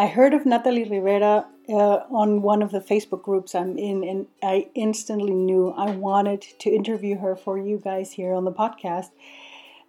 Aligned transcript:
I 0.00 0.06
heard 0.06 0.32
of 0.32 0.46
Natalie 0.46 0.84
Rivera 0.84 1.46
uh, 1.68 1.74
on 1.74 2.40
one 2.40 2.62
of 2.62 2.70
the 2.70 2.80
Facebook 2.80 3.22
groups 3.22 3.54
I'm 3.54 3.76
in, 3.76 4.02
and 4.02 4.26
I 4.42 4.70
instantly 4.74 5.34
knew 5.34 5.74
I 5.76 5.90
wanted 5.90 6.40
to 6.60 6.70
interview 6.70 7.18
her 7.18 7.36
for 7.36 7.58
you 7.58 7.76
guys 7.76 8.10
here 8.10 8.32
on 8.32 8.46
the 8.46 8.50
podcast. 8.50 9.10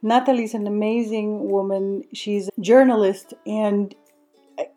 Natalie's 0.01 0.53
an 0.53 0.67
amazing 0.67 1.49
woman. 1.49 2.03
She's 2.11 2.49
a 2.49 2.59
journalist, 2.59 3.33
and 3.47 3.95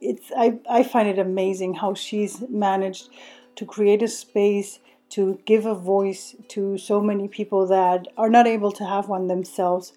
it's 0.01 0.31
I, 0.37 0.61
I 0.71 0.85
find 0.85 1.09
it 1.09 1.19
amazing 1.19 1.75
how 1.75 1.95
she's 1.95 2.49
managed 2.49 3.09
to 3.57 3.67
create 3.67 4.03
a 4.03 4.09
space 4.09 4.79
to 5.17 5.41
give 5.47 5.67
a 5.67 5.75
voice 5.75 6.37
to 6.51 6.79
so 6.79 7.01
many 7.01 7.27
people 7.27 7.67
that 7.67 8.07
are 8.17 8.31
not 8.31 8.47
able 8.47 8.71
to 8.71 8.85
have 8.85 9.09
one 9.09 9.27
themselves. 9.27 9.95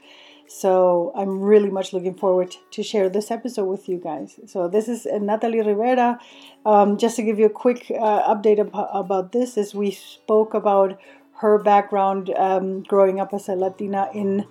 So 0.48 1.11
I'm 1.16 1.41
really 1.41 1.70
much 1.70 1.93
looking 1.93 2.16
forward 2.16 2.55
to 2.71 2.84
share 2.84 3.09
this 3.09 3.32
episode 3.32 3.66
with 3.66 3.89
you 3.89 3.98
guys. 3.98 4.40
So 4.45 4.67
this 4.67 4.88
is 4.88 5.05
Natalie 5.05 5.62
Rivera. 5.62 6.20
Um, 6.66 6.98
just 6.98 7.17
to 7.17 7.23
give 7.23 7.38
you 7.38 7.45
a 7.45 7.49
quick 7.49 7.91
uh, 7.91 8.34
update 8.34 8.59
ab- 8.59 8.72
about 8.94 9.34
this, 9.34 9.58
as 9.58 9.75
we 9.75 9.91
spoke 9.91 10.53
about 10.53 10.99
her 11.39 11.58
background 11.62 12.31
um, 12.36 12.84
growing 12.84 13.20
up 13.20 13.34
as 13.34 13.48
a 13.49 13.55
Latina 13.55 14.09
in 14.13 14.45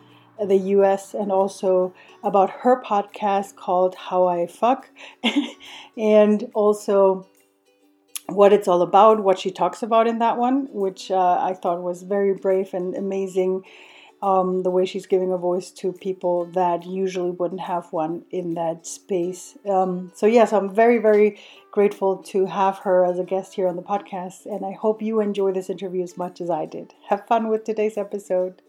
the 0.44 0.56
US 0.56 1.14
and 1.14 1.32
also 1.32 1.94
about 2.22 2.50
her 2.50 2.82
podcast 2.82 3.56
called 3.56 3.94
How 3.94 4.26
I 4.26 4.46
Fuck 4.46 4.90
and 5.96 6.50
also 6.54 7.26
what 8.28 8.52
it's 8.52 8.68
all 8.68 8.82
about, 8.82 9.22
what 9.22 9.38
she 9.38 9.50
talks 9.50 9.82
about 9.82 10.06
in 10.06 10.18
that 10.18 10.36
one, 10.36 10.68
which 10.72 11.10
uh, 11.10 11.38
I 11.40 11.54
thought 11.54 11.82
was 11.82 12.02
very 12.02 12.34
brave 12.34 12.74
and 12.74 12.94
amazing. 12.94 13.62
Um, 14.26 14.64
the 14.64 14.70
way 14.70 14.84
she's 14.86 15.06
giving 15.06 15.32
a 15.32 15.38
voice 15.38 15.70
to 15.80 15.92
people 15.92 16.46
that 16.46 16.84
usually 16.84 17.30
wouldn't 17.30 17.60
have 17.60 17.92
one 17.92 18.24
in 18.32 18.54
that 18.54 18.84
space. 18.84 19.56
Um, 19.70 20.10
so, 20.16 20.26
yes, 20.26 20.52
I'm 20.52 20.74
very, 20.74 20.98
very 20.98 21.38
grateful 21.70 22.16
to 22.32 22.46
have 22.46 22.78
her 22.78 23.04
as 23.04 23.20
a 23.20 23.24
guest 23.24 23.54
here 23.54 23.68
on 23.68 23.76
the 23.76 23.82
podcast, 23.82 24.46
and 24.46 24.66
I 24.66 24.72
hope 24.72 25.00
you 25.00 25.20
enjoy 25.20 25.52
this 25.52 25.70
interview 25.70 26.02
as 26.02 26.16
much 26.16 26.40
as 26.40 26.50
I 26.50 26.66
did. 26.66 26.92
Have 27.08 27.24
fun 27.28 27.46
with 27.48 27.62
today's 27.62 27.96
episode. 27.96 28.62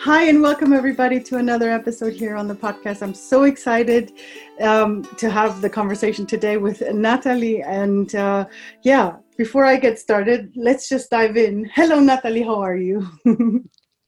Hi, 0.00 0.22
and 0.28 0.40
welcome 0.40 0.72
everybody 0.72 1.20
to 1.24 1.36
another 1.36 1.68
episode 1.68 2.12
here 2.12 2.36
on 2.36 2.46
the 2.46 2.54
podcast. 2.54 3.02
I'm 3.02 3.12
so 3.12 3.42
excited 3.42 4.12
um, 4.60 5.02
to 5.16 5.28
have 5.28 5.60
the 5.60 5.68
conversation 5.68 6.24
today 6.24 6.58
with 6.58 6.80
Natalie. 6.94 7.60
And 7.62 8.14
uh, 8.14 8.46
yeah, 8.82 9.16
before 9.36 9.64
I 9.64 9.76
get 9.76 9.98
started, 9.98 10.52
let's 10.56 10.88
just 10.88 11.10
dive 11.10 11.36
in. 11.36 11.70
Hello, 11.74 12.00
Natalie. 12.00 12.42
How 12.42 12.60
are 12.60 12.76
you? 12.76 13.06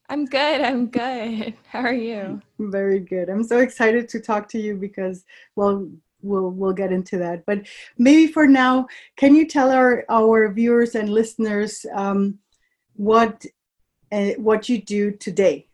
I'm 0.09 0.25
good. 0.25 0.61
I'm 0.61 0.87
good. 0.87 1.53
How 1.67 1.81
are 1.81 1.93
you? 1.93 2.41
Very 2.57 2.99
good. 2.99 3.29
I'm 3.29 3.43
so 3.43 3.59
excited 3.59 4.09
to 4.09 4.19
talk 4.19 4.49
to 4.49 4.59
you 4.59 4.75
because, 4.75 5.23
well, 5.55 5.87
we'll 6.21 6.49
we'll 6.49 6.73
get 6.73 6.91
into 6.91 7.17
that. 7.19 7.45
But 7.45 7.67
maybe 7.97 8.31
for 8.31 8.47
now, 8.47 8.87
can 9.17 9.35
you 9.35 9.47
tell 9.47 9.71
our 9.71 10.03
our 10.09 10.51
viewers 10.51 10.95
and 10.95 11.09
listeners 11.09 11.85
um, 11.93 12.39
what 12.95 13.45
uh, 14.11 14.31
what 14.37 14.67
you 14.67 14.81
do 14.81 15.11
today? 15.11 15.67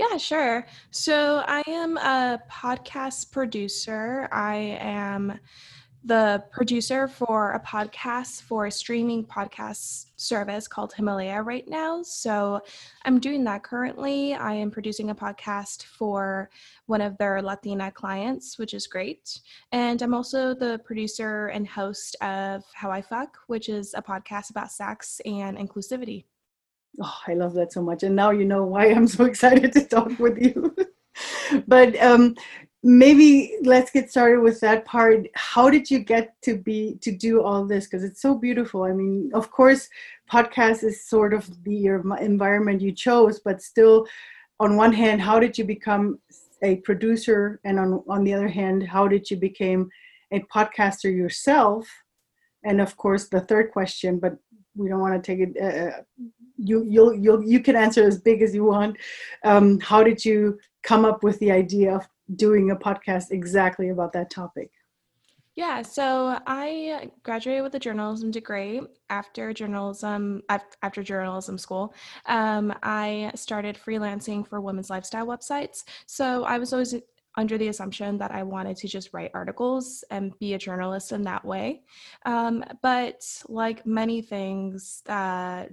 Yeah, 0.00 0.16
sure. 0.16 0.66
So 0.90 1.44
I 1.46 1.62
am 1.66 1.98
a 1.98 2.40
podcast 2.50 3.30
producer. 3.30 4.28
I 4.32 4.78
am 4.80 5.38
the 6.04 6.42
producer 6.50 7.06
for 7.06 7.52
a 7.52 7.60
podcast 7.60 8.42
for 8.42 8.66
a 8.66 8.70
streaming 8.70 9.24
podcast 9.24 10.06
service 10.16 10.66
called 10.66 10.94
Himalaya 10.94 11.42
right 11.42 11.68
now. 11.68 12.02
So 12.02 12.62
I'm 13.04 13.20
doing 13.20 13.44
that 13.44 13.62
currently. 13.62 14.34
I 14.34 14.54
am 14.54 14.70
producing 14.70 15.10
a 15.10 15.14
podcast 15.14 15.84
for 15.84 16.48
one 16.86 17.02
of 17.02 17.18
their 17.18 17.42
Latina 17.42 17.90
clients, 17.90 18.58
which 18.58 18.72
is 18.72 18.86
great. 18.86 19.40
And 19.72 20.00
I'm 20.00 20.14
also 20.14 20.54
the 20.54 20.80
producer 20.84 21.48
and 21.48 21.68
host 21.68 22.16
of 22.22 22.64
How 22.72 22.90
I 22.90 23.02
Fuck, 23.02 23.36
which 23.48 23.68
is 23.68 23.94
a 23.94 24.02
podcast 24.02 24.50
about 24.50 24.72
sex 24.72 25.20
and 25.26 25.58
inclusivity. 25.58 26.24
Oh, 27.00 27.18
I 27.26 27.34
love 27.34 27.52
that 27.54 27.72
so 27.72 27.82
much. 27.82 28.02
And 28.02 28.16
now 28.16 28.30
you 28.30 28.44
know 28.46 28.64
why 28.64 28.86
I'm 28.86 29.06
so 29.06 29.24
excited 29.26 29.72
to 29.74 29.84
talk 29.84 30.18
with 30.18 30.38
you. 30.38 30.74
but 31.66 32.00
um, 32.02 32.36
maybe 32.82 33.56
let's 33.62 33.90
get 33.90 34.10
started 34.10 34.40
with 34.40 34.60
that 34.60 34.84
part. 34.84 35.26
How 35.34 35.68
did 35.68 35.90
you 35.90 35.98
get 35.98 36.40
to 36.42 36.56
be 36.56 36.96
to 37.02 37.12
do 37.12 37.42
all 37.42 37.64
this? 37.64 37.86
Because 37.86 38.04
it's 38.04 38.22
so 38.22 38.34
beautiful. 38.34 38.84
I 38.84 38.92
mean, 38.92 39.30
of 39.34 39.50
course, 39.50 39.88
podcast 40.30 40.82
is 40.84 41.04
sort 41.04 41.34
of 41.34 41.48
the 41.64 41.86
environment 42.20 42.80
you 42.80 42.92
chose, 42.92 43.40
but 43.40 43.62
still, 43.62 44.06
on 44.58 44.76
one 44.76 44.92
hand, 44.92 45.20
how 45.20 45.38
did 45.38 45.58
you 45.58 45.64
become 45.64 46.18
a 46.62 46.76
producer, 46.76 47.60
and 47.64 47.78
on 47.78 48.02
on 48.08 48.24
the 48.24 48.34
other 48.34 48.48
hand, 48.48 48.82
how 48.86 49.08
did 49.08 49.30
you 49.30 49.36
become 49.36 49.90
a 50.32 50.40
podcaster 50.54 51.14
yourself? 51.14 51.88
And 52.64 52.80
of 52.80 52.96
course, 52.96 53.28
the 53.28 53.40
third 53.40 53.72
question, 53.72 54.18
but 54.18 54.36
we 54.76 54.88
don't 54.88 55.00
want 55.00 55.22
to 55.22 55.36
take 55.36 55.48
it 55.48 55.60
uh, 55.60 56.02
you 56.56 56.84
you'll 56.88 57.14
you'll 57.14 57.42
you 57.42 57.60
can 57.60 57.76
answer 57.76 58.04
as 58.04 58.18
big 58.20 58.42
as 58.42 58.54
you 58.54 58.64
want 58.64 58.96
um, 59.44 59.80
how 59.80 60.02
did 60.02 60.24
you 60.24 60.58
come 60.82 61.04
up 61.04 61.22
with 61.22 61.38
the 61.40 61.50
idea 61.50 61.94
of 61.94 62.08
doing 62.36 62.70
a 62.70 62.76
podcast 62.76 63.30
exactly 63.30 63.88
about 63.90 64.12
that 64.12 64.30
topic 64.30 64.70
yeah, 65.56 65.82
so 65.82 66.38
I 66.46 67.10
graduated 67.22 67.64
with 67.64 67.74
a 67.74 67.78
journalism 67.78 68.30
degree. 68.30 68.80
After 69.10 69.52
journalism, 69.52 70.42
after 70.48 71.02
journalism 71.02 71.58
school, 71.58 71.92
um, 72.26 72.72
I 72.82 73.32
started 73.34 73.76
freelancing 73.76 74.46
for 74.46 74.60
women's 74.60 74.90
lifestyle 74.90 75.26
websites. 75.26 75.84
So 76.06 76.44
I 76.44 76.58
was 76.58 76.72
always 76.72 76.94
under 77.36 77.58
the 77.58 77.68
assumption 77.68 78.16
that 78.18 78.30
I 78.30 78.42
wanted 78.42 78.76
to 78.78 78.88
just 78.88 79.12
write 79.12 79.32
articles 79.34 80.04
and 80.10 80.36
be 80.38 80.54
a 80.54 80.58
journalist 80.58 81.12
in 81.12 81.22
that 81.22 81.44
way. 81.44 81.82
Um, 82.24 82.64
but 82.80 83.22
like 83.48 83.84
many 83.84 84.22
things 84.22 85.02
that 85.06 85.72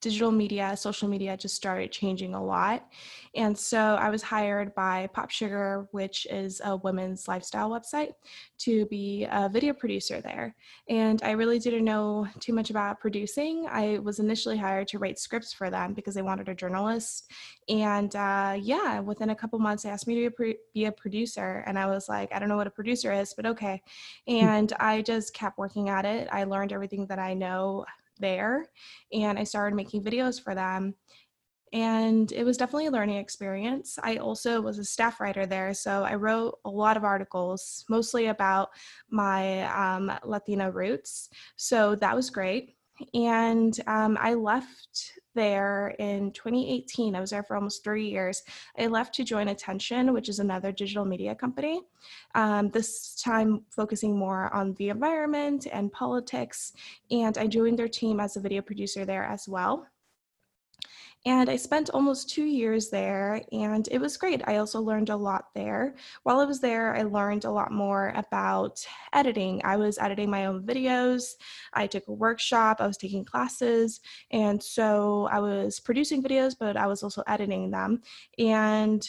digital 0.00 0.32
media, 0.32 0.76
social 0.76 1.08
media 1.08 1.36
just 1.36 1.54
started 1.54 1.92
changing 1.92 2.34
a 2.34 2.42
lot. 2.42 2.88
And 3.34 3.56
so 3.56 3.78
I 3.78 4.10
was 4.10 4.22
hired 4.22 4.74
by 4.74 5.08
Pop 5.12 5.30
Sugar, 5.30 5.88
which 5.92 6.26
is 6.30 6.60
a 6.64 6.76
women's 6.76 7.28
lifestyle 7.28 7.70
website, 7.70 8.12
to 8.58 8.86
be 8.86 9.26
a 9.30 9.48
video 9.48 9.72
producer 9.72 10.20
there. 10.20 10.56
And 10.88 11.22
I 11.22 11.32
really 11.32 11.58
didn't 11.58 11.84
know 11.84 12.26
too 12.40 12.52
much 12.52 12.70
about 12.70 13.00
producing. 13.00 13.66
I 13.70 13.98
was 13.98 14.18
initially 14.18 14.56
hired 14.56 14.88
to 14.88 14.98
write 14.98 15.18
scripts 15.18 15.52
for 15.52 15.70
them 15.70 15.94
because 15.94 16.14
they 16.14 16.22
wanted 16.22 16.48
a 16.48 16.54
journalist. 16.54 17.30
And 17.68 18.14
uh, 18.16 18.56
yeah, 18.60 19.00
within 19.00 19.30
a 19.30 19.36
couple 19.36 19.58
months, 19.58 19.82
they 19.82 19.90
asked 19.90 20.08
me 20.08 20.28
to 20.28 20.54
be 20.74 20.84
a 20.86 20.92
producer. 20.92 21.62
And 21.66 21.78
I 21.78 21.86
was 21.86 22.08
like, 22.08 22.32
I 22.32 22.38
don't 22.38 22.48
know 22.48 22.56
what 22.56 22.66
a 22.66 22.70
producer 22.70 23.12
is, 23.12 23.34
but 23.34 23.46
okay. 23.46 23.82
Hmm. 24.26 24.34
And 24.34 24.72
I 24.80 25.02
just 25.02 25.34
kept 25.34 25.58
working 25.58 25.88
at 25.88 26.04
it. 26.04 26.28
I 26.32 26.44
learned 26.44 26.72
everything 26.72 27.06
that 27.06 27.18
I 27.18 27.34
know 27.34 27.84
there 28.20 28.66
and 29.12 29.38
I 29.38 29.44
started 29.44 29.76
making 29.76 30.04
videos 30.04 30.42
for 30.42 30.54
them. 30.54 30.94
And 31.72 32.32
it 32.32 32.44
was 32.44 32.56
definitely 32.56 32.86
a 32.86 32.90
learning 32.90 33.18
experience. 33.18 33.96
I 34.02 34.16
also 34.16 34.60
was 34.60 34.78
a 34.78 34.84
staff 34.84 35.20
writer 35.20 35.46
there, 35.46 35.72
so 35.72 36.02
I 36.02 36.16
wrote 36.16 36.58
a 36.64 36.70
lot 36.70 36.96
of 36.96 37.04
articles, 37.04 37.84
mostly 37.88 38.26
about 38.26 38.70
my 39.08 39.62
um, 39.72 40.10
Latina 40.24 40.70
roots. 40.72 41.28
So 41.54 41.94
that 41.96 42.16
was 42.16 42.28
great. 42.28 42.74
And 43.14 43.78
um, 43.86 44.16
I 44.20 44.34
left 44.34 45.12
there 45.34 45.94
in 45.98 46.32
2018. 46.32 47.14
I 47.14 47.20
was 47.20 47.30
there 47.30 47.42
for 47.42 47.56
almost 47.56 47.84
three 47.84 48.08
years. 48.08 48.42
I 48.78 48.86
left 48.86 49.14
to 49.16 49.24
join 49.24 49.48
Attention, 49.48 50.12
which 50.12 50.28
is 50.28 50.38
another 50.38 50.72
digital 50.72 51.04
media 51.04 51.34
company, 51.34 51.80
um, 52.34 52.70
this 52.70 53.20
time 53.20 53.62
focusing 53.70 54.18
more 54.18 54.52
on 54.54 54.74
the 54.74 54.88
environment 54.88 55.66
and 55.72 55.92
politics. 55.92 56.72
And 57.10 57.36
I 57.38 57.46
joined 57.46 57.78
their 57.78 57.88
team 57.88 58.20
as 58.20 58.36
a 58.36 58.40
video 58.40 58.62
producer 58.62 59.04
there 59.04 59.24
as 59.24 59.48
well. 59.48 59.86
And 61.26 61.50
I 61.50 61.56
spent 61.56 61.90
almost 61.90 62.30
two 62.30 62.44
years 62.44 62.88
there, 62.88 63.42
and 63.52 63.86
it 63.90 64.00
was 64.00 64.16
great. 64.16 64.40
I 64.48 64.56
also 64.56 64.80
learned 64.80 65.10
a 65.10 65.16
lot 65.16 65.48
there. 65.54 65.96
While 66.22 66.40
I 66.40 66.46
was 66.46 66.60
there, 66.60 66.96
I 66.96 67.02
learned 67.02 67.44
a 67.44 67.50
lot 67.50 67.72
more 67.72 68.12
about 68.16 68.86
editing. 69.12 69.60
I 69.62 69.76
was 69.76 69.98
editing 69.98 70.30
my 70.30 70.46
own 70.46 70.62
videos, 70.62 71.34
I 71.74 71.86
took 71.86 72.08
a 72.08 72.12
workshop, 72.12 72.78
I 72.80 72.86
was 72.86 72.96
taking 72.96 73.24
classes, 73.24 74.00
and 74.30 74.62
so 74.62 75.28
I 75.30 75.40
was 75.40 75.78
producing 75.78 76.22
videos, 76.22 76.54
but 76.58 76.78
I 76.78 76.86
was 76.86 77.02
also 77.02 77.22
editing 77.26 77.70
them. 77.70 78.00
And 78.38 79.06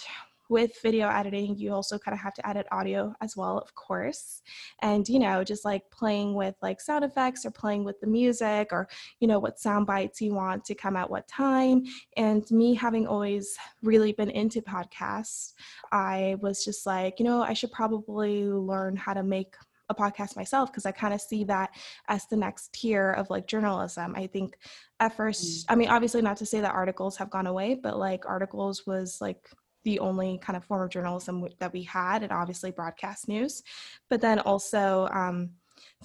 with 0.51 0.74
video 0.83 1.07
editing, 1.07 1.57
you 1.57 1.74
also 1.74 1.98
kind 1.98 2.13
of 2.13 2.19
have 2.19 2.33
to 2.33 2.48
edit 2.48 2.68
audio 2.74 3.15
as 3.21 3.38
well, 3.38 3.57
of 3.57 3.74
course. 3.74 4.42
And, 4.81 5.07
you 5.07 5.18
know, 5.18 5.45
just 5.45 5.63
like 5.63 5.89
playing 5.92 6.36
with 6.36 6.56
like 6.62 6.81
sound 6.81 7.06
effects 7.06 7.45
or 7.45 7.51
playing 7.51 7.86
with 7.86 8.00
the 8.01 8.07
music 8.07 8.68
or, 8.74 8.89
you 9.21 9.30
know, 9.30 9.39
what 9.39 9.59
sound 9.59 9.88
bites 9.88 10.19
you 10.19 10.33
want 10.33 10.65
to 10.65 10.75
come 10.75 10.98
at 10.98 11.09
what 11.09 11.25
time. 11.30 11.83
And 12.18 12.44
me 12.51 12.75
having 12.75 13.07
always 13.07 13.56
really 13.81 14.12
been 14.12 14.30
into 14.30 14.62
podcasts, 14.62 15.53
I 15.94 16.36
was 16.42 16.65
just 16.65 16.86
like, 16.86 17.18
you 17.18 17.25
know, 17.25 17.42
I 17.42 17.53
should 17.53 17.71
probably 17.71 18.44
learn 18.44 18.98
how 18.98 19.13
to 19.13 19.24
make 19.24 19.56
a 19.88 19.95
podcast 19.95 20.36
myself 20.36 20.71
because 20.71 20.86
I 20.86 20.92
kind 20.92 21.13
of 21.13 21.21
see 21.21 21.45
that 21.45 21.69
as 22.09 22.25
the 22.25 22.36
next 22.36 22.74
tier 22.74 23.12
of 23.12 23.30
like 23.30 23.48
journalism. 23.48 24.15
I 24.18 24.27
think 24.27 24.57
at 25.00 25.15
first, 25.15 25.44
mm. 25.44 25.65
I 25.69 25.75
mean, 25.75 25.89
obviously 25.89 26.21
not 26.21 26.38
to 26.38 26.45
say 26.45 26.59
that 26.59 26.74
articles 26.74 27.15
have 27.18 27.30
gone 27.30 27.48
away, 27.48 27.75
but 27.75 27.98
like 27.98 28.25
articles 28.25 28.86
was 28.86 29.19
like 29.21 29.50
the 29.83 30.00
only 30.00 30.39
kind 30.42 30.57
of 30.57 30.63
form 30.63 30.81
of 30.81 30.89
journalism 30.89 31.48
that 31.60 31.74
we 31.74 31.83
had, 31.83 32.24
and 32.24 32.31
obviously 32.31 32.72
broadcast 32.72 33.28
news, 33.28 33.63
but 34.10 34.22
then 34.22 34.39
also 34.39 35.07
um, 35.12 35.51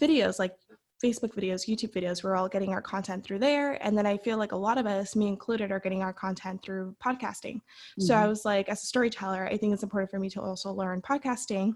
videos 0.01 0.39
like 0.39 0.55
Facebook 1.05 1.35
videos, 1.35 1.69
YouTube 1.69 1.93
videos, 1.93 2.25
we're 2.25 2.37
all 2.37 2.49
getting 2.49 2.73
our 2.73 2.83
content 2.83 3.25
through 3.25 3.39
there. 3.39 3.75
And 3.85 3.97
then 3.97 4.07
I 4.07 4.17
feel 4.17 4.39
like 4.39 4.53
a 4.53 4.57
lot 4.57 4.79
of 4.79 4.87
us, 4.87 5.15
me 5.15 5.29
included, 5.29 5.71
are 5.71 5.81
getting 5.81 6.03
our 6.03 6.13
content 6.13 6.63
through 6.63 6.97
podcasting. 7.05 7.57
Mm-hmm. 7.57 8.03
So 8.03 8.15
I 8.15 8.21
mm-hmm. 8.21 8.29
was 8.31 8.45
like, 8.45 8.69
as 8.69 8.83
a 8.83 8.87
storyteller, 8.87 9.47
I 9.47 9.57
think 9.57 9.75
it's 9.75 9.83
important 9.83 10.11
for 10.11 10.19
me 10.19 10.31
to 10.31 10.41
also 10.41 10.73
learn 10.73 11.03
podcasting. 11.03 11.75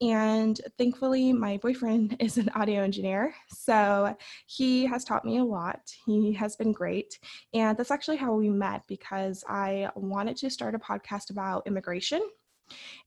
And 0.00 0.60
thankfully, 0.76 1.32
my 1.32 1.56
boyfriend 1.58 2.16
is 2.20 2.38
an 2.38 2.50
audio 2.54 2.82
engineer. 2.82 3.34
So 3.48 4.16
he 4.46 4.86
has 4.86 5.04
taught 5.04 5.24
me 5.24 5.38
a 5.38 5.44
lot. 5.44 5.80
He 6.06 6.32
has 6.34 6.56
been 6.56 6.72
great. 6.72 7.18
And 7.54 7.76
that's 7.76 7.90
actually 7.90 8.16
how 8.16 8.32
we 8.34 8.48
met 8.48 8.82
because 8.88 9.44
I 9.48 9.90
wanted 9.94 10.36
to 10.38 10.50
start 10.50 10.74
a 10.74 10.78
podcast 10.78 11.30
about 11.30 11.66
immigration 11.66 12.22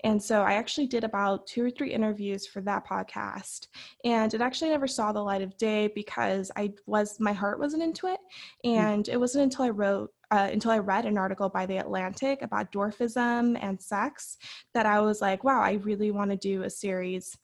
and 0.04 0.22
so 0.22 0.42
I 0.42 0.54
actually 0.54 0.88
did 0.88 1.04
about 1.04 1.48
two 1.48 1.64
or 1.64 1.70
three 1.70 1.94
interviews 1.94 2.48
for 2.48 2.62
that 2.62 2.88
podcast. 2.88 3.68
And 4.04 4.34
it 4.34 4.42
actually 4.42 4.72
never 4.72 4.88
saw 4.88 5.12
the 5.12 5.24
light 5.24 5.42
of 5.42 5.58
day 5.58 5.90
because 5.94 6.52
I 6.56 6.74
was, 6.86 7.20
my 7.20 7.34
heart 7.34 7.60
wasn't 7.60 7.84
into 7.84 8.08
it. 8.08 8.20
Hmm. 8.64 8.70
And 8.70 9.10
it 9.10 9.20
wasn't 9.20 9.44
until 9.44 9.66
I 9.66 9.70
wrote, 9.70 10.12
uh, 10.32 10.50
until 10.52 10.72
I 10.72 10.80
read 10.80 11.06
an 11.06 11.18
article 11.18 11.50
by 11.50 11.66
The 11.66 11.78
Atlantic 11.78 12.42
about 12.42 12.72
dwarfism 12.72 13.58
and 13.62 13.82
sex 13.82 14.38
that 14.74 14.86
I 14.86 15.00
was 15.02 15.22
like, 15.22 15.44
wow, 15.44 15.62
I 15.62 15.74
really 15.74 16.12
want 16.12 16.32
to 16.32 16.38
do 16.38 16.64
a 16.64 16.70
series 16.70 17.38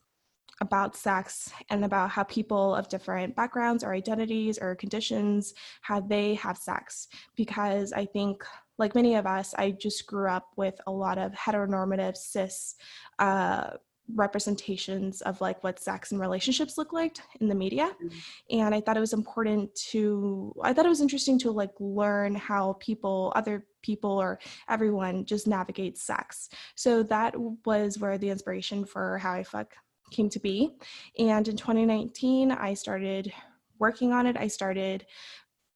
about 0.60 0.96
sex 0.96 1.52
and 1.70 1.86
about 1.86 2.10
how 2.10 2.24
people 2.24 2.74
of 2.74 2.90
different 2.90 3.36
backgrounds 3.36 3.84
or 3.84 3.94
identities 3.94 4.58
or 4.58 4.76
conditions 4.76 5.54
how 5.82 6.00
they 6.00 6.34
have 6.34 6.58
sex 6.58 7.08
because 7.36 7.94
i 7.94 8.04
think 8.04 8.44
like 8.78 8.96
many 8.96 9.16
of 9.16 9.26
us, 9.26 9.54
I 9.58 9.72
just 9.72 10.06
grew 10.06 10.30
up 10.30 10.50
with 10.56 10.80
a 10.88 10.92
lot 10.92 11.18
of 11.18 11.32
heteronormative 11.34 12.18
cis 12.18 12.76
uh, 13.20 13.72
representations 14.16 15.22
of 15.22 15.42
like 15.42 15.64
what 15.64 15.80
sex 15.80 16.12
and 16.12 16.22
relationships 16.22 16.78
look 16.78 16.94
like 16.94 17.18
in 17.42 17.50
the 17.50 17.56
media. 17.56 17.92
Mm-hmm. 18.02 18.60
and 18.60 18.74
i 18.74 18.80
thought 18.80 18.96
it 18.96 19.02
was 19.02 19.12
important 19.12 19.74
to 19.76 20.54
i 20.64 20.72
thought 20.72 20.86
it 20.86 20.90
was 20.90 21.02
interesting 21.02 21.38
to 21.40 21.52
like 21.52 21.74
learn 21.80 22.34
how 22.34 22.78
people 22.80 23.34
other 23.36 23.66
people 23.82 24.12
or 24.12 24.40
everyone 24.70 25.26
just 25.26 25.48
navigates 25.48 26.04
sex. 26.04 26.50
So 26.76 27.04
that 27.04 27.34
was 27.66 28.00
where 28.00 28.18
the 28.18 28.30
inspiration 28.30 28.86
for 28.86 29.18
how 29.18 29.34
i 29.34 29.44
fuck 29.44 29.74
came 30.12 30.30
to 30.30 30.40
be. 30.40 30.76
And 31.20 31.48
in 31.48 31.58
2019 31.58 32.52
i 32.52 32.74
started 32.74 33.34
working 33.80 34.12
on 34.14 34.26
it. 34.26 34.38
I 34.38 34.48
started 34.48 35.06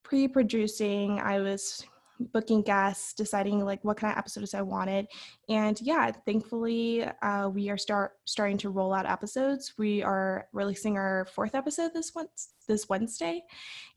pre-producing. 0.03 1.19
I 1.19 1.39
was 1.39 1.85
booking 2.33 2.61
guests, 2.61 3.13
deciding 3.13 3.63
like 3.65 3.83
what 3.83 3.97
kind 3.97 4.11
of 4.11 4.17
episodes 4.17 4.53
I 4.53 4.61
wanted, 4.61 5.07
and 5.49 5.79
yeah, 5.81 6.11
thankfully 6.11 7.03
uh, 7.21 7.49
we 7.49 7.69
are 7.69 7.77
start 7.77 8.13
starting 8.25 8.57
to 8.59 8.69
roll 8.69 8.93
out 8.93 9.05
episodes. 9.05 9.73
We 9.77 10.03
are 10.03 10.47
releasing 10.53 10.97
our 10.97 11.25
fourth 11.33 11.55
episode 11.55 11.91
this 11.93 12.13
once 12.15 12.53
this 12.67 12.87
Wednesday, 12.89 13.43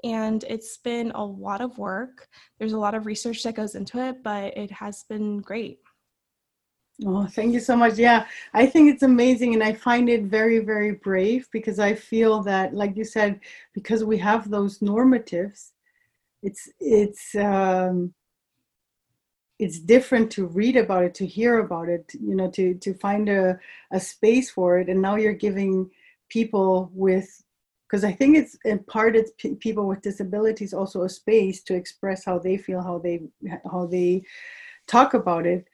and 0.02 0.44
it's 0.44 0.76
been 0.78 1.12
a 1.14 1.24
lot 1.24 1.60
of 1.60 1.78
work. 1.78 2.28
There's 2.58 2.72
a 2.72 2.78
lot 2.78 2.94
of 2.94 3.06
research 3.06 3.42
that 3.42 3.54
goes 3.54 3.74
into 3.74 3.98
it, 3.98 4.22
but 4.22 4.56
it 4.56 4.70
has 4.70 5.04
been 5.08 5.40
great. 5.40 5.78
Oh, 7.04 7.26
thank 7.26 7.52
you 7.52 7.58
so 7.58 7.76
much. 7.76 7.98
Yeah, 7.98 8.26
I 8.52 8.66
think 8.66 8.92
it's 8.92 9.02
amazing, 9.02 9.54
and 9.54 9.64
I 9.64 9.72
find 9.72 10.08
it 10.08 10.24
very, 10.24 10.60
very 10.60 10.92
brave 10.92 11.48
because 11.50 11.80
I 11.80 11.92
feel 11.94 12.40
that, 12.44 12.72
like 12.72 12.96
you 12.96 13.04
said, 13.04 13.40
because 13.72 14.04
we 14.04 14.16
have 14.18 14.48
those 14.48 14.78
normatives 14.78 15.72
it's 16.44 16.68
it's 16.80 17.34
um, 17.34 18.14
it's 19.58 19.80
different 19.80 20.30
to 20.32 20.46
read 20.46 20.76
about 20.76 21.04
it 21.04 21.14
to 21.14 21.26
hear 21.26 21.58
about 21.60 21.88
it 21.88 22.12
you 22.20 22.34
know 22.34 22.50
to 22.50 22.74
to 22.74 22.94
find 22.94 23.28
a, 23.28 23.58
a 23.92 24.00
space 24.00 24.50
for 24.50 24.78
it. 24.78 24.88
And 24.88 25.02
now 25.02 25.16
you're 25.16 25.32
giving 25.32 25.90
people 26.30 26.90
with 26.92 27.28
because 27.86 28.02
i 28.02 28.10
think 28.10 28.36
it's 28.36 28.56
in 28.64 28.78
part 28.84 29.14
it's 29.14 29.32
p- 29.38 29.54
people 29.56 29.86
with 29.86 30.00
disabilities 30.02 30.72
also 30.72 31.02
a 31.02 31.08
space 31.08 31.62
to 31.62 31.74
express 31.74 32.24
how 32.24 32.38
they 32.38 32.56
feel 32.56 32.82
how 32.82 32.98
they 32.98 33.20
how 33.70 33.86
they 33.86 34.22
talk 34.86 35.14
about 35.14 35.46
it. 35.46 35.66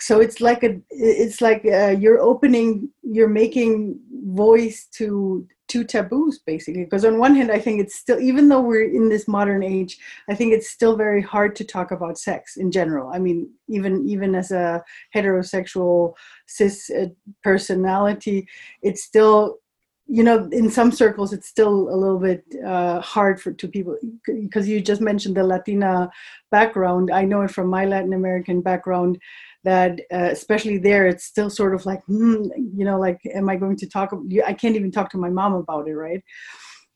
So 0.00 0.20
it's 0.20 0.40
like 0.40 0.62
a 0.64 0.80
it's 0.90 1.40
like 1.40 1.64
uh, 1.64 1.94
you're 1.98 2.20
opening 2.20 2.90
you're 3.02 3.28
making 3.28 4.00
voice 4.26 4.86
to 4.94 5.46
two 5.68 5.84
taboos 5.84 6.38
basically 6.40 6.84
because 6.84 7.04
on 7.04 7.18
one 7.18 7.34
hand 7.34 7.50
i 7.50 7.58
think 7.58 7.80
it's 7.80 7.94
still 7.94 8.20
even 8.20 8.48
though 8.48 8.60
we're 8.60 8.88
in 8.88 9.08
this 9.08 9.26
modern 9.26 9.62
age 9.62 9.98
i 10.28 10.34
think 10.34 10.52
it's 10.52 10.68
still 10.68 10.96
very 10.96 11.22
hard 11.22 11.56
to 11.56 11.64
talk 11.64 11.90
about 11.90 12.18
sex 12.18 12.56
in 12.56 12.70
general. 12.70 13.10
I 13.12 13.18
mean 13.18 13.50
even 13.68 14.06
even 14.06 14.34
as 14.34 14.50
a 14.50 14.84
heterosexual 15.14 16.14
cis 16.46 16.90
uh, 16.90 17.06
personality 17.42 18.46
it's 18.82 19.02
still 19.02 19.58
you 20.06 20.22
know 20.22 20.48
in 20.52 20.70
some 20.70 20.92
circles 20.92 21.32
it's 21.32 21.48
still 21.48 21.88
a 21.88 21.96
little 21.96 22.18
bit 22.18 22.44
uh, 22.64 23.00
hard 23.00 23.40
for 23.40 23.52
to 23.52 23.66
people 23.66 23.96
because 24.26 24.68
you 24.68 24.80
just 24.80 25.00
mentioned 25.00 25.36
the 25.36 25.42
latina 25.42 26.10
background. 26.50 27.10
I 27.10 27.24
know 27.24 27.42
it 27.42 27.50
from 27.50 27.68
my 27.68 27.86
latin 27.86 28.12
american 28.12 28.60
background 28.60 29.18
that 29.64 30.00
uh, 30.12 30.28
especially 30.30 30.78
there 30.78 31.06
it's 31.06 31.24
still 31.24 31.50
sort 31.50 31.74
of 31.74 31.84
like 31.86 32.02
hmm, 32.04 32.44
you 32.74 32.84
know 32.84 32.98
like 32.98 33.18
am 33.34 33.48
i 33.48 33.56
going 33.56 33.76
to 33.76 33.88
talk 33.88 34.12
i 34.46 34.52
can't 34.52 34.76
even 34.76 34.90
talk 34.90 35.10
to 35.10 35.18
my 35.18 35.30
mom 35.30 35.54
about 35.54 35.88
it 35.88 35.94
right 35.94 36.22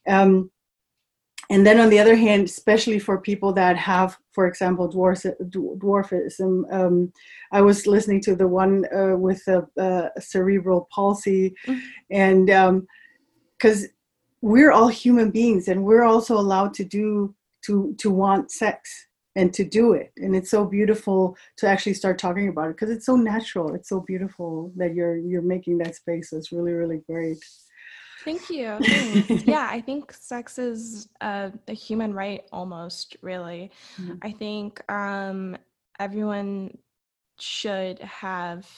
um, 0.09 0.51
and 1.51 1.67
then 1.67 1.81
on 1.81 1.89
the 1.89 1.99
other 1.99 2.15
hand 2.15 2.45
especially 2.45 2.99
for 2.99 3.21
people 3.21 3.53
that 3.53 3.77
have 3.77 4.17
for 4.33 4.47
example 4.47 4.91
dwarf, 4.91 5.25
dwarfism 5.51 6.63
um, 6.73 7.13
i 7.53 7.61
was 7.61 7.87
listening 7.87 8.21
to 8.21 8.37
the 8.37 8.47
one 8.47 8.85
uh, 8.95 9.17
with 9.17 9.43
a, 9.49 9.67
a, 9.79 10.21
cerebral 10.21 10.89
palsy 10.93 11.55
mm-hmm. 11.67 11.81
and 12.11 12.47
because 13.59 13.85
um, 13.85 13.91
we're 14.41 14.71
all 14.71 14.89
human 14.89 15.31
beings 15.31 15.69
and 15.69 15.83
we're 15.83 16.05
also 16.05 16.39
allowed 16.39 16.73
to 16.75 16.85
do 16.85 17.35
to 17.63 17.95
to 17.99 18.11
want 18.11 18.51
sex 18.51 19.08
and 19.39 19.55
to 19.55 19.65
do 19.65 19.93
it. 19.93 20.13
And 20.17 20.35
it's 20.35 20.51
so 20.51 20.65
beautiful 20.65 21.37
to 21.59 21.69
actually 21.69 21.95
start 21.95 22.19
talking 22.19 22.49
about 22.49 22.71
it 22.71 22.77
because 22.77 22.91
it's 22.91 23.07
so 23.07 23.15
natural. 23.15 23.73
It's 23.73 23.89
so 23.89 24.01
beautiful 24.01 24.73
that 24.77 24.95
you're 24.95 25.17
you're 25.17 25.43
making 25.43 25.79
that 25.79 25.95
space. 25.95 26.33
It's 26.33 26.51
really 26.51 26.73
really 26.73 27.03
great. 27.09 27.39
Thank 28.25 28.51
you. 28.51 28.77
Yeah 29.55 29.69
i 29.71 29.81
think 29.81 30.13
sex 30.13 30.59
is 30.59 31.09
a, 31.21 31.53
a 31.69 31.73
human 31.73 32.13
right 32.13 32.43
almost 32.53 33.17
really. 33.23 33.71
Mm-hmm. 33.97 34.15
i 34.23 34.33
think 34.33 34.69
um, 34.91 35.57
everyone 36.01 36.77
should 37.39 38.01
have 38.01 38.69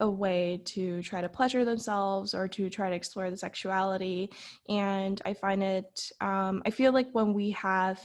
a 0.00 0.10
way 0.10 0.60
to 0.64 1.00
try 1.02 1.20
to 1.20 1.28
pleasure 1.28 1.64
themselves 1.64 2.34
or 2.34 2.48
to 2.48 2.68
try 2.68 2.90
to 2.90 2.96
explore 2.96 3.30
the 3.30 3.36
sexuality. 3.36 4.30
And 4.68 5.22
i 5.24 5.32
find 5.32 5.62
it 5.62 6.10
um, 6.20 6.54
i 6.66 6.70
feel 6.70 6.92
like 6.92 7.08
when 7.12 7.32
we 7.32 7.50
have 7.52 8.00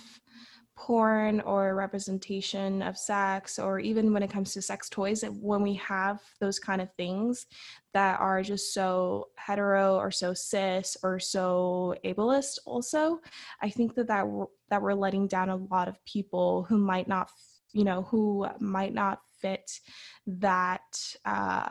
porn 0.78 1.42
or 1.42 1.74
representation 1.74 2.84
of 2.84 2.96
sex 2.98 3.58
or 3.58 3.80
even 3.80 4.14
when 4.14 4.22
it 4.22 4.30
comes 4.30 4.54
to 4.54 4.62
sex 4.62 4.88
toys 4.90 5.24
when 5.42 5.64
we 5.64 5.74
have 5.74 6.22
those 6.40 6.60
kind 6.60 6.82
of 6.82 6.94
things 6.94 7.48
that 7.94 8.20
are 8.20 8.44
just 8.44 8.76
so 8.76 9.28
hetero 9.38 9.96
or 9.96 10.12
so 10.12 10.36
cis 10.36 10.96
or 11.02 11.20
so 11.20 11.96
ableist 12.06 12.60
also 12.66 13.20
i 13.64 13.70
think 13.70 13.96
that 13.96 14.08
that 14.08 14.28
we're, 14.28 14.46
that 14.70 14.82
we're 14.82 14.94
letting 14.94 15.28
down 15.28 15.50
a 15.50 15.56
lot 15.56 15.88
of 15.88 16.04
people 16.06 16.64
who 16.70 16.78
might 16.78 17.08
not 17.08 17.32
you 17.74 17.84
know 17.84 18.04
who 18.04 18.48
might 18.60 18.94
not 18.94 19.22
fit 19.42 19.80
that 20.26 21.16
uh, 21.26 21.70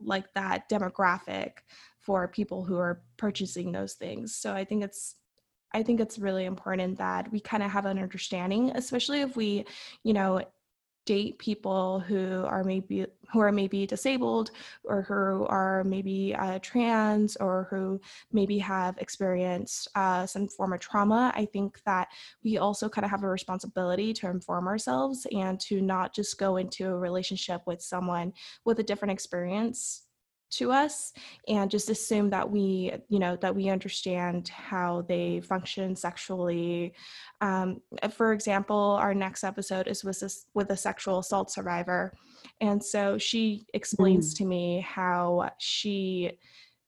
like 0.00 0.32
that 0.34 0.68
demographic 0.68 1.52
for 2.00 2.26
people 2.26 2.64
who 2.64 2.76
are 2.76 3.02
purchasing 3.16 3.70
those 3.70 3.94
things. 3.94 4.34
So 4.34 4.52
i 4.52 4.64
think 4.64 4.82
it's 4.82 5.14
I 5.74 5.82
think 5.82 6.00
it's 6.00 6.18
really 6.18 6.44
important 6.44 6.98
that 6.98 7.30
we 7.32 7.40
kind 7.40 7.62
of 7.62 7.70
have 7.70 7.86
an 7.86 7.98
understanding, 7.98 8.70
especially 8.74 9.20
if 9.20 9.36
we, 9.36 9.64
you 10.04 10.12
know, 10.12 10.42
date 11.04 11.38
people 11.38 12.00
who 12.00 12.44
are 12.44 12.62
maybe 12.62 13.06
who 13.32 13.40
are 13.40 13.50
maybe 13.50 13.86
disabled 13.86 14.50
or 14.84 15.02
who 15.02 15.46
are 15.46 15.82
maybe 15.84 16.34
uh, 16.38 16.58
trans 16.62 17.36
or 17.36 17.66
who 17.70 18.00
maybe 18.30 18.58
have 18.58 18.96
experienced 18.98 19.88
uh, 19.94 20.24
some 20.26 20.46
form 20.46 20.72
of 20.72 20.80
trauma 20.80 21.32
i 21.34 21.44
think 21.44 21.80
that 21.84 22.08
we 22.44 22.58
also 22.58 22.88
kind 22.88 23.04
of 23.04 23.10
have 23.10 23.24
a 23.24 23.28
responsibility 23.28 24.12
to 24.12 24.28
inform 24.28 24.68
ourselves 24.68 25.26
and 25.32 25.58
to 25.58 25.80
not 25.80 26.14
just 26.14 26.38
go 26.38 26.56
into 26.56 26.86
a 26.86 26.96
relationship 26.96 27.62
with 27.66 27.82
someone 27.82 28.32
with 28.64 28.78
a 28.78 28.84
different 28.84 29.12
experience 29.12 30.04
to 30.52 30.70
us 30.70 31.12
and 31.48 31.70
just 31.70 31.90
assume 31.90 32.30
that 32.30 32.48
we 32.48 32.92
you 33.08 33.18
know 33.18 33.36
that 33.36 33.54
we 33.54 33.68
understand 33.68 34.48
how 34.48 35.02
they 35.08 35.40
function 35.40 35.96
sexually 35.96 36.92
um, 37.40 37.80
for 38.10 38.32
example 38.32 38.96
our 39.00 39.14
next 39.14 39.44
episode 39.44 39.88
is 39.88 40.04
with 40.04 40.22
a, 40.22 40.30
with 40.54 40.70
a 40.70 40.76
sexual 40.76 41.18
assault 41.18 41.50
survivor 41.50 42.12
and 42.60 42.82
so 42.82 43.18
she 43.18 43.64
explains 43.74 44.34
mm. 44.34 44.38
to 44.38 44.44
me 44.44 44.80
how 44.86 45.50
she 45.58 46.38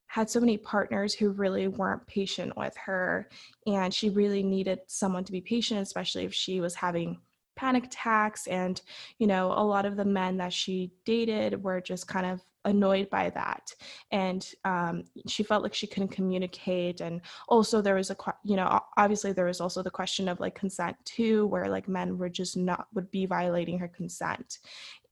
had 0.06 0.30
so 0.30 0.38
many 0.38 0.56
partners 0.56 1.12
who 1.14 1.30
really 1.30 1.66
weren't 1.66 2.06
patient 2.06 2.56
with 2.56 2.76
her 2.76 3.28
and 3.66 3.92
she 3.92 4.10
really 4.10 4.42
needed 4.42 4.78
someone 4.86 5.24
to 5.24 5.32
be 5.32 5.40
patient 5.40 5.80
especially 5.80 6.24
if 6.24 6.34
she 6.34 6.60
was 6.60 6.74
having 6.74 7.18
panic 7.56 7.84
attacks 7.86 8.46
and 8.46 8.80
you 9.18 9.26
know 9.26 9.52
a 9.52 9.64
lot 9.64 9.86
of 9.86 9.96
the 9.96 10.04
men 10.04 10.36
that 10.36 10.52
she 10.52 10.90
dated 11.04 11.62
were 11.62 11.80
just 11.80 12.06
kind 12.08 12.26
of 12.26 12.42
annoyed 12.64 13.10
by 13.10 13.30
that. 13.30 13.74
And 14.10 14.46
um, 14.64 15.04
she 15.28 15.42
felt 15.42 15.62
like 15.62 15.74
she 15.74 15.86
couldn't 15.86 16.08
communicate 16.08 17.00
and 17.00 17.20
also 17.48 17.80
there 17.80 17.94
was 17.94 18.10
a 18.10 18.16
you 18.42 18.56
know 18.56 18.80
obviously 18.96 19.32
there 19.32 19.44
was 19.46 19.60
also 19.60 19.82
the 19.82 19.90
question 19.90 20.28
of 20.28 20.40
like 20.40 20.54
consent 20.54 20.96
too 21.04 21.46
where 21.46 21.68
like 21.68 21.88
men 21.88 22.18
were 22.18 22.28
just 22.28 22.56
not 22.56 22.86
would 22.94 23.10
be 23.10 23.26
violating 23.26 23.78
her 23.78 23.88
consent. 23.88 24.58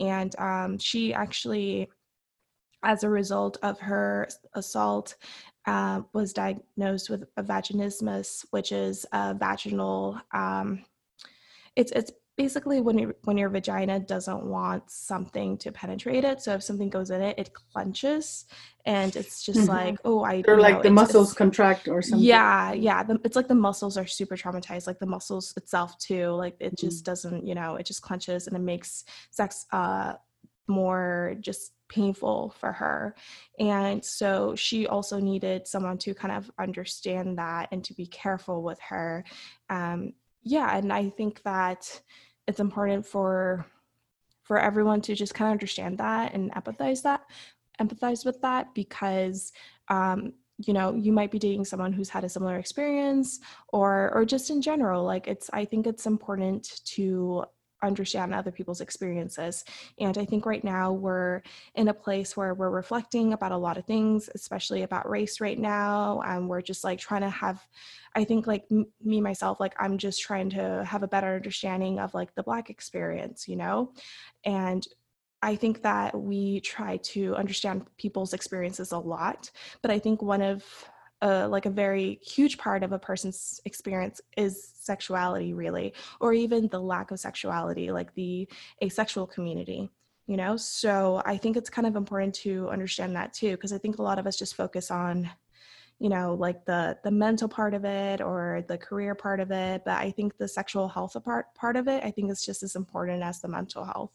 And 0.01 0.35
um, 0.39 0.79
she 0.79 1.15
actually 1.15 1.89
as 2.85 3.05
a 3.05 3.09
result 3.09 3.59
of 3.63 3.79
her 3.79 4.29
assault 4.55 5.15
uh, 5.67 6.01
was 6.13 6.33
diagnosed 6.33 7.09
with 7.11 7.25
a 7.37 7.43
vaginismus 7.43 8.45
which 8.51 8.73
is 8.73 9.07
a 9.13 9.35
vaginal 9.35 10.19
um, 10.33 10.85
it's 11.77 11.93
it's 11.93 12.11
basically 12.37 12.81
when 12.81 12.99
you 12.99 13.15
when 13.25 13.37
your 13.37 13.51
vagina 13.51 14.01
doesn't 14.01 14.43
want 14.45 14.91
something 14.91 15.59
to 15.59 15.71
penetrate 15.71 16.25
it 16.25 16.41
so 16.41 16.55
if 16.55 16.63
something 16.63 16.89
goes 16.89 17.11
in 17.11 17.21
it 17.21 17.39
it 17.39 17.51
clenches 17.53 18.47
and 18.87 19.17
it's 19.17 19.43
just 19.43 19.61
mm-hmm. 19.61 19.69
like 19.69 19.99
oh 20.05 20.25
i 20.25 20.43
or 20.49 20.59
like 20.59 20.77
know, 20.77 20.83
the 20.83 20.91
muscles 20.91 21.35
contract 21.35 21.89
or 21.89 22.01
something 22.01 22.27
yeah 22.27 22.73
yeah 22.73 23.03
the, 23.03 23.21
it's 23.25 23.37
like 23.37 23.49
the 23.49 23.55
muscles 23.55 23.99
are 23.99 24.07
super 24.07 24.37
traumatized 24.37 24.87
like 24.87 24.99
the 24.99 25.07
muscles 25.07 25.53
itself 25.57 25.99
too 25.99 26.29
like 26.31 26.57
it 26.59 26.75
mm-hmm. 26.75 26.87
just 26.87 27.05
doesn't 27.05 27.47
you 27.47 27.55
know 27.55 27.77
it 27.77 27.85
just 27.85 28.03
clenches 28.03 28.47
and 28.47 28.57
it 28.57 28.61
makes 28.61 29.05
sex 29.31 29.67
uh 29.73 30.15
more 30.69 31.35
just 31.41 31.75
painful 31.89 32.55
for 32.59 32.73
her 32.73 33.15
and 33.59 34.03
so 34.03 34.55
she 34.57 34.87
also 34.87 35.21
needed 35.21 35.69
someone 35.69 35.99
to 35.99 36.15
kind 36.15 36.35
of 36.35 36.51
understand 36.59 37.37
that 37.37 37.69
and 37.71 37.85
to 37.85 37.93
be 37.93 38.07
careful 38.07 38.63
with 38.63 38.81
her 38.81 39.23
um 39.69 40.15
yeah 40.43 40.77
and 40.77 40.93
i 40.93 41.09
think 41.09 41.43
that 41.43 42.01
it's 42.47 42.61
important 42.61 43.07
for 43.07 43.67
for 44.43 44.59
everyone 44.59 45.01
to 45.01 45.15
just 45.15 45.35
kind 45.35 45.49
of 45.49 45.53
understand 45.53 45.99
that 45.99 46.35
and 46.35 46.53
empathize 46.53 47.03
that 47.03 47.23
empathize 47.81 48.25
with 48.25 48.41
that 48.43 48.75
because 48.75 49.53
um 49.89 50.33
you 50.59 50.73
know 50.73 50.95
you 50.95 51.13
might 51.13 51.31
be 51.31 51.39
dating 51.39 51.65
someone 51.65 51.93
who's 51.93 52.09
had 52.09 52.25
a 52.25 52.29
similar 52.29 52.59
experience 52.59 53.41
or 53.69 54.11
or 54.15 54.25
just 54.25 54.51
in 54.51 54.61
general 54.61 55.05
like 55.05 55.27
it's 55.27 55.49
i 55.53 55.65
think 55.65 55.87
it's 55.87 56.07
important 56.07 56.81
to 56.85 57.45
understand 57.83 58.35
other 58.35 58.53
people's 58.53 58.81
experiences. 58.81 59.65
And 59.99 60.17
I 60.17 60.25
think 60.25 60.47
right 60.47 60.63
now 60.63 60.93
we're 60.93 61.43
in 61.75 61.89
a 61.89 61.95
place 61.95 62.37
where 62.37 62.55
we're 62.55 62.71
reflecting 62.71 63.33
about 63.33 63.53
a 63.53 63.57
lot 63.57 63.79
of 63.79 63.85
things, 63.85 64.29
especially 64.35 64.83
about 64.83 65.09
race 65.09 65.41
right 65.41 65.59
now. 65.59 66.21
And 66.25 66.49
we're 66.49 66.63
just 66.63 66.85
like 66.85 66.99
trying 66.99 67.23
to 67.23 67.31
have, 67.31 67.67
I 68.15 68.25
think, 68.25 68.47
like 68.47 68.65
m- 68.71 68.87
me, 69.03 69.21
myself, 69.21 69.61
like 69.61 69.75
I'm 69.79 69.99
just 69.99 70.23
trying 70.23 70.51
to 70.51 70.85
have 70.85 71.03
a 71.03 71.09
better 71.09 71.35
understanding 71.35 71.99
of 71.99 72.15
like 72.15 72.35
the 72.35 72.43
Black 72.43 72.71
experience, 72.71 73.49
you 73.49 73.57
know? 73.57 73.93
And 74.45 74.87
I 75.43 75.57
think 75.57 75.83
that 75.83 76.19
we 76.19 76.61
try 76.61 76.99
to 76.99 77.35
understand 77.35 77.87
people's 77.97 78.33
experiences 78.33 78.93
a 78.93 78.99
lot, 78.99 79.51
but 79.83 79.91
I 79.91 79.99
think 79.99 80.23
one 80.23 80.41
of 80.41 80.65
a, 81.23 81.49
like 81.49 81.65
a 81.67 81.71
very 81.71 82.19
huge 82.23 82.59
part 82.59 82.83
of 82.83 82.93
a 82.93 82.99
person's 82.99 83.61
experience 83.65 84.21
is 84.37 84.73
sexuality 84.75 85.55
really 85.55 85.95
or 86.21 86.33
even 86.35 86.69
the 86.69 86.81
lack 86.81 87.11
of 87.11 87.19
sexuality 87.19 87.91
like 87.91 88.15
the 88.15 88.47
asexual 88.83 89.27
community 89.27 89.89
you 90.29 90.37
know? 90.37 90.57
So 90.57 91.21
i 91.27 91.37
think 91.37 91.57
it's 91.57 91.71
kind 91.71 91.87
of 91.87 91.97
important 91.97 92.35
to 92.37 92.69
understand 92.69 93.17
that 93.17 93.33
too 93.33 93.53
because 93.53 93.73
i 93.73 93.79
think 93.79 93.99
a 93.99 94.03
lot 94.03 94.19
of 94.19 94.27
us 94.27 94.37
just 94.37 94.55
focus 94.55 94.91
on 94.91 95.31
you 95.99 96.09
know 96.09 96.35
like 96.35 96.65
the 96.65 96.99
the 97.05 97.11
mental 97.11 97.49
part 97.49 97.75
of 97.75 97.85
it 97.85 98.21
or 98.21 98.65
the 98.67 98.77
career 98.77 99.15
part 99.15 99.39
of 99.39 99.53
it 99.53 99.83
but 99.85 99.95
i 99.99 100.11
think 100.11 100.37
the 100.37 100.49
sexual 100.49 100.89
health 100.89 101.17
part 101.25 101.55
part 101.55 101.77
of 101.77 101.87
it 101.87 102.03
i 102.05 102.11
think 102.11 102.31
is 102.31 102.45
just 102.45 102.65
as 102.65 102.75
important 102.75 103.23
as 103.23 103.41
the 103.41 103.49
mental 103.49 103.85
health 103.85 104.11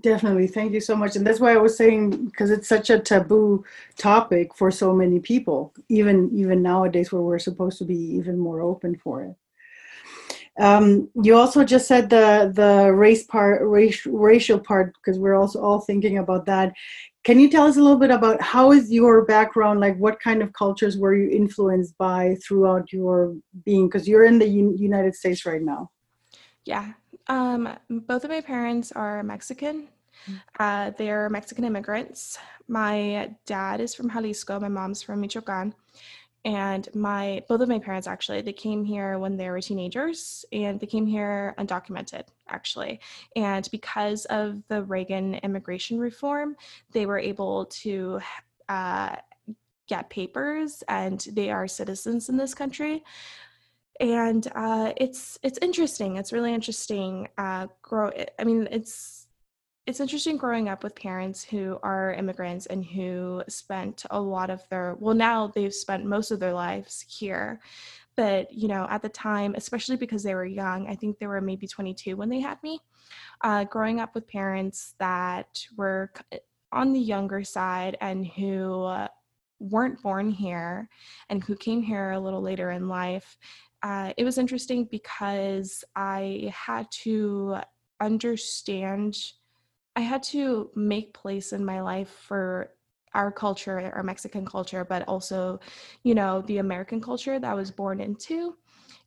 Definitely. 0.00 0.46
Thank 0.46 0.72
you 0.72 0.80
so 0.80 0.94
much. 0.96 1.16
And 1.16 1.26
that's 1.26 1.40
why 1.40 1.52
I 1.52 1.58
was 1.58 1.76
saying 1.76 2.26
because 2.26 2.50
it's 2.50 2.68
such 2.68 2.88
a 2.88 3.00
taboo 3.00 3.64
topic 3.96 4.54
for 4.54 4.70
so 4.70 4.94
many 4.94 5.18
people, 5.18 5.74
even 5.88 6.30
even 6.32 6.62
nowadays 6.62 7.12
where 7.12 7.22
we're 7.22 7.38
supposed 7.38 7.78
to 7.78 7.84
be 7.84 7.96
even 7.96 8.38
more 8.38 8.60
open 8.60 8.96
for 8.96 9.24
it. 9.24 9.36
Um, 10.58 11.08
you 11.22 11.36
also 11.36 11.64
just 11.64 11.88
said 11.88 12.10
the 12.10 12.52
the 12.54 12.92
race 12.92 13.24
part, 13.24 13.60
race, 13.66 14.06
racial 14.06 14.58
part, 14.58 14.94
because 14.94 15.18
we're 15.18 15.34
also 15.34 15.60
all 15.60 15.80
thinking 15.80 16.18
about 16.18 16.46
that. 16.46 16.74
Can 17.24 17.38
you 17.40 17.48
tell 17.50 17.66
us 17.66 17.76
a 17.76 17.82
little 17.82 17.98
bit 17.98 18.10
about 18.10 18.40
how 18.40 18.72
is 18.72 18.92
your 18.92 19.24
background? 19.24 19.80
Like, 19.80 19.96
what 19.98 20.20
kind 20.20 20.42
of 20.42 20.52
cultures 20.52 20.96
were 20.96 21.14
you 21.14 21.28
influenced 21.28 21.96
by 21.98 22.36
throughout 22.46 22.92
your 22.92 23.34
being? 23.64 23.88
Because 23.88 24.08
you're 24.08 24.24
in 24.24 24.38
the 24.38 24.48
U- 24.48 24.76
United 24.76 25.14
States 25.14 25.44
right 25.46 25.62
now. 25.62 25.90
Yeah. 26.64 26.92
Um, 27.28 27.68
both 27.88 28.24
of 28.24 28.30
my 28.30 28.40
parents 28.40 28.92
are 28.92 29.22
Mexican. 29.22 29.88
Mm. 30.28 30.40
Uh, 30.58 30.90
they're 30.96 31.28
Mexican 31.30 31.64
immigrants. 31.64 32.38
My 32.68 33.34
dad 33.46 33.80
is 33.80 33.94
from 33.94 34.10
Jalisco. 34.10 34.60
My 34.60 34.68
mom's 34.68 35.02
from 35.02 35.20
Michoacan. 35.20 35.74
And 36.44 36.88
my 36.92 37.44
both 37.48 37.60
of 37.60 37.68
my 37.68 37.78
parents 37.78 38.08
actually 38.08 38.40
they 38.40 38.52
came 38.52 38.84
here 38.84 39.16
when 39.16 39.36
they 39.36 39.48
were 39.48 39.60
teenagers 39.60 40.44
and 40.50 40.80
they 40.80 40.88
came 40.88 41.06
here 41.06 41.54
undocumented 41.56 42.24
actually. 42.48 43.00
And 43.36 43.68
because 43.70 44.24
of 44.24 44.60
the 44.66 44.82
Reagan 44.82 45.34
immigration 45.36 46.00
reform, 46.00 46.56
they 46.90 47.06
were 47.06 47.18
able 47.18 47.66
to 47.66 48.20
uh, 48.68 49.16
get 49.86 50.10
papers 50.10 50.82
and 50.88 51.20
they 51.30 51.50
are 51.50 51.68
citizens 51.68 52.28
in 52.28 52.36
this 52.36 52.54
country 52.54 53.04
and 54.02 54.48
uh, 54.56 54.92
it's 54.96 55.38
it's 55.42 55.58
interesting. 55.62 56.16
It's 56.16 56.32
really 56.32 56.52
interesting. 56.52 57.28
Uh, 57.38 57.68
grow. 57.82 58.10
I 58.38 58.44
mean, 58.44 58.68
it's 58.70 59.28
it's 59.86 60.00
interesting 60.00 60.36
growing 60.36 60.68
up 60.68 60.82
with 60.82 60.94
parents 60.94 61.42
who 61.44 61.78
are 61.82 62.12
immigrants 62.14 62.66
and 62.66 62.84
who 62.84 63.42
spent 63.48 64.04
a 64.10 64.20
lot 64.20 64.50
of 64.50 64.68
their 64.68 64.96
well 64.98 65.14
now 65.14 65.46
they've 65.48 65.74
spent 65.74 66.04
most 66.04 66.30
of 66.30 66.38
their 66.38 66.52
lives 66.52 67.04
here 67.08 67.60
but 68.14 68.52
you 68.52 68.68
know 68.68 68.86
at 68.90 69.02
the 69.02 69.08
time 69.08 69.54
especially 69.56 69.96
because 69.96 70.22
they 70.22 70.36
were 70.36 70.44
young 70.44 70.86
i 70.86 70.94
think 70.94 71.18
they 71.18 71.26
were 71.26 71.40
maybe 71.40 71.66
22 71.66 72.16
when 72.16 72.28
they 72.28 72.38
had 72.38 72.62
me 72.62 72.78
uh, 73.40 73.64
growing 73.64 73.98
up 73.98 74.14
with 74.14 74.28
parents 74.28 74.94
that 75.00 75.66
were 75.76 76.12
on 76.70 76.92
the 76.92 77.00
younger 77.00 77.42
side 77.42 77.96
and 78.00 78.24
who 78.24 78.84
uh, 78.84 79.08
weren't 79.58 80.00
born 80.00 80.30
here 80.30 80.88
and 81.28 81.42
who 81.42 81.56
came 81.56 81.82
here 81.82 82.12
a 82.12 82.20
little 82.20 82.40
later 82.40 82.70
in 82.70 82.88
life 82.88 83.36
uh, 83.82 84.12
it 84.16 84.24
was 84.24 84.38
interesting 84.38 84.84
because 84.84 85.84
I 85.96 86.52
had 86.54 86.90
to 87.02 87.56
understand, 88.00 89.16
I 89.96 90.00
had 90.00 90.22
to 90.24 90.70
make 90.74 91.14
place 91.14 91.52
in 91.52 91.64
my 91.64 91.80
life 91.80 92.10
for 92.10 92.70
our 93.14 93.30
culture, 93.30 93.92
our 93.94 94.02
Mexican 94.02 94.46
culture, 94.46 94.84
but 94.84 95.06
also, 95.08 95.60
you 96.02 96.14
know, 96.14 96.42
the 96.42 96.58
American 96.58 97.00
culture 97.00 97.38
that 97.38 97.50
I 97.50 97.54
was 97.54 97.70
born 97.70 98.00
into. 98.00 98.56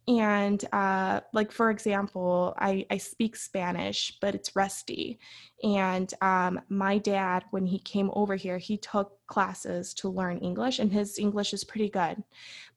And 0.08 0.64
uh, 0.72 1.22
like 1.34 1.52
for 1.52 1.72
example, 1.72 2.54
I, 2.60 2.86
I 2.92 2.98
speak 2.98 3.36
Spanish, 3.36 4.18
but 4.22 4.36
it's 4.36 4.56
rusty. 4.56 5.20
And 5.64 6.14
um, 6.22 6.62
my 6.70 7.00
dad, 7.00 7.44
when 7.50 7.66
he 7.66 7.80
came 7.80 8.12
over 8.14 8.36
here, 8.36 8.60
he 8.60 8.78
took 8.78 9.18
classes 9.26 9.96
to 9.96 10.10
learn 10.10 10.38
English, 10.40 10.78
and 10.78 10.94
his 10.94 11.18
English 11.18 11.54
is 11.54 11.64
pretty 11.64 11.90
good. 11.90 12.24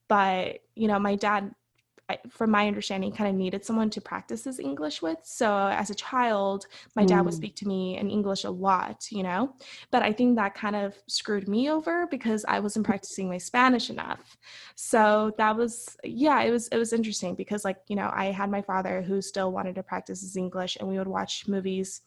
But 0.07 0.61
you 0.73 0.87
know, 0.87 0.97
my 0.97 1.15
dad 1.15 1.53
from 2.29 2.51
my 2.51 2.67
understanding, 2.67 3.11
kind 3.11 3.29
of 3.29 3.35
needed 3.35 3.63
someone 3.63 3.89
to 3.91 4.01
practice 4.01 4.43
his 4.43 4.59
English 4.59 5.01
with. 5.01 5.19
So 5.23 5.55
as 5.55 5.89
a 5.89 5.95
child, 5.95 6.65
my 6.95 7.05
dad 7.05 7.21
would 7.21 7.33
mm. 7.33 7.37
speak 7.37 7.55
to 7.57 7.67
me 7.67 7.97
in 7.97 8.09
English 8.09 8.43
a 8.43 8.49
lot, 8.49 9.07
you 9.11 9.23
know. 9.23 9.53
But 9.91 10.03
I 10.03 10.11
think 10.13 10.35
that 10.35 10.55
kind 10.55 10.75
of 10.75 10.95
screwed 11.07 11.47
me 11.47 11.69
over 11.69 12.07
because 12.07 12.45
I 12.47 12.59
wasn't 12.59 12.85
practicing 12.91 13.29
my 13.29 13.37
Spanish 13.37 13.89
enough. 13.89 14.37
So 14.75 15.33
that 15.37 15.55
was 15.55 15.97
yeah, 16.03 16.41
it 16.41 16.51
was 16.51 16.67
it 16.69 16.77
was 16.77 16.93
interesting 16.93 17.35
because 17.35 17.65
like, 17.65 17.77
you 17.87 17.95
know, 17.95 18.11
I 18.13 18.25
had 18.25 18.49
my 18.49 18.61
father 18.61 19.01
who 19.01 19.21
still 19.21 19.51
wanted 19.51 19.75
to 19.75 19.83
practice 19.83 20.21
his 20.21 20.37
English 20.37 20.77
and 20.79 20.87
we 20.87 20.97
would 20.97 21.07
watch 21.07 21.47
movies, 21.47 22.01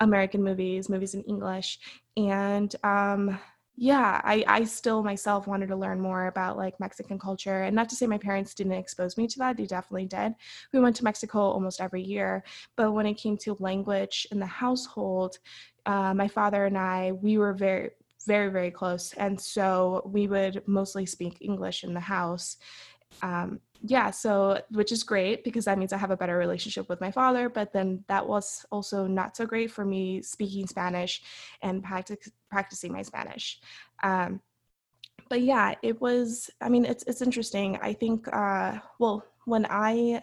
American 0.00 0.42
movies, 0.42 0.88
movies 0.88 1.14
in 1.14 1.22
English. 1.22 1.78
And 2.16 2.74
um 2.84 3.38
yeah 3.76 4.20
I, 4.24 4.42
I 4.46 4.64
still 4.64 5.02
myself 5.02 5.46
wanted 5.46 5.68
to 5.68 5.76
learn 5.76 6.00
more 6.00 6.26
about 6.26 6.56
like 6.56 6.80
mexican 6.80 7.18
culture 7.18 7.62
and 7.62 7.76
not 7.76 7.88
to 7.90 7.96
say 7.96 8.06
my 8.06 8.18
parents 8.18 8.54
didn't 8.54 8.72
expose 8.72 9.16
me 9.16 9.26
to 9.28 9.38
that 9.38 9.56
they 9.56 9.66
definitely 9.66 10.06
did. 10.06 10.34
We 10.72 10.80
went 10.80 10.96
to 10.96 11.04
mexico 11.04 11.40
almost 11.40 11.80
every 11.80 12.02
year 12.02 12.42
but 12.76 12.92
when 12.92 13.06
it 13.06 13.14
came 13.14 13.36
to 13.38 13.56
language 13.60 14.26
in 14.30 14.40
the 14.40 14.46
household 14.46 15.38
uh, 15.84 16.14
my 16.14 16.28
father 16.28 16.64
and 16.64 16.78
i 16.78 17.12
we 17.12 17.38
were 17.38 17.52
very 17.52 17.90
very 18.26 18.50
very 18.50 18.70
close 18.70 19.12
and 19.14 19.40
so 19.40 20.02
we 20.06 20.26
would 20.26 20.62
mostly 20.66 21.06
speak 21.06 21.36
english 21.40 21.84
in 21.84 21.94
the 21.94 22.00
house 22.00 22.56
um, 23.22 23.60
yeah, 23.82 24.10
so 24.10 24.60
which 24.70 24.92
is 24.92 25.02
great 25.02 25.44
because 25.44 25.64
that 25.66 25.78
means 25.78 25.92
I 25.92 25.98
have 25.98 26.10
a 26.10 26.16
better 26.16 26.36
relationship 26.36 26.88
with 26.88 27.00
my 27.00 27.10
father. 27.10 27.48
But 27.48 27.72
then 27.72 28.04
that 28.08 28.26
was 28.26 28.64
also 28.70 29.06
not 29.06 29.36
so 29.36 29.46
great 29.46 29.70
for 29.70 29.84
me 29.84 30.22
speaking 30.22 30.66
Spanish 30.66 31.22
and 31.62 31.82
practic- 31.82 32.32
practicing 32.50 32.92
my 32.92 33.02
Spanish. 33.02 33.60
Um, 34.02 34.40
but 35.28 35.40
yeah, 35.40 35.74
it 35.82 36.00
was. 36.00 36.50
I 36.60 36.68
mean, 36.68 36.84
it's 36.84 37.04
it's 37.04 37.22
interesting. 37.22 37.78
I 37.82 37.92
think. 37.92 38.26
Uh, 38.32 38.78
well, 38.98 39.24
when 39.44 39.66
I 39.68 40.22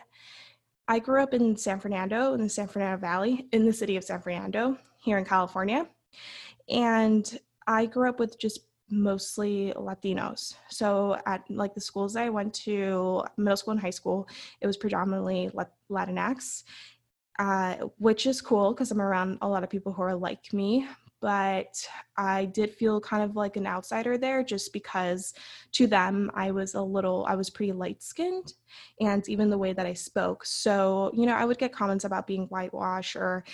I 0.88 1.00
grew 1.00 1.22
up 1.22 1.33
in 1.33 1.55
San 1.55 1.79
Fernando, 1.79 2.33
in 2.33 2.41
the 2.41 2.50
San 2.50 2.67
Fernando 2.67 2.98
Valley, 2.98 3.48
in 3.51 3.65
the 3.65 3.74
city 3.74 3.98
of 3.98 4.03
San 4.03 4.22
Fernando, 4.22 4.77
here 5.03 5.17
in 5.17 5.25
California. 5.25 5.88
And 6.69 7.39
I 7.67 7.86
grew 7.86 8.10
up 8.10 8.19
with 8.19 8.39
just 8.39 8.60
mostly 8.94 9.74
Latinos. 9.76 10.56
So 10.70 11.18
at 11.26 11.44
like 11.50 11.74
the 11.74 11.82
schools 11.82 12.16
I 12.16 12.30
went 12.30 12.54
to, 12.66 13.24
middle 13.38 13.58
school 13.58 13.72
and 13.72 13.80
high 13.80 13.90
school, 13.90 14.28
it 14.62 14.68
was 14.68 14.78
predominantly 14.78 15.52
Latinx, 15.92 16.64
uh, 17.40 17.76
which 17.98 18.28
is 18.28 18.42
cool 18.42 18.74
because 18.74 18.92
I'm 18.92 19.02
around 19.02 19.40
a 19.42 19.48
lot 19.48 19.64
of 19.64 19.70
people 19.70 19.92
who 19.92 20.04
are 20.04 20.16
like 20.16 20.54
me. 20.54 20.88
But 21.22 21.88
I 22.18 22.46
did 22.46 22.74
feel 22.74 23.00
kind 23.00 23.24
of 23.24 23.38
like 23.38 23.56
an 23.56 23.66
outsider 23.66 24.18
there 24.18 24.44
just 24.44 24.74
because 24.74 25.34
to 25.72 25.88
them 25.88 26.30
I 26.34 26.52
was 26.52 26.76
a 26.76 26.82
little, 26.82 27.26
I 27.26 27.36
was 27.36 27.50
pretty 27.50 27.72
light 27.72 28.04
skinned 28.04 28.54
and 29.00 29.28
even 29.30 29.50
the 29.50 29.58
way 29.58 29.72
that 29.72 29.86
I 29.86 29.94
spoke. 29.94 30.46
So, 30.46 31.12
you 31.14 31.26
know, 31.26 31.36
I 31.36 31.46
would 31.46 31.58
get 31.58 31.72
comments 31.72 32.04
about 32.04 32.28
being 32.28 32.48
whitewashed 32.48 33.16
or 33.16 33.46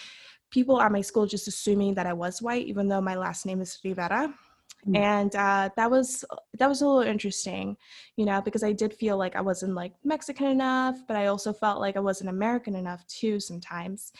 people 0.50 0.82
at 0.82 0.92
my 0.92 1.02
school 1.02 1.28
just 1.28 1.48
assuming 1.48 1.94
that 1.94 2.08
I 2.08 2.14
was 2.14 2.42
white, 2.42 2.66
even 2.66 2.88
though 2.88 3.02
my 3.02 3.16
last 3.16 3.46
name 3.46 3.62
is 3.62 3.78
Rivera. 3.84 4.34
Mm-hmm. 4.88 4.96
And 4.96 5.36
uh, 5.36 5.70
that 5.76 5.92
was 5.92 6.24
that 6.58 6.70
was 6.70 6.82
a 6.82 6.88
little 6.88 7.10
interesting, 7.10 7.76
you 8.16 8.26
know, 8.26 8.42
because 8.42 8.64
I 8.64 8.72
did 8.72 8.94
feel 8.94 9.18
like 9.18 9.36
I 9.36 9.42
wasn't 9.42 9.74
like 9.74 9.94
Mexican 10.04 10.48
enough, 10.48 11.00
but 11.08 11.18
I 11.18 11.28
also 11.28 11.52
felt 11.52 11.82
like 11.82 11.98
I 11.98 12.02
wasn't 12.02 12.30
American 12.30 12.76
enough 12.76 13.06
too 13.08 13.40
sometimes. 13.40 14.14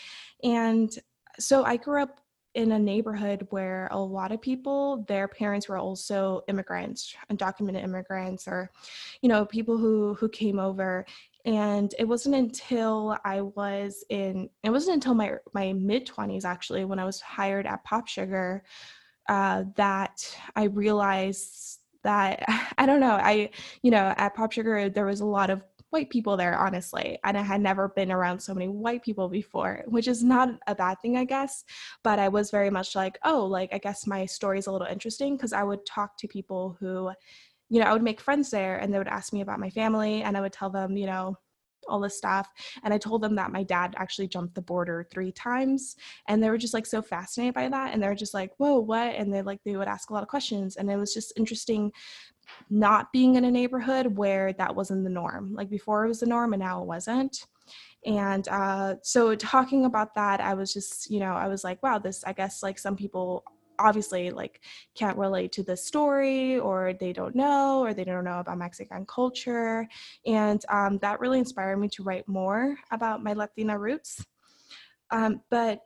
And 0.44 0.92
so 1.40 1.64
I 1.64 1.78
grew 1.78 2.02
up 2.02 2.20
in 2.56 2.72
a 2.72 2.80
neighborhood 2.80 3.46
where 3.52 3.88
a 3.92 4.00
lot 4.00 4.32
of 4.32 4.42
people 4.42 5.06
their 5.08 5.28
parents 5.28 5.70
were 5.70 5.78
also 5.78 6.42
immigrants 6.48 7.16
undocumented 7.32 7.84
immigrants 7.84 8.48
or 8.48 8.72
you 9.22 9.30
know 9.30 9.46
people 9.46 9.78
who 9.78 10.16
who 10.16 10.28
came 10.28 10.58
over 10.58 11.06
and 11.46 11.94
it 12.00 12.06
wasn't 12.06 12.34
until 12.34 13.16
i 13.24 13.40
was 13.40 14.04
in 14.10 14.50
it 14.64 14.72
wasn't 14.72 14.94
until 14.94 15.14
my 15.14 15.34
my 15.54 15.74
mid 15.74 16.08
20s 16.08 16.44
actually 16.44 16.86
when 16.86 16.98
i 16.98 17.06
was 17.06 17.22
hired 17.22 17.68
at 17.68 17.84
pop 17.84 18.08
sugar 18.08 18.64
uh, 19.30 19.64
that 19.76 20.36
i 20.56 20.66
realized 20.66 21.80
that 22.04 22.44
i 22.78 22.86
don't 22.86 23.00
know 23.00 23.14
i 23.22 23.50
you 23.82 23.92
know 23.92 24.14
at 24.18 24.36
pop 24.36 24.52
sugar 24.52 24.90
there 24.90 25.06
was 25.06 25.22
a 25.22 25.26
lot 25.26 25.50
of 25.50 25.64
white 25.92 26.10
people 26.12 26.38
there 26.38 26.56
honestly 26.56 27.18
and 27.24 27.36
i 27.36 27.42
had 27.42 27.62
never 27.62 27.90
been 27.90 28.12
around 28.12 28.40
so 28.40 28.54
many 28.54 28.68
white 28.68 29.02
people 29.02 29.28
before 29.28 29.84
which 29.88 30.08
is 30.08 30.24
not 30.24 30.50
a 30.68 30.76
bad 30.76 31.00
thing 31.02 31.18
i 31.18 31.24
guess 31.24 31.64
but 32.04 32.20
i 32.20 32.28
was 32.28 32.52
very 32.52 32.70
much 32.70 32.96
like 32.96 33.18
oh 33.24 33.44
like 33.44 33.74
i 33.74 33.78
guess 33.80 34.06
my 34.06 34.24
story 34.26 34.60
is 34.60 34.68
a 34.68 34.72
little 34.72 34.86
interesting 34.86 35.36
because 35.36 35.54
i 35.54 35.64
would 35.64 35.84
talk 35.88 36.16
to 36.18 36.28
people 36.28 36.78
who 36.80 37.10
you 37.70 37.80
know, 37.80 37.86
I 37.86 37.94
would 37.94 38.04
make 38.04 38.20
friends 38.20 38.50
there 38.50 38.78
and 38.78 38.92
they 38.92 38.98
would 38.98 39.08
ask 39.08 39.32
me 39.32 39.42
about 39.42 39.60
my 39.60 39.70
family 39.70 40.24
and 40.24 40.36
I 40.36 40.42
would 40.42 40.54
tell 40.54 40.72
them, 40.72 40.98
you 40.98 41.06
know, 41.06 41.38
all 41.90 42.00
this 42.00 42.18
stuff. 42.18 42.50
And 42.84 42.94
I 42.94 42.98
told 42.98 43.22
them 43.22 43.36
that 43.36 43.52
my 43.52 43.64
dad 43.64 43.96
actually 43.98 44.28
jumped 44.28 44.56
the 44.56 44.62
border 44.62 45.08
three 45.12 45.32
times. 45.32 45.96
And 46.28 46.42
they 46.42 46.50
were 46.50 46.58
just 46.58 46.74
like 46.74 46.86
so 46.86 47.02
fascinated 47.02 47.56
by 47.56 47.70
that. 47.70 47.94
And 47.94 48.02
they 48.02 48.08
were 48.08 48.16
just 48.16 48.34
like, 48.34 48.52
whoa, 48.58 48.80
what? 48.80 49.16
And 49.16 49.34
they 49.34 49.42
like, 49.42 49.60
they 49.66 49.76
would 49.76 49.88
ask 49.88 50.10
a 50.10 50.14
lot 50.14 50.24
of 50.24 50.30
questions. 50.30 50.76
And 50.76 50.90
it 50.90 50.98
was 50.98 51.14
just 51.14 51.34
interesting 51.38 51.92
not 52.70 53.12
being 53.12 53.36
in 53.36 53.46
a 53.46 53.52
neighborhood 53.52 54.18
where 54.18 54.54
that 54.54 54.76
wasn't 54.76 55.04
the 55.04 55.10
norm. 55.10 55.54
Like 55.54 55.70
before 55.70 56.06
it 56.06 56.08
was 56.08 56.20
the 56.20 56.26
norm 56.26 56.54
and 56.54 56.62
now 56.62 56.82
it 56.82 56.88
wasn't. 56.88 57.46
And 58.06 58.48
uh, 58.48 58.96
so 59.04 59.36
talking 59.36 59.86
about 59.86 60.16
that, 60.16 60.40
I 60.40 60.54
was 60.54 60.74
just, 60.74 61.12
you 61.12 61.20
know, 61.20 61.34
I 61.34 61.48
was 61.48 61.64
like, 61.64 61.84
wow, 61.84 62.00
this, 62.00 62.24
I 62.24 62.34
guess 62.34 62.64
like 62.64 62.80
some 62.80 62.96
people 62.96 63.44
obviously 63.80 64.30
like 64.32 64.62
can't 64.96 65.18
relate 65.18 65.52
to 65.54 65.64
the 65.64 65.76
story 65.76 66.60
or 66.60 66.94
they 67.00 67.14
don't 67.14 67.36
know 67.36 67.80
or 67.80 67.94
they 67.94 68.04
don't 68.04 68.24
know 68.24 68.40
about 68.40 68.58
Mexican 68.58 69.06
culture. 69.06 69.88
And 70.26 70.64
um, 70.70 70.98
that 71.00 71.20
really 71.20 71.40
inspired 71.40 71.78
me 71.78 71.90
to 71.90 72.04
write 72.04 72.28
more 72.28 72.76
about 72.92 73.24
my 73.24 73.34
Latina 73.34 73.78
roots. 73.78 74.26
Um, 75.12 75.42
but 75.50 75.82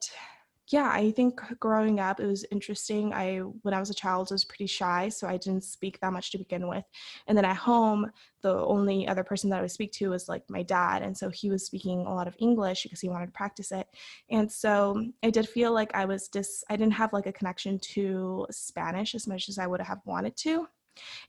yeah, 0.67 0.89
I 0.89 1.11
think 1.11 1.41
growing 1.59 1.99
up 1.99 2.19
it 2.19 2.25
was 2.25 2.45
interesting. 2.49 3.13
I 3.13 3.39
when 3.39 3.73
I 3.73 3.79
was 3.79 3.89
a 3.89 3.93
child 3.93 4.31
was 4.31 4.45
pretty 4.45 4.67
shy, 4.67 5.09
so 5.09 5.27
I 5.27 5.35
didn't 5.35 5.63
speak 5.65 5.99
that 5.99 6.13
much 6.13 6.31
to 6.31 6.37
begin 6.37 6.67
with. 6.67 6.85
And 7.27 7.37
then 7.37 7.43
at 7.43 7.57
home, 7.57 8.09
the 8.41 8.55
only 8.55 9.07
other 9.07 9.23
person 9.25 9.49
that 9.49 9.59
I 9.59 9.61
would 9.61 9.71
speak 9.71 9.91
to 9.93 10.09
was 10.09 10.29
like 10.29 10.43
my 10.49 10.63
dad, 10.63 11.01
and 11.01 11.17
so 11.17 11.29
he 11.29 11.49
was 11.49 11.65
speaking 11.65 12.05
a 12.05 12.13
lot 12.13 12.27
of 12.27 12.35
English 12.39 12.83
because 12.83 13.01
he 13.01 13.09
wanted 13.09 13.27
to 13.27 13.31
practice 13.33 13.71
it. 13.73 13.87
And 14.29 14.49
so 14.49 15.05
I 15.21 15.29
did 15.31 15.49
feel 15.49 15.73
like 15.73 15.93
I 15.93 16.05
was 16.05 16.29
dis 16.29 16.63
I 16.69 16.77
didn't 16.77 16.93
have 16.93 17.11
like 17.11 17.27
a 17.27 17.33
connection 17.33 17.77
to 17.79 18.47
Spanish 18.51 19.15
as 19.15 19.27
much 19.27 19.49
as 19.49 19.57
I 19.57 19.67
would 19.67 19.81
have 19.81 19.99
wanted 20.05 20.37
to 20.37 20.67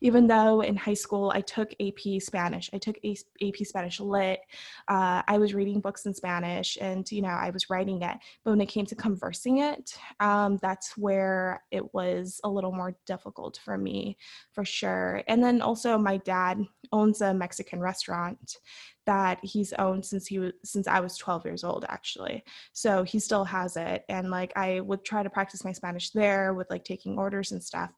even 0.01 0.27
though 0.27 0.61
in 0.61 0.75
high 0.75 0.93
school 0.93 1.31
I 1.33 1.41
took 1.41 1.73
AP 1.79 2.21
Spanish, 2.21 2.69
I 2.73 2.77
took 2.77 2.97
AP 3.05 3.55
Spanish 3.63 3.99
Lit. 3.99 4.39
Uh, 4.87 5.21
I 5.27 5.37
was 5.37 5.53
reading 5.53 5.79
books 5.79 6.05
in 6.05 6.13
Spanish 6.13 6.77
and, 6.79 7.09
you 7.11 7.21
know, 7.21 7.29
I 7.29 7.49
was 7.49 7.69
writing 7.69 8.01
it. 8.01 8.17
But 8.43 8.51
when 8.51 8.61
it 8.61 8.67
came 8.67 8.85
to 8.87 8.95
conversing 8.95 9.59
it, 9.59 9.97
um, 10.19 10.57
that's 10.61 10.97
where 10.97 11.63
it 11.71 11.93
was 11.93 12.39
a 12.43 12.49
little 12.49 12.71
more 12.71 12.95
difficult 13.05 13.59
for 13.63 13.77
me, 13.77 14.17
for 14.51 14.65
sure. 14.65 15.23
And 15.27 15.43
then 15.43 15.61
also, 15.61 15.97
my 15.97 16.17
dad 16.17 16.61
owns 16.91 17.21
a 17.21 17.33
Mexican 17.33 17.79
restaurant 17.79 18.57
that 19.05 19.39
he's 19.43 19.73
owned 19.73 20.05
since 20.05 20.27
he 20.27 20.39
was 20.39 20.53
since 20.63 20.87
I 20.87 20.99
was 20.99 21.17
12 21.17 21.45
years 21.45 21.63
old 21.63 21.85
actually. 21.89 22.43
So 22.73 23.03
he 23.03 23.19
still 23.19 23.45
has 23.45 23.77
it 23.77 24.03
and 24.09 24.31
like 24.31 24.51
I 24.55 24.79
would 24.79 25.05
try 25.05 25.23
to 25.23 25.29
practice 25.29 25.63
my 25.63 25.71
Spanish 25.71 26.09
there 26.09 26.53
with 26.53 26.69
like 26.69 26.83
taking 26.83 27.17
orders 27.17 27.51
and 27.51 27.63
stuff 27.63 27.91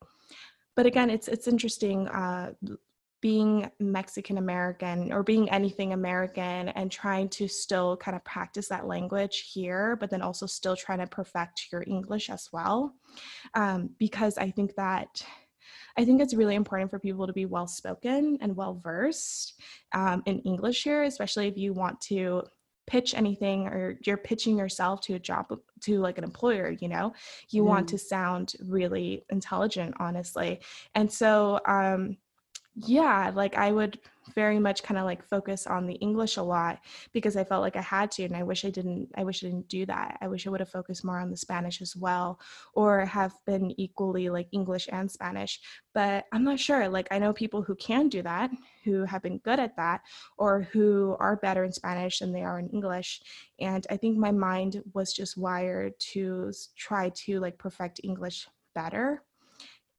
but 0.77 0.85
again 0.85 1.09
it's 1.09 1.27
it's 1.27 1.47
interesting 1.47 2.07
uh, 2.07 2.53
being 3.19 3.69
Mexican 3.79 4.37
American 4.37 5.11
or 5.11 5.23
being 5.23 5.49
anything 5.49 5.93
American 5.93 6.69
and 6.69 6.91
trying 6.91 7.27
to 7.29 7.47
still 7.47 7.97
kind 7.97 8.15
of 8.15 8.23
practice 8.23 8.67
that 8.67 8.85
language 8.85 9.51
here, 9.53 9.97
but 9.99 10.09
then 10.11 10.21
also 10.21 10.45
still 10.45 10.75
trying 10.75 10.99
to 10.99 11.07
perfect 11.07 11.67
your 11.71 11.83
English 11.87 12.29
as 12.29 12.47
well. 12.53 12.93
Um, 13.55 13.89
because 13.97 14.37
I 14.37 14.51
think 14.51 14.75
that 14.75 15.25
I 15.97 16.05
think 16.05 16.21
it's 16.21 16.35
really 16.35 16.53
important 16.53 16.91
for 16.91 16.99
people 16.99 17.25
to 17.25 17.33
be 17.33 17.45
well 17.45 17.67
spoken 17.67 18.37
and 18.39 18.55
well 18.55 18.79
versed 18.83 19.59
um, 19.93 20.21
in 20.27 20.39
English 20.41 20.83
here, 20.83 21.03
especially 21.03 21.47
if 21.47 21.57
you 21.57 21.73
want 21.73 21.99
to 22.01 22.43
pitch 22.87 23.13
anything 23.13 23.67
or 23.67 23.99
you're 24.03 24.17
pitching 24.17 24.57
yourself 24.57 25.01
to 25.01 25.13
a 25.13 25.19
job 25.19 25.45
to 25.81 25.99
like 25.99 26.17
an 26.17 26.23
employer 26.23 26.69
you 26.79 26.87
know 26.87 27.13
you 27.49 27.61
mm. 27.61 27.67
want 27.67 27.87
to 27.87 27.97
sound 27.97 28.53
really 28.65 29.23
intelligent 29.29 29.93
honestly 29.99 30.59
and 30.95 31.11
so 31.11 31.59
um 31.65 32.17
yeah 32.85 33.31
like 33.33 33.57
i 33.57 33.71
would 33.71 33.97
very 34.35 34.59
much 34.59 34.83
kind 34.83 34.99
of 34.99 35.05
like 35.05 35.23
focus 35.23 35.65
on 35.65 35.87
the 35.87 35.95
english 35.95 36.37
a 36.37 36.41
lot 36.43 36.79
because 37.11 37.35
i 37.35 37.43
felt 37.43 37.63
like 37.63 37.75
i 37.75 37.81
had 37.81 38.11
to 38.11 38.23
and 38.23 38.35
i 38.35 38.43
wish 38.43 38.65
i 38.65 38.69
didn't 38.69 39.09
i 39.15 39.23
wish 39.23 39.43
i 39.43 39.47
didn't 39.47 39.67
do 39.67 39.83
that. 39.85 40.17
I 40.21 40.27
wish 40.27 40.45
i 40.45 40.49
would 40.51 40.59
have 40.59 40.69
focused 40.69 41.03
more 41.03 41.17
on 41.17 41.31
the 41.31 41.37
spanish 41.37 41.81
as 41.81 41.95
well 41.95 42.39
or 42.75 43.03
have 43.05 43.33
been 43.47 43.73
equally 43.79 44.29
like 44.29 44.47
english 44.51 44.87
and 44.91 45.09
spanish 45.09 45.59
but 45.95 46.25
i'm 46.31 46.43
not 46.43 46.59
sure 46.59 46.87
like 46.87 47.07
i 47.09 47.17
know 47.17 47.33
people 47.33 47.63
who 47.63 47.73
can 47.75 48.09
do 48.09 48.21
that 48.21 48.51
who 48.83 49.05
have 49.05 49.23
been 49.23 49.39
good 49.39 49.59
at 49.59 49.75
that 49.75 50.01
or 50.37 50.61
who 50.71 51.15
are 51.19 51.37
better 51.37 51.63
in 51.63 51.71
spanish 51.73 52.19
than 52.19 52.31
they 52.31 52.43
are 52.43 52.59
in 52.59 52.69
english 52.69 53.21
and 53.59 53.87
i 53.89 53.97
think 53.97 54.17
my 54.17 54.31
mind 54.31 54.83
was 54.93 55.13
just 55.13 55.35
wired 55.35 55.93
to 55.99 56.51
try 56.77 57.09
to 57.15 57.39
like 57.39 57.57
perfect 57.57 58.01
english 58.03 58.47
better 58.75 59.23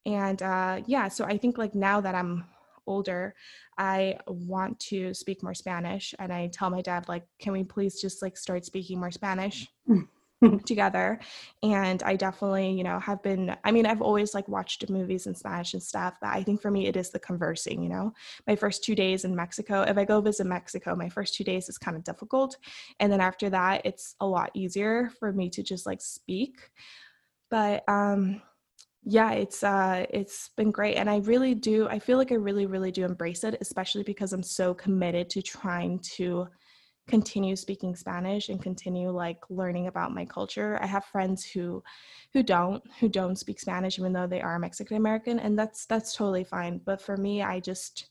and 0.06 0.42
uh 0.42 0.80
yeah 0.86 1.08
so 1.08 1.24
i 1.24 1.36
think 1.36 1.58
like 1.58 1.74
now 1.74 2.00
that 2.00 2.14
i'm 2.14 2.44
older 2.88 3.34
i 3.78 4.16
want 4.26 4.78
to 4.80 5.14
speak 5.14 5.42
more 5.42 5.54
spanish 5.54 6.14
and 6.18 6.32
i 6.32 6.48
tell 6.48 6.70
my 6.70 6.82
dad 6.82 7.08
like 7.08 7.24
can 7.38 7.52
we 7.52 7.62
please 7.62 8.00
just 8.00 8.22
like 8.22 8.36
start 8.36 8.64
speaking 8.64 8.98
more 8.98 9.10
spanish 9.10 9.68
together? 10.66 11.18
And 11.62 12.02
i 12.04 12.14
definitely 12.14 12.70
you 12.70 12.84
know 12.84 13.00
have 13.00 13.22
been 13.22 13.56
i 13.64 13.72
mean 13.72 13.86
i've 13.86 14.02
always 14.02 14.34
like 14.34 14.48
watched 14.48 14.88
movies 14.88 15.26
in 15.26 15.34
spanish 15.34 15.74
and 15.74 15.82
stuff 15.82 16.14
but 16.20 16.30
i 16.30 16.42
think 16.42 16.60
for 16.60 16.70
me 16.70 16.86
it 16.86 16.96
is 16.96 17.10
the 17.10 17.18
conversing 17.18 17.82
you 17.82 17.88
know? 17.88 18.12
My 18.46 18.54
first 18.54 18.84
two 18.84 18.94
days 18.94 19.24
in 19.24 19.34
mexico 19.34 19.82
if 19.82 19.98
i 19.98 20.04
go 20.04 20.20
visit 20.20 20.46
mexico 20.46 20.94
my 20.94 21.08
first 21.08 21.34
two 21.34 21.44
days 21.44 21.68
is 21.68 21.78
kind 21.78 21.96
of 21.96 22.04
difficult 22.04 22.56
and 23.00 23.12
then 23.12 23.20
after 23.20 23.50
that 23.50 23.82
it's 23.84 24.14
a 24.20 24.26
lot 24.26 24.50
easier 24.54 25.10
for 25.18 25.32
me 25.32 25.50
to 25.50 25.62
just 25.62 25.86
like 25.86 26.00
speak. 26.00 26.70
But 27.50 27.82
um 27.88 28.42
yeah 29.10 29.32
it's 29.32 29.64
uh 29.64 30.04
it's 30.10 30.50
been 30.54 30.70
great 30.70 30.96
and 30.96 31.08
i 31.08 31.16
really 31.20 31.54
do 31.54 31.88
i 31.88 31.98
feel 31.98 32.18
like 32.18 32.30
i 32.30 32.34
really 32.34 32.66
really 32.66 32.92
do 32.92 33.06
embrace 33.06 33.42
it 33.42 33.56
especially 33.62 34.02
because 34.02 34.34
i'm 34.34 34.42
so 34.42 34.74
committed 34.74 35.30
to 35.30 35.40
trying 35.40 35.98
to 36.00 36.46
continue 37.08 37.56
speaking 37.56 37.96
spanish 37.96 38.50
and 38.50 38.62
continue 38.62 39.10
like 39.10 39.38
learning 39.48 39.86
about 39.86 40.14
my 40.14 40.26
culture. 40.26 40.78
I 40.82 40.86
have 40.86 41.06
friends 41.06 41.42
who 41.42 41.82
who 42.34 42.42
don't 42.42 42.82
who 43.00 43.08
don't 43.08 43.38
speak 43.38 43.58
spanish 43.60 43.98
even 43.98 44.12
though 44.12 44.26
they 44.26 44.42
are 44.42 44.58
mexican 44.58 44.98
american 44.98 45.38
and 45.38 45.58
that's 45.58 45.86
that's 45.86 46.14
totally 46.14 46.44
fine 46.44 46.78
but 46.84 47.00
for 47.00 47.16
me 47.16 47.42
i 47.42 47.60
just 47.60 48.10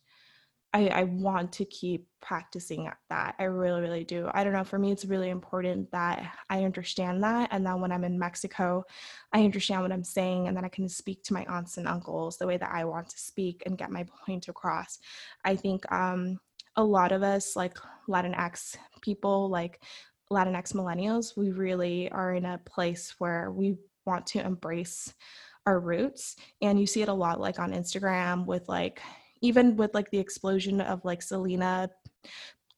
I, 0.77 0.87
I 0.89 1.03
want 1.05 1.51
to 1.53 1.65
keep 1.65 2.05
practicing 2.21 2.87
that. 3.09 3.33
I 3.39 3.45
really, 3.45 3.81
really 3.81 4.03
do. 4.03 4.29
I 4.31 4.43
don't 4.43 4.53
know. 4.53 4.63
For 4.63 4.77
me, 4.77 4.91
it's 4.91 5.05
really 5.05 5.31
important 5.31 5.89
that 5.91 6.31
I 6.51 6.65
understand 6.65 7.23
that. 7.23 7.49
And 7.51 7.65
then 7.65 7.81
when 7.81 7.91
I'm 7.91 8.03
in 8.03 8.19
Mexico, 8.19 8.83
I 9.33 9.43
understand 9.43 9.81
what 9.81 9.91
I'm 9.91 10.03
saying. 10.03 10.47
And 10.47 10.55
then 10.55 10.63
I 10.63 10.69
can 10.69 10.87
speak 10.87 11.23
to 11.23 11.33
my 11.33 11.45
aunts 11.45 11.77
and 11.77 11.87
uncles 11.87 12.37
the 12.37 12.45
way 12.45 12.57
that 12.57 12.71
I 12.71 12.85
want 12.85 13.09
to 13.09 13.17
speak 13.17 13.63
and 13.65 13.77
get 13.77 13.89
my 13.89 14.05
point 14.23 14.49
across. 14.49 14.99
I 15.43 15.55
think 15.55 15.91
um, 15.91 16.37
a 16.75 16.83
lot 16.83 17.11
of 17.11 17.23
us 17.23 17.55
like 17.55 17.75
latinx 18.07 18.77
people 19.01 19.49
like 19.49 19.81
latinx 20.31 20.73
millennials 20.73 21.35
we 21.35 21.49
really 21.49 22.07
are 22.11 22.35
in 22.35 22.45
a 22.45 22.59
place 22.59 23.15
where 23.17 23.51
we 23.51 23.75
want 24.05 24.27
to 24.27 24.45
embrace 24.45 25.11
our 25.65 25.79
roots 25.79 26.35
and 26.61 26.79
you 26.79 26.85
see 26.85 27.01
it 27.01 27.09
a 27.09 27.13
lot 27.13 27.41
like 27.41 27.57
on 27.57 27.73
instagram 27.73 28.45
with 28.45 28.69
like 28.69 29.01
even 29.41 29.75
with 29.75 29.93
like 29.93 30.09
the 30.11 30.19
explosion 30.19 30.81
of 30.81 31.03
like 31.05 31.21
selena 31.21 31.89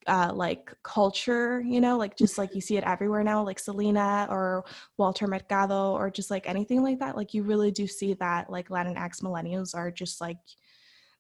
uh, 0.07 0.31
like 0.33 0.73
culture, 0.81 1.61
you 1.61 1.79
know, 1.79 1.97
like 1.97 2.17
just 2.17 2.37
like 2.37 2.55
you 2.55 2.61
see 2.61 2.77
it 2.77 2.83
everywhere 2.83 3.23
now, 3.23 3.43
like 3.43 3.59
Selena 3.59 4.27
or 4.29 4.65
Walter 4.97 5.27
Mercado 5.27 5.91
or 5.91 6.09
just 6.09 6.31
like 6.31 6.49
anything 6.49 6.81
like 6.81 6.99
that. 6.99 7.15
Like 7.15 7.33
you 7.33 7.43
really 7.43 7.69
do 7.69 7.85
see 7.85 8.13
that 8.15 8.49
like 8.49 8.69
Latinx 8.69 9.21
millennials 9.21 9.75
are 9.75 9.91
just 9.91 10.19
like 10.19 10.37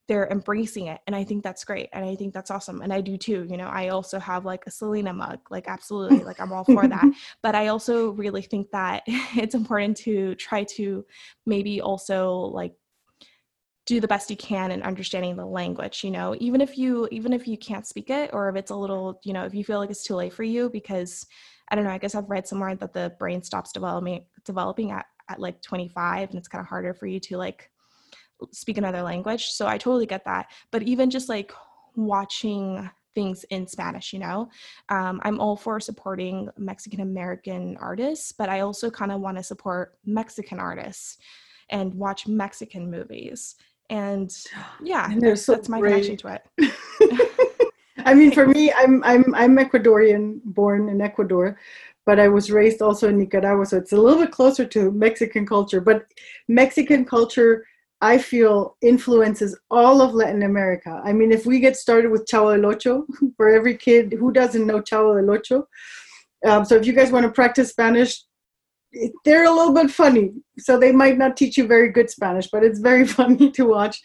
they're 0.09 0.27
embracing 0.29 0.87
it 0.87 0.99
and 1.05 1.15
i 1.15 1.23
think 1.23 1.43
that's 1.43 1.63
great 1.63 1.87
and 1.93 2.03
i 2.03 2.15
think 2.15 2.33
that's 2.33 2.49
awesome 2.49 2.81
and 2.81 2.91
i 2.91 2.99
do 2.99 3.15
too 3.15 3.45
you 3.47 3.55
know 3.55 3.67
i 3.67 3.89
also 3.89 4.17
have 4.17 4.43
like 4.43 4.63
a 4.65 4.71
selena 4.71 5.13
mug 5.13 5.37
like 5.51 5.67
absolutely 5.67 6.23
like 6.23 6.39
i'm 6.41 6.51
all 6.51 6.63
for 6.63 6.87
that 6.87 7.05
but 7.43 7.53
i 7.53 7.67
also 7.67 8.09
really 8.13 8.41
think 8.41 8.71
that 8.71 9.03
it's 9.07 9.53
important 9.53 9.95
to 9.95 10.33
try 10.35 10.63
to 10.63 11.05
maybe 11.45 11.79
also 11.79 12.31
like 12.31 12.73
do 13.89 13.99
the 13.99 14.07
best 14.07 14.29
you 14.29 14.37
can 14.37 14.69
in 14.69 14.83
understanding 14.83 15.35
the 15.35 15.45
language 15.45 16.03
you 16.03 16.11
know 16.11 16.35
even 16.39 16.61
if 16.61 16.77
you 16.77 17.07
even 17.11 17.33
if 17.33 17.47
you 17.47 17.57
can't 17.57 17.87
speak 17.87 18.11
it 18.11 18.29
or 18.33 18.47
if 18.47 18.55
it's 18.55 18.69
a 18.69 18.75
little 18.75 19.19
you 19.23 19.33
know 19.33 19.45
if 19.45 19.53
you 19.55 19.63
feel 19.63 19.79
like 19.79 19.89
it's 19.89 20.03
too 20.03 20.13
late 20.13 20.31
for 20.31 20.43
you 20.43 20.69
because 20.69 21.25
i 21.69 21.75
don't 21.75 21.83
know 21.83 21.89
i 21.89 21.97
guess 21.97 22.13
i've 22.13 22.29
read 22.29 22.47
somewhere 22.47 22.75
that 22.75 22.93
the 22.93 23.11
brain 23.17 23.41
stops 23.41 23.71
developing 23.71 24.23
developing 24.45 24.91
at, 24.91 25.07
at 25.27 25.39
like 25.39 25.59
25 25.63 26.29
and 26.29 26.37
it's 26.37 26.47
kind 26.47 26.61
of 26.61 26.67
harder 26.67 26.93
for 26.93 27.07
you 27.07 27.19
to 27.19 27.35
like 27.35 27.71
speak 28.51 28.77
another 28.77 29.01
language. 29.01 29.47
So 29.47 29.67
i 29.67 29.77
totally 29.77 30.05
get 30.05 30.25
that. 30.25 30.47
But 30.71 30.83
even 30.83 31.09
just 31.09 31.29
like 31.29 31.51
watching 31.95 32.89
things 33.15 33.43
in 33.45 33.65
spanish 33.65 34.13
you 34.13 34.19
know 34.19 34.47
um, 34.89 35.19
i'm 35.23 35.39
all 35.39 35.55
for 35.55 35.79
supporting 35.79 36.47
mexican 36.57 36.99
american 36.99 37.75
artists 37.81 38.31
but 38.31 38.49
i 38.49 38.59
also 38.59 38.91
kind 38.91 39.11
of 39.11 39.19
want 39.19 39.35
to 39.35 39.41
support 39.41 39.97
mexican 40.05 40.59
artists 40.59 41.17
and 41.71 41.91
watch 41.95 42.27
mexican 42.27 42.89
movies 42.89 43.55
and 43.89 44.35
yeah 44.83 45.09
and 45.11 45.37
so 45.37 45.53
that's 45.53 45.69
my 45.69 45.79
great. 45.79 46.03
connection 46.03 46.17
to 46.17 46.39
it 46.59 47.71
i 48.05 48.13
mean 48.13 48.31
for 48.31 48.47
me 48.47 48.71
i'm 48.73 49.03
i'm 49.03 49.33
i'm 49.35 49.57
ecuadorian 49.57 50.39
born 50.45 50.89
in 50.89 51.01
ecuador 51.01 51.57
but 52.05 52.19
i 52.19 52.27
was 52.27 52.51
raised 52.51 52.81
also 52.81 53.09
in 53.09 53.17
nicaragua 53.17 53.65
so 53.65 53.77
it's 53.77 53.91
a 53.91 53.97
little 53.97 54.19
bit 54.19 54.31
closer 54.31 54.65
to 54.65 54.91
mexican 54.91 55.45
culture 55.45 55.81
but 55.81 56.05
mexican 56.47 57.03
culture 57.05 57.65
I 58.01 58.17
feel 58.17 58.77
influences 58.81 59.57
all 59.69 60.01
of 60.01 60.13
Latin 60.13 60.43
America. 60.43 61.01
I 61.03 61.11
mean, 61.11 61.31
if 61.31 61.45
we 61.45 61.59
get 61.59 61.75
started 61.75 62.09
with 62.11 62.25
Chavo 62.25 62.55
del 62.55 62.71
Ocho, 62.71 63.05
for 63.37 63.49
every 63.49 63.75
kid 63.75 64.13
who 64.17 64.31
doesn't 64.31 64.65
know 64.65 64.81
Chavo 64.81 65.19
del 65.19 65.35
Ocho, 65.35 65.67
um, 66.45 66.63
so 66.63 66.75
if 66.75 66.85
you 66.85 66.93
guys 66.93 67.11
want 67.11 67.25
to 67.25 67.31
practice 67.31 67.69
Spanish, 67.69 68.23
they're 69.23 69.45
a 69.45 69.51
little 69.51 69.73
bit 69.73 69.91
funny, 69.91 70.33
so 70.57 70.79
they 70.79 70.91
might 70.91 71.17
not 71.17 71.37
teach 71.37 71.57
you 71.57 71.67
very 71.67 71.91
good 71.91 72.09
Spanish, 72.09 72.47
but 72.47 72.63
it's 72.63 72.79
very 72.79 73.05
funny 73.19 73.51
to 73.51 73.65
watch. 73.65 74.01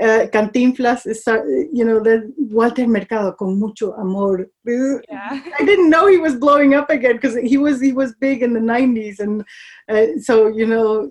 Uh, 0.00 0.26
Cantinflas 0.32 1.08
is, 1.08 1.26
uh, 1.26 1.42
you 1.72 1.84
know, 1.84 1.98
the 1.98 2.32
Walter 2.36 2.86
Mercado 2.86 3.32
con 3.32 3.58
mucho 3.58 3.94
amor. 3.94 4.46
Yeah. 4.64 5.42
I 5.58 5.64
didn't 5.64 5.90
know 5.90 6.06
he 6.06 6.18
was 6.18 6.36
blowing 6.36 6.74
up 6.74 6.88
again 6.88 7.16
because 7.16 7.36
he 7.36 7.58
was 7.58 7.80
he 7.80 7.92
was 7.92 8.14
big 8.20 8.42
in 8.42 8.52
the 8.52 8.60
'90s, 8.60 9.18
and 9.18 9.44
uh, 9.88 10.20
so 10.20 10.46
you 10.46 10.66
know, 10.66 11.10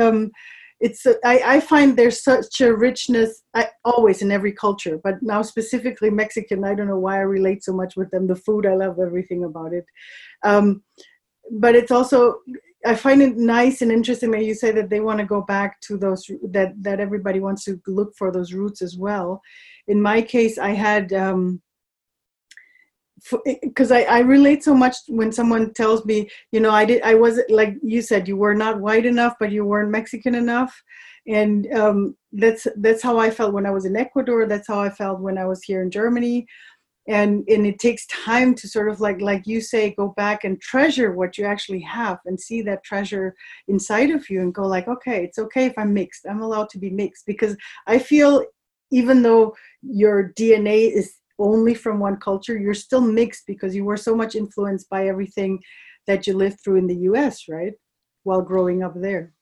um, 0.00 0.32
it's 0.80 1.06
I, 1.24 1.42
I 1.46 1.60
find 1.60 1.96
there's 1.96 2.24
such 2.24 2.60
a 2.60 2.74
richness 2.74 3.42
I, 3.54 3.68
always 3.84 4.20
in 4.20 4.32
every 4.32 4.52
culture, 4.52 4.98
but 5.04 5.22
now 5.22 5.42
specifically 5.42 6.10
Mexican. 6.10 6.64
I 6.64 6.74
don't 6.74 6.88
know 6.88 6.98
why 6.98 7.18
I 7.18 7.20
relate 7.20 7.62
so 7.62 7.72
much 7.72 7.94
with 7.94 8.10
them. 8.10 8.26
The 8.26 8.34
food, 8.34 8.66
I 8.66 8.74
love 8.74 8.98
everything 8.98 9.44
about 9.44 9.72
it. 9.72 9.84
Um, 10.42 10.82
but 11.50 11.74
it's 11.74 11.90
also 11.90 12.36
I 12.86 12.94
find 12.94 13.22
it 13.22 13.36
nice 13.36 13.80
and 13.80 13.90
interesting 13.90 14.30
that 14.32 14.44
you 14.44 14.54
say 14.54 14.70
that 14.72 14.90
they 14.90 15.00
want 15.00 15.18
to 15.18 15.24
go 15.24 15.40
back 15.40 15.80
to 15.82 15.96
those 15.96 16.30
that 16.50 16.74
that 16.82 17.00
everybody 17.00 17.40
wants 17.40 17.64
to 17.64 17.80
look 17.86 18.14
for 18.16 18.30
those 18.30 18.52
roots 18.52 18.82
as 18.82 18.96
well. 18.96 19.40
In 19.86 20.00
my 20.00 20.20
case, 20.20 20.58
I 20.58 20.70
had 20.70 21.12
um, 21.12 21.62
because 23.62 23.90
I, 23.90 24.02
I 24.02 24.18
relate 24.20 24.62
so 24.62 24.74
much 24.74 24.96
when 25.08 25.32
someone 25.32 25.72
tells 25.72 26.04
me, 26.04 26.28
you 26.52 26.60
know, 26.60 26.70
I 26.70 26.84
did 26.84 27.02
I 27.02 27.14
wasn't 27.14 27.50
like 27.50 27.76
you 27.82 28.02
said 28.02 28.28
you 28.28 28.36
were 28.36 28.54
not 28.54 28.80
white 28.80 29.06
enough, 29.06 29.34
but 29.40 29.50
you 29.50 29.64
weren't 29.64 29.90
Mexican 29.90 30.34
enough, 30.34 30.82
and 31.26 31.72
um, 31.72 32.16
that's 32.32 32.66
that's 32.76 33.02
how 33.02 33.18
I 33.18 33.30
felt 33.30 33.54
when 33.54 33.66
I 33.66 33.70
was 33.70 33.86
in 33.86 33.96
Ecuador. 33.96 34.46
That's 34.46 34.68
how 34.68 34.80
I 34.80 34.90
felt 34.90 35.20
when 35.20 35.38
I 35.38 35.46
was 35.46 35.62
here 35.62 35.80
in 35.80 35.90
Germany 35.90 36.46
and 37.06 37.44
and 37.48 37.66
it 37.66 37.78
takes 37.78 38.06
time 38.06 38.54
to 38.54 38.68
sort 38.68 38.88
of 38.88 39.00
like 39.00 39.20
like 39.20 39.46
you 39.46 39.60
say 39.60 39.94
go 39.94 40.14
back 40.16 40.44
and 40.44 40.60
treasure 40.60 41.12
what 41.12 41.36
you 41.36 41.44
actually 41.44 41.80
have 41.80 42.18
and 42.24 42.40
see 42.40 42.62
that 42.62 42.82
treasure 42.84 43.34
inside 43.68 44.10
of 44.10 44.28
you 44.30 44.40
and 44.40 44.54
go 44.54 44.62
like 44.62 44.88
okay 44.88 45.24
it's 45.24 45.38
okay 45.38 45.66
if 45.66 45.74
i'm 45.76 45.92
mixed. 45.92 46.26
I'm 46.28 46.40
allowed 46.42 46.70
to 46.70 46.78
be 46.78 46.90
mixed. 46.90 47.26
Because 47.26 47.56
i 47.86 47.98
feel 47.98 48.44
even 48.90 49.22
though 49.22 49.54
your 49.82 50.32
dna 50.38 50.90
is 50.90 51.16
only 51.38 51.74
from 51.74 51.98
one 51.98 52.16
culture 52.16 52.56
you're 52.56 52.74
still 52.74 53.00
mixed 53.00 53.46
because 53.46 53.74
you 53.74 53.84
were 53.84 53.96
so 53.96 54.14
much 54.14 54.34
influenced 54.34 54.88
by 54.88 55.08
everything 55.08 55.58
that 56.06 56.26
you 56.26 56.34
lived 56.34 56.58
through 56.62 56.76
in 56.76 56.86
the 56.86 56.96
us 56.96 57.46
right 57.48 57.72
while 58.22 58.40
growing 58.40 58.82
up 58.82 58.94
there. 58.96 59.34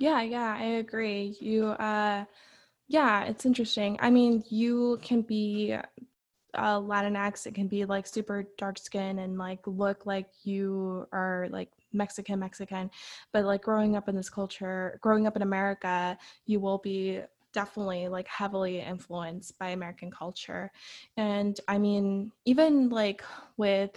Yeah 0.00 0.22
yeah 0.22 0.56
i 0.58 0.64
agree. 0.64 1.36
You 1.40 1.66
uh 1.66 2.24
yeah, 2.88 3.24
it's 3.24 3.44
interesting. 3.44 3.98
I 4.00 4.10
mean, 4.10 4.44
you 4.48 5.00
can 5.02 5.22
be 5.22 5.76
uh, 6.56 6.80
Latinx, 6.80 7.46
it 7.46 7.54
can 7.54 7.68
be 7.68 7.84
like 7.84 8.06
super 8.06 8.48
dark 8.58 8.78
skin 8.78 9.20
and 9.20 9.38
like 9.38 9.60
look 9.66 10.06
like 10.06 10.28
you 10.44 11.06
are 11.12 11.48
like 11.50 11.70
Mexican, 11.92 12.38
Mexican. 12.38 12.90
But 13.32 13.44
like 13.44 13.62
growing 13.62 13.96
up 13.96 14.08
in 14.08 14.16
this 14.16 14.30
culture, 14.30 14.98
growing 15.02 15.26
up 15.26 15.36
in 15.36 15.42
America, 15.42 16.18
you 16.46 16.60
will 16.60 16.78
be 16.78 17.20
definitely 17.52 18.08
like 18.08 18.28
heavily 18.28 18.80
influenced 18.80 19.58
by 19.58 19.70
American 19.70 20.10
culture. 20.10 20.70
And 21.16 21.58
I 21.68 21.78
mean, 21.78 22.32
even 22.44 22.90
like 22.90 23.22
with 23.56 23.90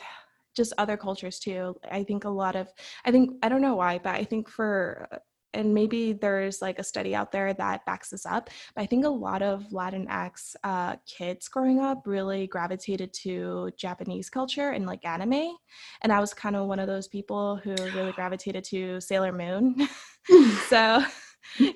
just 0.55 0.73
other 0.77 0.97
cultures 0.97 1.39
too, 1.39 1.75
I 1.91 2.03
think 2.03 2.23
a 2.23 2.29
lot 2.29 2.55
of, 2.55 2.71
I 3.05 3.11
think, 3.11 3.31
I 3.43 3.49
don't 3.49 3.61
know 3.61 3.75
why, 3.75 3.97
but 3.97 4.15
I 4.15 4.23
think 4.23 4.49
for 4.49 5.07
and 5.53 5.73
maybe 5.73 6.13
there's 6.13 6.61
like 6.61 6.79
a 6.79 6.83
study 6.83 7.15
out 7.15 7.31
there 7.31 7.53
that 7.53 7.85
backs 7.85 8.09
this 8.09 8.25
up 8.25 8.49
but 8.75 8.81
i 8.81 8.85
think 8.85 9.05
a 9.05 9.09
lot 9.09 9.41
of 9.41 9.63
latinx 9.71 10.55
uh, 10.63 10.95
kids 11.05 11.47
growing 11.47 11.79
up 11.79 12.03
really 12.05 12.47
gravitated 12.47 13.11
to 13.13 13.71
japanese 13.77 14.29
culture 14.29 14.71
and 14.71 14.85
like 14.85 15.03
anime 15.05 15.55
and 16.01 16.11
i 16.11 16.19
was 16.19 16.33
kind 16.33 16.55
of 16.55 16.67
one 16.67 16.79
of 16.79 16.87
those 16.87 17.07
people 17.07 17.57
who 17.63 17.71
really 17.95 18.11
gravitated 18.11 18.63
to 18.63 18.99
sailor 19.01 19.31
moon. 19.31 19.75
So 20.67 21.03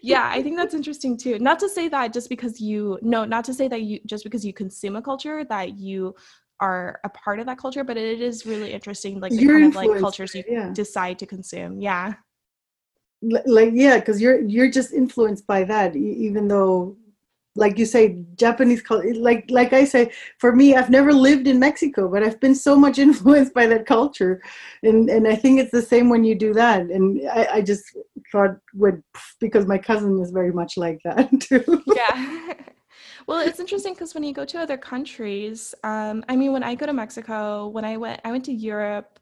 yeah 0.02 0.30
i 0.32 0.44
think 0.44 0.58
that's 0.58 0.74
interesting 0.74 1.18
too. 1.18 1.40
Not 1.40 1.58
to 1.60 1.70
say 1.70 1.88
that 1.88 2.14
just 2.14 2.30
because 2.30 2.60
you 2.60 3.00
no 3.02 3.26
not 3.26 3.44
to 3.46 3.54
say 3.54 3.68
that 3.70 3.82
you 3.82 4.00
just 4.06 4.24
because 4.24 4.46
you 4.46 4.54
consume 4.54 4.96
a 4.96 5.02
culture 5.02 5.44
that 5.46 5.78
you 5.78 6.14
are 6.60 7.00
a 7.04 7.10
part 7.10 7.40
of 7.40 7.46
that 7.48 7.58
culture 7.58 7.84
but 7.84 7.98
it 7.98 8.22
is 8.22 8.46
really 8.46 8.72
interesting 8.72 9.20
like 9.20 9.32
the 9.32 9.38
You're 9.38 9.60
kind 9.60 9.66
of 9.66 9.76
like 9.76 10.00
cultures 10.00 10.36
you 10.36 10.44
yeah. 10.48 10.70
decide 10.74 11.18
to 11.20 11.26
consume 11.26 11.82
yeah 11.82 12.14
like 13.46 13.72
yeah 13.74 14.00
because 14.00 14.22
you're 14.22 14.42
you're 14.42 14.70
just 14.70 14.94
influenced 14.94 15.48
by 15.48 15.64
that 15.64 15.96
even 15.96 16.48
though 16.48 16.96
like 17.56 17.78
you 17.78 17.86
say 17.86 18.18
japanese 18.36 18.82
culture 18.82 19.14
like 19.16 19.46
like 19.50 19.74
i 19.74 19.86
say 19.86 20.12
for 20.40 20.56
me 20.56 20.76
i've 20.76 20.90
never 20.90 21.14
lived 21.14 21.48
in 21.48 21.60
mexico 21.60 22.08
but 22.08 22.24
i've 22.24 22.40
been 22.40 22.56
so 22.56 22.76
much 22.76 22.98
influenced 23.08 23.54
by 23.54 23.66
that 23.68 23.86
culture. 23.86 24.42
And 24.82 25.10
and 25.10 25.28
i 25.28 25.36
think 25.36 25.60
it's 25.60 25.72
the 25.72 25.82
same 25.82 26.10
when 26.10 26.24
you 26.24 26.36
do 26.36 26.54
that. 26.54 26.82
And 26.82 27.22
i, 27.30 27.48
I 27.54 27.62
just 27.62 27.84
thought 28.32 28.58
would 28.74 29.04
because 29.40 29.66
my 29.66 29.78
cousin 29.78 30.20
is 30.20 30.32
very 30.32 30.52
much 30.52 30.78
like 30.78 31.00
that 31.04 31.30
too. 31.40 31.84
Yeah. 31.96 32.54
Well 33.26 33.40
it's 33.40 33.60
interesting 33.60 33.94
because 33.94 34.14
when 34.14 34.24
you 34.24 34.34
go 34.34 34.44
to 34.44 34.60
other 34.60 34.76
countries 34.76 35.74
um, 35.86 36.26
i 36.28 36.36
mean 36.36 36.52
when 36.52 36.62
i 36.64 36.76
go 36.76 36.86
to 36.86 36.92
mexico 36.92 37.68
when 37.70 37.86
i 37.86 37.96
went 37.96 38.20
i 38.26 38.32
went 38.32 38.44
to 38.46 38.52
europe 38.52 39.18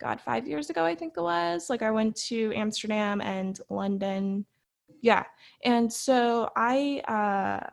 God, 0.00 0.20
five 0.20 0.48
years 0.48 0.70
ago, 0.70 0.84
I 0.84 0.94
think 0.94 1.14
it 1.16 1.20
was. 1.20 1.68
Like 1.68 1.82
I 1.82 1.90
went 1.90 2.16
to 2.28 2.52
Amsterdam 2.54 3.20
and 3.20 3.60
London. 3.68 4.46
Yeah. 5.02 5.24
And 5.64 5.92
so 5.92 6.50
I 6.56 7.00
uh, 7.06 7.66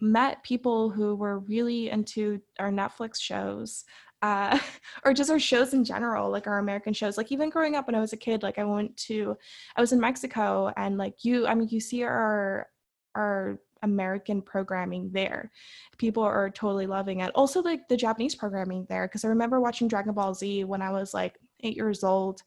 met 0.00 0.42
people 0.42 0.90
who 0.90 1.14
were 1.14 1.38
really 1.38 1.90
into 1.90 2.40
our 2.58 2.70
Netflix 2.70 3.20
shows. 3.20 3.84
Uh, 4.22 4.58
or 5.04 5.12
just 5.12 5.30
our 5.30 5.38
shows 5.38 5.74
in 5.74 5.84
general, 5.84 6.30
like 6.30 6.46
our 6.46 6.58
American 6.58 6.92
shows. 6.92 7.16
Like 7.16 7.30
even 7.30 7.50
growing 7.50 7.74
up 7.76 7.86
when 7.86 7.94
I 7.94 8.00
was 8.00 8.12
a 8.12 8.16
kid, 8.18 8.42
like 8.42 8.58
I 8.58 8.64
went 8.64 8.96
to, 9.08 9.36
I 9.76 9.80
was 9.80 9.92
in 9.92 10.00
Mexico, 10.00 10.72
and 10.76 10.96
like 10.96 11.24
you, 11.24 11.46
I 11.46 11.54
mean, 11.54 11.68
you 11.70 11.80
see 11.80 12.02
our 12.02 12.68
our 13.14 13.60
American 13.84 14.42
programming 14.42 15.10
there. 15.12 15.52
People 15.98 16.22
are 16.24 16.50
totally 16.50 16.86
loving 16.86 17.20
it. 17.20 17.30
Also, 17.34 17.62
like 17.62 17.86
the 17.88 17.96
Japanese 17.96 18.34
programming 18.34 18.86
there, 18.88 19.06
because 19.06 19.24
I 19.24 19.28
remember 19.28 19.60
watching 19.60 19.86
Dragon 19.86 20.14
Ball 20.14 20.34
Z 20.34 20.64
when 20.64 20.82
I 20.82 20.90
was 20.90 21.14
like 21.14 21.38
eight 21.64 21.76
years 21.76 22.04
old, 22.04 22.42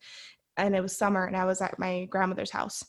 and 0.57 0.75
it 0.75 0.81
was 0.81 0.97
summer, 0.97 1.25
and 1.25 1.35
I 1.35 1.45
was 1.45 1.61
at 1.61 1.79
my 1.79 2.05
grandmother's 2.05 2.51
house. 2.51 2.83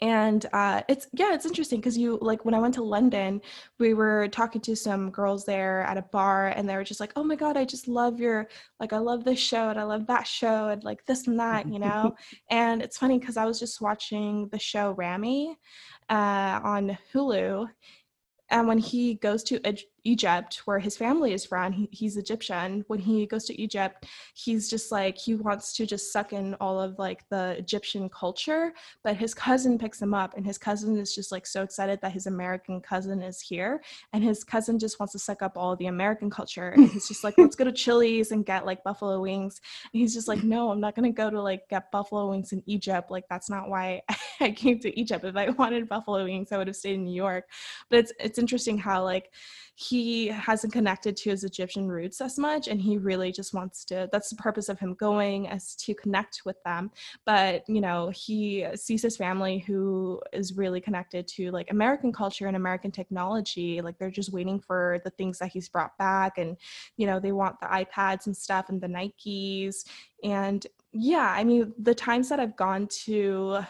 and 0.00 0.46
uh, 0.52 0.82
it's 0.88 1.06
yeah 1.12 1.32
it's 1.34 1.46
interesting 1.46 1.80
because 1.80 1.96
you 1.96 2.18
like 2.20 2.44
when 2.44 2.54
i 2.54 2.58
went 2.58 2.74
to 2.74 2.82
london 2.82 3.40
we 3.78 3.94
were 3.94 4.28
talking 4.28 4.60
to 4.60 4.76
some 4.76 5.10
girls 5.10 5.44
there 5.44 5.82
at 5.82 5.96
a 5.96 6.02
bar 6.02 6.48
and 6.48 6.68
they 6.68 6.76
were 6.76 6.84
just 6.84 7.00
like 7.00 7.12
oh 7.16 7.24
my 7.24 7.36
god 7.36 7.56
i 7.56 7.64
just 7.64 7.88
love 7.88 8.20
your 8.20 8.48
like 8.80 8.92
i 8.92 8.98
love 8.98 9.24
this 9.24 9.38
show 9.38 9.70
and 9.70 9.78
i 9.78 9.82
love 9.82 10.06
that 10.06 10.26
show 10.26 10.68
and 10.68 10.84
like 10.84 11.04
this 11.06 11.26
and 11.26 11.38
that 11.38 11.66
you 11.72 11.78
know 11.78 12.14
and 12.50 12.82
it's 12.82 12.98
funny 12.98 13.18
because 13.18 13.36
i 13.36 13.44
was 13.44 13.58
just 13.58 13.80
watching 13.80 14.48
the 14.48 14.58
show 14.58 14.92
ramy 14.92 15.56
uh, 16.10 16.60
on 16.62 16.96
hulu 17.12 17.68
and 18.50 18.66
when 18.66 18.78
he 18.78 19.14
goes 19.14 19.42
to 19.42 19.60
Egypt, 20.04 20.62
where 20.64 20.78
his 20.78 20.96
family 20.96 21.32
is 21.32 21.44
from, 21.44 21.72
he, 21.72 21.88
he's 21.92 22.16
Egyptian. 22.16 22.84
When 22.88 22.98
he 22.98 23.26
goes 23.26 23.44
to 23.46 23.60
Egypt, 23.60 24.06
he's 24.34 24.68
just 24.68 24.90
like 24.92 25.16
he 25.16 25.34
wants 25.34 25.72
to 25.76 25.86
just 25.86 26.12
suck 26.12 26.32
in 26.32 26.54
all 26.54 26.80
of 26.80 26.98
like 26.98 27.28
the 27.28 27.56
Egyptian 27.58 28.08
culture. 28.08 28.72
But 29.02 29.16
his 29.16 29.34
cousin 29.34 29.78
picks 29.78 30.00
him 30.00 30.14
up, 30.14 30.36
and 30.36 30.46
his 30.46 30.58
cousin 30.58 30.96
is 30.96 31.14
just 31.14 31.32
like 31.32 31.46
so 31.46 31.62
excited 31.62 32.00
that 32.02 32.12
his 32.12 32.26
American 32.26 32.80
cousin 32.80 33.22
is 33.22 33.40
here, 33.40 33.82
and 34.12 34.22
his 34.22 34.44
cousin 34.44 34.78
just 34.78 34.98
wants 35.00 35.12
to 35.12 35.18
suck 35.18 35.42
up 35.42 35.56
all 35.56 35.76
the 35.76 35.86
American 35.86 36.30
culture. 36.30 36.70
And 36.70 36.88
he's 36.88 37.08
just 37.08 37.24
like, 37.24 37.36
let's 37.38 37.56
go 37.56 37.64
to 37.64 37.72
Chili's 37.84 38.32
and 38.32 38.44
get 38.44 38.66
like 38.66 38.84
buffalo 38.84 39.20
wings. 39.20 39.60
And 39.92 40.00
he's 40.00 40.14
just 40.14 40.28
like, 40.28 40.42
no, 40.42 40.70
I'm 40.70 40.80
not 40.80 40.94
gonna 40.94 41.12
go 41.12 41.30
to 41.30 41.40
like 41.40 41.68
get 41.68 41.90
buffalo 41.90 42.30
wings 42.30 42.52
in 42.52 42.62
Egypt. 42.66 43.10
Like 43.10 43.24
that's 43.28 43.50
not 43.50 43.68
why 43.68 44.02
I 44.40 44.50
came 44.50 44.78
to 44.80 44.98
Egypt. 44.98 45.24
If 45.24 45.36
I 45.36 45.50
wanted 45.50 45.88
buffalo 45.88 46.24
wings, 46.24 46.52
I 46.52 46.58
would 46.58 46.66
have 46.68 46.76
stayed 46.76 46.94
in 46.94 47.04
New 47.04 47.14
York. 47.14 47.44
But 47.90 48.00
it's 48.00 48.12
it's 48.20 48.38
interesting 48.38 48.78
how 48.78 49.04
like 49.04 49.32
he 49.80 50.26
hasn't 50.26 50.72
connected 50.72 51.16
to 51.16 51.30
his 51.30 51.44
Egyptian 51.44 51.86
roots 51.86 52.20
as 52.20 52.36
much, 52.36 52.66
and 52.66 52.80
he 52.80 52.98
really 52.98 53.30
just 53.30 53.54
wants 53.54 53.84
to. 53.84 54.08
That's 54.10 54.28
the 54.28 54.34
purpose 54.34 54.68
of 54.68 54.80
him 54.80 54.94
going, 54.94 55.46
as 55.46 55.76
to 55.76 55.94
connect 55.94 56.40
with 56.44 56.60
them. 56.64 56.90
But 57.24 57.62
you 57.68 57.80
know, 57.80 58.10
he 58.12 58.66
sees 58.74 59.02
his 59.02 59.16
family 59.16 59.60
who 59.60 60.20
is 60.32 60.56
really 60.56 60.80
connected 60.80 61.28
to 61.28 61.52
like 61.52 61.70
American 61.70 62.12
culture 62.12 62.48
and 62.48 62.56
American 62.56 62.90
technology. 62.90 63.80
Like 63.80 63.96
they're 63.98 64.10
just 64.10 64.32
waiting 64.32 64.58
for 64.58 65.00
the 65.04 65.10
things 65.10 65.38
that 65.38 65.52
he's 65.52 65.68
brought 65.68 65.96
back, 65.96 66.38
and 66.38 66.56
you 66.96 67.06
know, 67.06 67.20
they 67.20 67.30
want 67.30 67.60
the 67.60 67.66
iPads 67.66 68.26
and 68.26 68.36
stuff 68.36 68.70
and 68.70 68.80
the 68.80 68.88
Nikes. 68.88 69.84
And 70.24 70.66
yeah, 70.92 71.32
I 71.36 71.44
mean, 71.44 71.72
the 71.78 71.94
times 71.94 72.30
that 72.30 72.40
I've 72.40 72.56
gone 72.56 72.88
to 73.04 73.60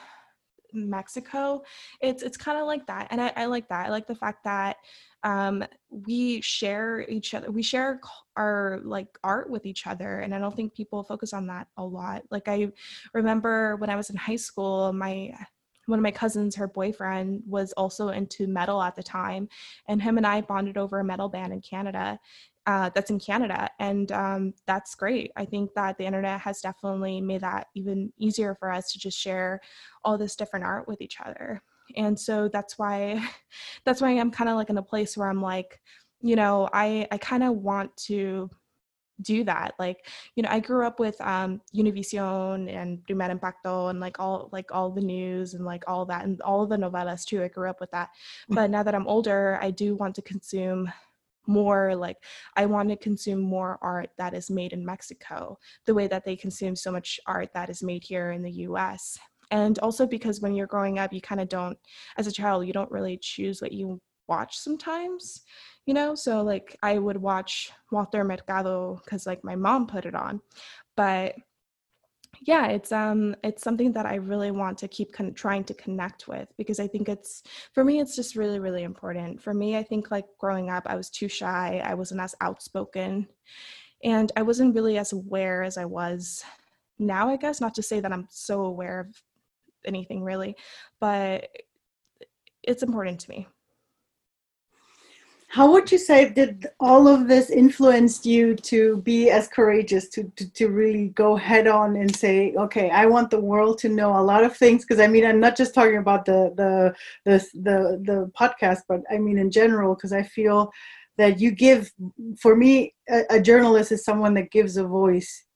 Mexico, 0.72 1.64
it's 2.00 2.22
it's 2.22 2.38
kind 2.38 2.56
of 2.56 2.66
like 2.66 2.86
that, 2.86 3.08
and 3.10 3.20
I, 3.20 3.30
I 3.36 3.44
like 3.44 3.68
that. 3.68 3.84
I 3.84 3.90
like 3.90 4.06
the 4.06 4.14
fact 4.14 4.44
that 4.44 4.78
um, 5.24 5.64
we 5.90 6.40
share 6.40 7.04
each 7.08 7.34
other 7.34 7.50
we 7.50 7.62
share 7.62 8.00
our 8.36 8.80
like 8.84 9.18
art 9.24 9.50
with 9.50 9.66
each 9.66 9.86
other 9.86 10.20
and 10.20 10.34
i 10.34 10.38
don't 10.38 10.54
think 10.54 10.74
people 10.74 11.02
focus 11.02 11.32
on 11.32 11.46
that 11.46 11.66
a 11.76 11.84
lot. 11.84 12.22
Like 12.30 12.48
i 12.48 12.70
remember 13.14 13.76
when 13.76 13.90
i 13.90 13.96
was 13.96 14.10
in 14.10 14.16
high 14.16 14.36
school 14.36 14.92
my 14.92 15.32
one 15.86 15.98
of 15.98 16.02
my 16.02 16.10
cousins 16.10 16.54
her 16.54 16.68
boyfriend 16.68 17.42
was 17.46 17.72
also 17.72 18.08
into 18.08 18.46
metal 18.46 18.82
at 18.82 18.94
the 18.94 19.02
time 19.02 19.48
and 19.88 20.02
him 20.02 20.18
and 20.18 20.26
i 20.26 20.40
bonded 20.40 20.76
over 20.76 21.00
a 21.00 21.04
metal 21.04 21.28
band 21.28 21.52
in 21.52 21.60
canada 21.60 22.18
uh, 22.68 22.90
that's 22.94 23.10
in 23.10 23.18
canada 23.18 23.70
and 23.78 24.12
um, 24.12 24.52
that's 24.66 24.94
great. 24.94 25.32
I 25.36 25.46
think 25.46 25.72
that 25.72 25.96
the 25.96 26.04
internet 26.04 26.38
has 26.42 26.60
definitely 26.60 27.18
made 27.22 27.40
that 27.40 27.68
even 27.74 28.12
easier 28.18 28.54
for 28.54 28.70
us 28.70 28.92
to 28.92 28.98
just 28.98 29.18
share 29.18 29.60
all 30.04 30.18
this 30.18 30.36
different 30.36 30.66
art 30.66 30.86
with 30.86 31.00
each 31.00 31.16
other 31.24 31.62
and 31.96 32.18
so 32.18 32.48
that's 32.48 32.78
why 32.78 33.22
that's 33.84 34.00
why 34.00 34.10
i'm 34.10 34.30
kind 34.30 34.50
of 34.50 34.56
like 34.56 34.70
in 34.70 34.78
a 34.78 34.82
place 34.82 35.16
where 35.16 35.28
i'm 35.28 35.42
like 35.42 35.80
you 36.20 36.36
know 36.36 36.68
i 36.72 37.06
i 37.10 37.18
kind 37.18 37.42
of 37.42 37.54
want 37.56 37.96
to 37.96 38.50
do 39.22 39.42
that 39.44 39.74
like 39.78 40.06
you 40.36 40.42
know 40.42 40.48
i 40.50 40.60
grew 40.60 40.86
up 40.86 41.00
with 41.00 41.20
um 41.20 41.60
univision 41.74 42.72
and 42.72 43.04
primer 43.04 43.30
impacto 43.30 43.88
and 43.88 44.00
like 44.00 44.20
all 44.20 44.48
like 44.52 44.72
all 44.72 44.90
the 44.90 45.00
news 45.00 45.54
and 45.54 45.64
like 45.64 45.82
all 45.88 46.06
that 46.06 46.24
and 46.24 46.40
all 46.42 46.66
the 46.66 46.76
novelas 46.76 47.24
too 47.24 47.42
i 47.42 47.48
grew 47.48 47.68
up 47.68 47.80
with 47.80 47.90
that 47.90 48.10
mm. 48.50 48.54
but 48.54 48.70
now 48.70 48.82
that 48.82 48.94
i'm 48.94 49.08
older 49.08 49.58
i 49.60 49.70
do 49.70 49.96
want 49.96 50.14
to 50.14 50.22
consume 50.22 50.90
more 51.46 51.96
like 51.96 52.18
i 52.56 52.64
want 52.64 52.88
to 52.88 52.96
consume 52.96 53.40
more 53.40 53.78
art 53.82 54.10
that 54.18 54.34
is 54.34 54.50
made 54.50 54.72
in 54.72 54.84
mexico 54.84 55.58
the 55.86 55.94
way 55.94 56.06
that 56.06 56.24
they 56.24 56.36
consume 56.36 56.76
so 56.76 56.92
much 56.92 57.18
art 57.26 57.48
that 57.54 57.70
is 57.70 57.82
made 57.82 58.04
here 58.04 58.30
in 58.32 58.42
the 58.42 58.50
us 58.50 59.18
and 59.50 59.78
also 59.80 60.06
because 60.06 60.40
when 60.40 60.54
you're 60.54 60.66
growing 60.66 60.98
up 60.98 61.12
you 61.12 61.20
kind 61.20 61.40
of 61.40 61.48
don't 61.48 61.78
as 62.16 62.26
a 62.26 62.32
child 62.32 62.66
you 62.66 62.72
don't 62.72 62.90
really 62.90 63.16
choose 63.16 63.60
what 63.60 63.72
you 63.72 64.00
watch 64.28 64.58
sometimes 64.58 65.42
you 65.86 65.94
know? 65.94 66.14
So 66.14 66.42
like 66.42 66.76
i 66.82 66.98
would 66.98 67.16
watch 67.16 67.72
walter 67.90 68.22
mercado 68.22 69.00
because 69.02 69.26
like 69.26 69.42
my 69.42 69.56
mom 69.56 69.86
put 69.86 70.04
it 70.04 70.14
on. 70.14 70.40
But 70.96 71.34
yeah 72.42 72.66
it's 72.66 72.92
um 72.92 73.34
it's 73.42 73.62
something 73.64 73.90
that 73.92 74.06
i 74.06 74.14
really 74.16 74.50
want 74.50 74.78
to 74.78 74.86
keep 74.86 75.12
con- 75.12 75.32
trying 75.32 75.64
to 75.64 75.74
connect 75.74 76.28
with 76.28 76.46
because 76.56 76.78
i 76.78 76.86
think 76.86 77.08
it's 77.08 77.42
for 77.72 77.82
me 77.82 78.00
it's 78.00 78.14
just 78.14 78.36
really 78.36 78.60
really 78.60 78.82
important. 78.82 79.42
For 79.42 79.54
me 79.54 79.76
i 79.76 79.82
think 79.82 80.10
like 80.10 80.26
growing 80.38 80.68
up 80.70 80.84
i 80.86 80.94
was 80.94 81.08
too 81.10 81.28
shy 81.28 81.82
i 81.82 81.94
wasn't 81.94 82.20
as 82.20 82.34
outspoken 82.42 83.26
and 84.04 84.30
i 84.36 84.42
wasn't 84.42 84.74
really 84.74 84.98
as 84.98 85.12
aware 85.12 85.62
as 85.62 85.78
i 85.78 85.86
was 85.86 86.44
now 86.98 87.30
i 87.30 87.36
guess. 87.36 87.60
Not 87.62 87.74
to 87.76 87.82
say 87.82 87.98
that 88.00 88.12
i'm 88.12 88.28
so 88.30 88.60
aware 88.66 89.00
of 89.00 89.22
anything 89.88 90.22
really, 90.22 90.54
but 91.00 91.48
it's 92.62 92.82
important 92.82 93.20
to 93.20 93.30
me. 93.30 93.48
How 95.50 95.72
would 95.72 95.90
you 95.90 95.96
say 95.96 96.28
did 96.28 96.66
all 96.78 97.08
of 97.08 97.26
this 97.26 97.48
influence 97.48 98.26
you 98.26 98.54
to 98.54 98.98
be 98.98 99.30
as 99.30 99.48
courageous 99.48 100.10
to, 100.10 100.24
to, 100.36 100.52
to 100.52 100.68
really 100.68 101.08
go 101.08 101.36
head 101.36 101.66
on 101.66 101.96
and 101.96 102.14
say, 102.14 102.54
okay, 102.54 102.90
I 102.90 103.06
want 103.06 103.30
the 103.30 103.40
world 103.40 103.78
to 103.78 103.88
know 103.88 104.14
a 104.18 104.20
lot 104.20 104.44
of 104.44 104.54
things? 104.54 104.84
Because 104.84 105.00
I 105.00 105.06
mean, 105.06 105.24
I'm 105.24 105.40
not 105.40 105.56
just 105.56 105.74
talking 105.74 105.96
about 105.96 106.26
the 106.26 106.52
the 106.54 106.94
the 107.24 107.38
the, 107.54 108.02
the 108.04 108.30
podcast, 108.38 108.80
but 108.88 109.00
I 109.10 109.16
mean 109.16 109.38
in 109.38 109.50
general, 109.50 109.94
because 109.94 110.12
I 110.12 110.22
feel 110.22 110.70
that 111.16 111.40
you 111.40 111.50
give 111.50 111.90
for 112.38 112.54
me 112.54 112.94
a, 113.08 113.22
a 113.30 113.40
journalist 113.40 113.90
is 113.90 114.04
someone 114.04 114.34
that 114.34 114.50
gives 114.50 114.76
a 114.76 114.84
voice 114.84 115.46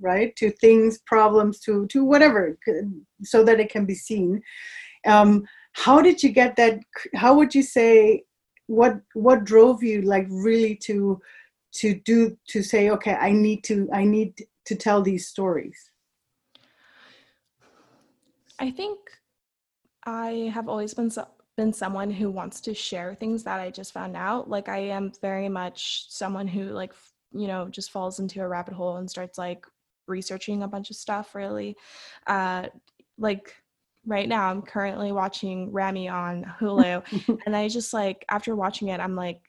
right 0.00 0.34
to 0.36 0.50
things 0.50 0.98
problems 1.06 1.60
to 1.60 1.86
to 1.88 2.04
whatever 2.04 2.58
so 3.22 3.44
that 3.44 3.60
it 3.60 3.70
can 3.70 3.86
be 3.86 3.94
seen. 3.94 4.42
Um, 5.06 5.44
how 5.76 6.00
did 6.00 6.22
you 6.22 6.30
get 6.30 6.56
that 6.56 6.80
how 7.14 7.34
would 7.34 7.54
you 7.54 7.62
say 7.62 8.24
what 8.66 8.94
what 9.12 9.44
drove 9.44 9.82
you 9.82 10.02
like 10.02 10.26
really 10.30 10.74
to 10.74 11.20
to 11.72 11.94
do 11.94 12.36
to 12.48 12.62
say 12.62 12.90
okay 12.90 13.14
i 13.14 13.30
need 13.30 13.62
to 13.62 13.88
i 13.92 14.02
need 14.04 14.34
to 14.64 14.74
tell 14.74 15.02
these 15.02 15.28
stories 15.28 15.90
i 18.58 18.70
think 18.70 18.98
i 20.06 20.50
have 20.52 20.68
always 20.68 20.94
been 20.94 21.10
so, 21.10 21.28
been 21.56 21.72
someone 21.72 22.10
who 22.10 22.30
wants 22.30 22.60
to 22.60 22.74
share 22.74 23.14
things 23.14 23.44
that 23.44 23.60
i 23.60 23.70
just 23.70 23.92
found 23.92 24.16
out. 24.16 24.48
Like 24.48 24.68
i 24.68 24.78
am 24.78 25.12
very 25.20 25.48
much 25.48 26.06
someone 26.08 26.48
who 26.48 26.64
like 26.64 26.92
you 27.32 27.46
know 27.46 27.68
just 27.68 27.90
falls 27.90 28.18
into 28.18 28.40
a 28.40 28.48
rabbit 28.48 28.74
hole 28.74 28.96
and 28.96 29.10
starts 29.10 29.38
like 29.38 29.66
researching 30.06 30.62
a 30.62 30.68
bunch 30.68 30.90
of 30.90 30.96
stuff 30.96 31.34
really 31.34 31.76
uh 32.26 32.66
like 33.18 33.54
right 34.06 34.28
now 34.28 34.48
i'm 34.48 34.62
currently 34.62 35.12
watching 35.12 35.72
Ramy 35.72 36.08
on 36.08 36.44
hulu 36.60 37.40
and 37.46 37.56
i 37.56 37.68
just 37.68 37.92
like 37.92 38.24
after 38.28 38.54
watching 38.54 38.88
it 38.88 39.00
i'm 39.00 39.14
like 39.14 39.40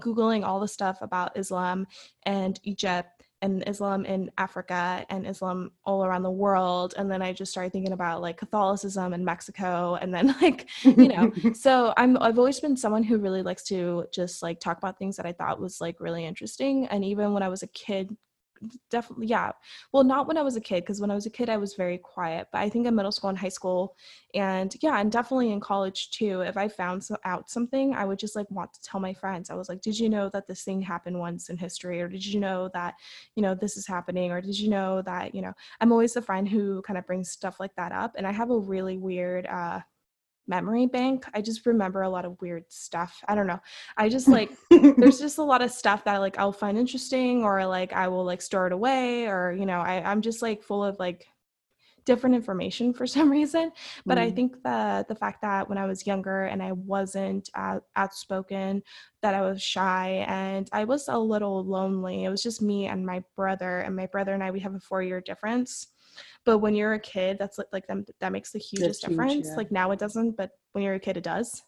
googling 0.00 0.44
all 0.44 0.60
the 0.60 0.68
stuff 0.68 0.98
about 1.00 1.36
islam 1.36 1.86
and 2.24 2.58
egypt 2.64 3.16
and 3.42 3.62
Islam 3.66 4.04
in 4.06 4.30
Africa 4.38 5.04
and 5.10 5.26
Islam 5.26 5.72
all 5.84 6.04
around 6.04 6.22
the 6.22 6.30
world. 6.30 6.94
And 6.96 7.10
then 7.10 7.20
I 7.20 7.32
just 7.32 7.52
started 7.52 7.72
thinking 7.72 7.92
about 7.92 8.22
like 8.22 8.38
Catholicism 8.38 9.12
in 9.12 9.24
Mexico. 9.24 9.96
And 10.00 10.12
then 10.12 10.34
like, 10.42 10.68
you 10.82 11.08
know, 11.08 11.32
so 11.54 11.92
I'm 11.96 12.16
I've 12.20 12.38
always 12.38 12.60
been 12.60 12.76
someone 12.76 13.02
who 13.02 13.18
really 13.18 13.42
likes 13.42 13.62
to 13.64 14.06
just 14.12 14.42
like 14.42 14.60
talk 14.60 14.78
about 14.78 14.98
things 14.98 15.16
that 15.16 15.26
I 15.26 15.32
thought 15.32 15.60
was 15.60 15.80
like 15.80 16.00
really 16.00 16.24
interesting. 16.24 16.86
And 16.86 17.04
even 17.04 17.32
when 17.32 17.42
I 17.42 17.48
was 17.48 17.62
a 17.62 17.68
kid 17.68 18.16
definitely 18.90 19.26
yeah. 19.26 19.52
Well 19.92 20.04
not 20.04 20.26
when 20.26 20.36
i 20.36 20.42
was 20.42 20.56
a 20.56 20.60
kid 20.60 20.82
because 20.82 21.00
when 21.00 21.10
i 21.10 21.14
was 21.14 21.26
a 21.26 21.30
kid 21.30 21.48
i 21.48 21.56
was 21.56 21.74
very 21.74 21.98
quiet 21.98 22.48
but 22.52 22.60
i 22.60 22.68
think 22.68 22.86
in 22.86 22.94
middle 22.94 23.12
school 23.12 23.30
and 23.30 23.38
high 23.38 23.48
school 23.48 23.96
and 24.34 24.74
yeah 24.82 25.00
and 25.00 25.10
definitely 25.10 25.52
in 25.52 25.60
college 25.60 26.10
too 26.10 26.40
if 26.42 26.56
i 26.56 26.68
found 26.68 27.06
out 27.24 27.48
something 27.50 27.94
i 27.94 28.04
would 28.04 28.18
just 28.18 28.36
like 28.36 28.50
want 28.50 28.72
to 28.72 28.82
tell 28.82 29.00
my 29.00 29.14
friends. 29.14 29.50
I 29.50 29.54
was 29.54 29.68
like 29.68 29.80
did 29.80 29.98
you 29.98 30.08
know 30.08 30.28
that 30.30 30.46
this 30.46 30.62
thing 30.64 30.80
happened 30.80 31.18
once 31.18 31.48
in 31.48 31.56
history? 31.56 32.00
Or 32.00 32.08
did 32.08 32.24
you 32.24 32.40
know 32.40 32.70
that 32.74 32.94
you 33.34 33.42
know 33.42 33.54
this 33.54 33.76
is 33.76 33.86
happening? 33.86 34.30
Or 34.30 34.40
did 34.40 34.58
you 34.58 34.70
know 34.70 35.02
that 35.02 35.34
you 35.34 35.42
know? 35.42 35.52
I'm 35.80 35.92
always 35.92 36.14
the 36.14 36.22
friend 36.22 36.48
who 36.48 36.82
kind 36.82 36.98
of 36.98 37.06
brings 37.06 37.30
stuff 37.30 37.60
like 37.60 37.74
that 37.76 37.92
up 37.92 38.14
and 38.16 38.26
i 38.26 38.32
have 38.32 38.50
a 38.50 38.58
really 38.58 38.98
weird 38.98 39.46
uh 39.46 39.80
memory 40.46 40.86
bank. 40.86 41.24
I 41.34 41.40
just 41.40 41.66
remember 41.66 42.02
a 42.02 42.08
lot 42.08 42.24
of 42.24 42.40
weird 42.40 42.64
stuff. 42.68 43.22
I 43.28 43.34
don't 43.34 43.46
know. 43.46 43.60
I 43.96 44.08
just 44.08 44.28
like 44.28 44.50
there's 44.70 45.18
just 45.18 45.38
a 45.38 45.42
lot 45.42 45.62
of 45.62 45.70
stuff 45.70 46.04
that 46.04 46.18
like 46.18 46.38
I'll 46.38 46.52
find 46.52 46.78
interesting 46.78 47.44
or 47.44 47.66
like 47.66 47.92
I 47.92 48.08
will 48.08 48.24
like 48.24 48.42
store 48.42 48.66
it 48.66 48.72
away 48.72 49.26
or 49.26 49.52
you 49.52 49.66
know, 49.66 49.80
I, 49.80 50.02
I'm 50.02 50.22
just 50.22 50.42
like 50.42 50.62
full 50.62 50.84
of 50.84 50.98
like 50.98 51.26
different 52.06 52.36
information 52.36 52.94
for 52.94 53.06
some 53.06 53.30
reason. 53.30 53.72
But 54.06 54.16
mm. 54.16 54.22
I 54.22 54.30
think 54.30 54.62
the 54.62 55.04
the 55.08 55.14
fact 55.14 55.42
that 55.42 55.68
when 55.68 55.76
I 55.76 55.86
was 55.86 56.06
younger 56.06 56.44
and 56.44 56.62
I 56.62 56.72
wasn't 56.72 57.50
uh, 57.54 57.80
outspoken, 57.96 58.82
that 59.22 59.34
I 59.34 59.42
was 59.42 59.62
shy 59.62 60.24
and 60.28 60.68
I 60.72 60.84
was 60.84 61.08
a 61.08 61.18
little 61.18 61.64
lonely. 61.64 62.24
It 62.24 62.30
was 62.30 62.42
just 62.42 62.62
me 62.62 62.86
and 62.86 63.04
my 63.04 63.22
brother, 63.36 63.80
and 63.80 63.94
my 63.94 64.06
brother 64.06 64.32
and 64.32 64.42
I 64.42 64.50
we 64.50 64.60
have 64.60 64.74
a 64.74 64.80
four 64.80 65.02
year 65.02 65.20
difference 65.20 65.88
but 66.46 66.58
when 66.58 66.74
you're 66.74 66.94
a 66.94 67.00
kid 67.00 67.36
that's 67.38 67.58
like, 67.58 67.66
like 67.72 67.86
that, 67.88 67.98
that 68.20 68.32
makes 68.32 68.52
the 68.52 68.58
hugest 68.58 69.04
huge, 69.04 69.10
difference. 69.10 69.48
yeah. 69.48 69.56
like 69.56 69.70
now 69.70 69.90
it 69.90 69.98
doesn't 69.98 70.36
but 70.36 70.50
when 70.72 70.82
you're 70.82 70.94
a 70.94 71.00
kid 71.00 71.16
it 71.18 71.24
does. 71.24 71.62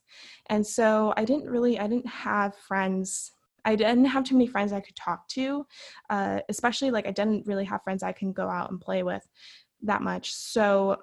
And 0.49 0.67
so 0.67 1.13
i 1.17 1.25
didn't 1.25 1.51
really 1.51 1.79
i 1.79 1.87
didn't 1.87 2.09
have 2.09 2.57
friends. 2.57 3.33
I 3.65 3.75
didn't 3.75 4.07
have 4.07 4.25
too 4.25 4.35
many 4.35 4.47
friends 4.47 4.73
i 4.73 4.81
could 4.81 4.97
talk 4.97 5.29
to 5.29 5.67
uh, 6.09 6.39
especially 6.49 6.91
like 6.91 7.07
i 7.07 7.11
didn't 7.11 7.47
really 7.47 7.67
have 7.67 7.83
friends 7.83 8.03
i 8.03 8.13
can 8.13 8.33
go 8.33 8.49
out 8.49 8.71
and 8.71 8.81
play 8.81 9.03
with 9.03 9.23
that 9.83 10.03
much. 10.03 10.33
So 10.33 10.97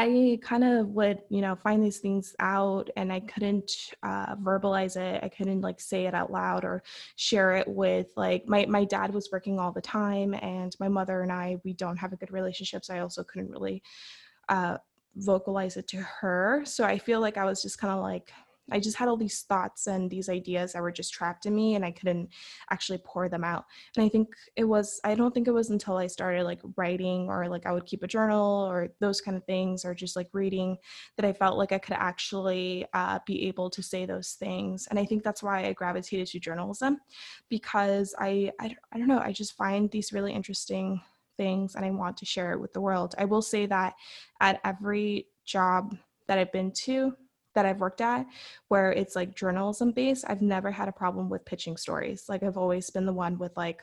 I 0.00 0.38
kind 0.42 0.62
of 0.62 0.88
would, 0.90 1.22
you 1.28 1.40
know, 1.40 1.56
find 1.56 1.82
these 1.82 1.98
things 1.98 2.36
out 2.38 2.88
and 2.96 3.12
I 3.12 3.18
couldn't 3.18 3.72
uh, 4.04 4.36
verbalize 4.36 4.96
it. 4.96 5.24
I 5.24 5.28
couldn't 5.28 5.60
like 5.60 5.80
say 5.80 6.06
it 6.06 6.14
out 6.14 6.30
loud 6.30 6.64
or 6.64 6.84
share 7.16 7.54
it 7.56 7.66
with 7.66 8.06
like 8.16 8.46
my, 8.46 8.64
my 8.66 8.84
dad 8.84 9.12
was 9.12 9.30
working 9.32 9.58
all 9.58 9.72
the 9.72 9.80
time 9.80 10.34
and 10.34 10.76
my 10.78 10.86
mother 10.86 11.22
and 11.22 11.32
I, 11.32 11.56
we 11.64 11.72
don't 11.72 11.96
have 11.96 12.12
a 12.12 12.16
good 12.16 12.32
relationship. 12.32 12.84
So 12.84 12.94
I 12.94 13.00
also 13.00 13.24
couldn't 13.24 13.50
really 13.50 13.82
uh, 14.48 14.78
vocalize 15.16 15.76
it 15.76 15.88
to 15.88 15.96
her. 15.96 16.62
So 16.64 16.84
I 16.84 16.98
feel 16.98 17.20
like 17.20 17.36
I 17.36 17.44
was 17.44 17.60
just 17.60 17.78
kind 17.80 17.92
of 17.92 18.00
like 18.00 18.32
I 18.70 18.80
just 18.80 18.96
had 18.96 19.08
all 19.08 19.16
these 19.16 19.42
thoughts 19.42 19.86
and 19.86 20.10
these 20.10 20.28
ideas 20.28 20.72
that 20.72 20.82
were 20.82 20.92
just 20.92 21.12
trapped 21.12 21.46
in 21.46 21.54
me 21.54 21.74
and 21.74 21.84
I 21.84 21.90
couldn't 21.90 22.30
actually 22.70 22.98
pour 23.04 23.28
them 23.28 23.44
out. 23.44 23.64
And 23.96 24.04
I 24.04 24.08
think 24.08 24.28
it 24.56 24.64
was, 24.64 25.00
I 25.04 25.14
don't 25.14 25.32
think 25.32 25.48
it 25.48 25.52
was 25.52 25.70
until 25.70 25.96
I 25.96 26.06
started 26.06 26.44
like 26.44 26.60
writing 26.76 27.28
or 27.28 27.48
like 27.48 27.66
I 27.66 27.72
would 27.72 27.86
keep 27.86 28.02
a 28.02 28.08
journal 28.08 28.66
or 28.70 28.88
those 29.00 29.20
kind 29.20 29.36
of 29.36 29.44
things 29.44 29.84
or 29.84 29.94
just 29.94 30.16
like 30.16 30.28
reading 30.32 30.76
that 31.16 31.26
I 31.26 31.32
felt 31.32 31.58
like 31.58 31.72
I 31.72 31.78
could 31.78 31.96
actually 31.98 32.86
uh, 32.94 33.18
be 33.26 33.48
able 33.48 33.70
to 33.70 33.82
say 33.82 34.06
those 34.06 34.32
things. 34.32 34.86
And 34.90 34.98
I 34.98 35.04
think 35.04 35.22
that's 35.22 35.42
why 35.42 35.64
I 35.64 35.72
gravitated 35.72 36.28
to 36.28 36.40
journalism 36.40 36.98
because 37.48 38.14
I, 38.18 38.52
I, 38.60 38.74
I 38.92 38.98
don't 38.98 39.08
know, 39.08 39.20
I 39.20 39.32
just 39.32 39.56
find 39.56 39.90
these 39.90 40.12
really 40.12 40.32
interesting 40.32 41.00
things 41.38 41.74
and 41.74 41.84
I 41.84 41.90
want 41.90 42.16
to 42.18 42.26
share 42.26 42.52
it 42.52 42.60
with 42.60 42.74
the 42.74 42.80
world. 42.80 43.14
I 43.16 43.24
will 43.24 43.40
say 43.40 43.64
that 43.66 43.94
at 44.40 44.60
every 44.64 45.28
job 45.44 45.96
that 46.26 46.38
I've 46.38 46.52
been 46.52 46.72
to, 46.72 47.14
that 47.58 47.66
I've 47.66 47.80
worked 47.80 48.00
at 48.00 48.24
where 48.68 48.92
it's 48.92 49.16
like 49.16 49.34
journalism 49.34 49.90
based, 49.90 50.24
I've 50.28 50.42
never 50.42 50.70
had 50.70 50.86
a 50.86 50.92
problem 50.92 51.28
with 51.28 51.44
pitching 51.44 51.76
stories. 51.76 52.28
Like 52.28 52.44
I've 52.44 52.56
always 52.56 52.88
been 52.88 53.04
the 53.04 53.12
one 53.12 53.36
with 53.36 53.56
like 53.56 53.82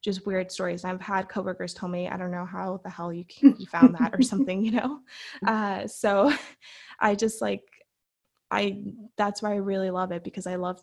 just 0.00 0.24
weird 0.24 0.52
stories. 0.52 0.84
I've 0.84 1.00
had 1.00 1.28
coworkers 1.28 1.74
tell 1.74 1.88
me, 1.88 2.06
I 2.06 2.16
don't 2.16 2.30
know 2.30 2.44
how 2.44 2.80
the 2.84 2.90
hell 2.90 3.12
you 3.12 3.24
you 3.40 3.66
found 3.66 3.96
that 3.96 4.14
or 4.14 4.22
something, 4.32 4.64
you 4.64 4.70
know. 4.70 5.00
Uh, 5.44 5.88
so 5.88 6.32
I 7.00 7.16
just 7.16 7.42
like 7.42 7.64
I 8.50 8.82
that's 9.16 9.42
why 9.42 9.52
I 9.52 9.56
really 9.56 9.90
love 9.90 10.10
it 10.12 10.24
because 10.24 10.46
I 10.46 10.54
love 10.54 10.80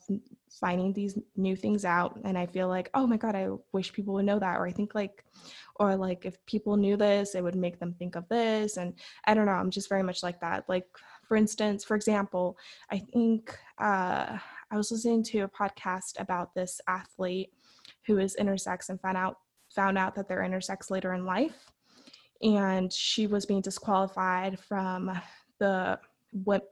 finding 0.59 0.93
these 0.93 1.17
new 1.35 1.55
things 1.55 1.83
out 1.83 2.19
and 2.23 2.37
I 2.37 2.45
feel 2.45 2.67
like 2.67 2.89
oh 2.93 3.07
my 3.07 3.17
god 3.17 3.35
I 3.35 3.49
wish 3.71 3.91
people 3.91 4.13
would 4.15 4.25
know 4.25 4.39
that 4.39 4.57
or 4.57 4.67
I 4.67 4.71
think 4.71 4.93
like 4.93 5.25
or 5.77 5.95
like 5.95 6.25
if 6.25 6.37
people 6.45 6.77
knew 6.77 6.95
this 6.95 7.33
it 7.33 7.43
would 7.43 7.55
make 7.55 7.79
them 7.79 7.93
think 7.93 8.15
of 8.15 8.29
this 8.29 8.77
and 8.77 8.93
I 9.25 9.33
don't 9.33 9.47
know 9.47 9.53
I'm 9.53 9.71
just 9.71 9.89
very 9.89 10.03
much 10.03 10.21
like 10.21 10.39
that 10.41 10.69
like 10.69 10.85
for 11.27 11.37
instance, 11.37 11.83
for 11.83 11.95
example, 11.95 12.57
I 12.91 12.99
think 12.99 13.57
uh, 13.79 14.37
I 14.71 14.77
was 14.77 14.91
listening 14.91 15.23
to 15.23 15.39
a 15.41 15.49
podcast 15.49 16.19
about 16.19 16.53
this 16.53 16.81
athlete 16.87 17.51
who 18.05 18.19
is 18.19 18.35
intersex 18.39 18.89
and 18.89 18.99
found 19.01 19.17
out 19.17 19.37
found 19.73 19.97
out 19.97 20.15
that 20.15 20.27
they're 20.27 20.39
intersex 20.39 20.89
later 20.89 21.13
in 21.13 21.25
life, 21.25 21.71
and 22.41 22.91
she 22.91 23.27
was 23.27 23.45
being 23.45 23.61
disqualified 23.61 24.59
from 24.59 25.11
the 25.59 25.99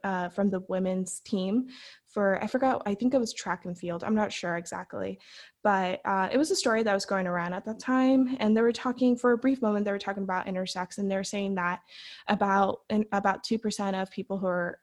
uh, 0.04 0.28
from 0.28 0.50
the 0.50 0.60
women's 0.68 1.20
team 1.20 1.68
for 2.14 2.42
I 2.42 2.46
forgot 2.46 2.82
I 2.86 2.94
think 2.94 3.12
it 3.12 3.18
was 3.18 3.34
track 3.34 3.66
and 3.66 3.76
field 3.76 4.04
I'm 4.04 4.14
not 4.14 4.32
sure 4.32 4.56
exactly 4.56 5.18
but 5.62 6.00
uh, 6.04 6.28
it 6.30 6.38
was 6.38 6.50
a 6.50 6.56
story 6.56 6.82
that 6.84 6.94
was 6.94 7.04
going 7.04 7.26
around 7.26 7.52
at 7.52 7.64
that 7.66 7.80
time 7.80 8.36
and 8.40 8.56
they 8.56 8.62
were 8.62 8.72
talking 8.72 9.16
for 9.16 9.32
a 9.32 9.38
brief 9.38 9.60
moment 9.60 9.84
they 9.84 9.90
were 9.90 9.98
talking 9.98 10.22
about 10.22 10.46
intersex 10.46 10.98
and 10.98 11.10
they're 11.10 11.24
saying 11.24 11.56
that 11.56 11.80
about 12.28 12.80
and 12.88 13.04
about 13.12 13.42
two 13.42 13.58
percent 13.58 13.96
of 13.96 14.10
people 14.10 14.38
who 14.38 14.46
are 14.46 14.78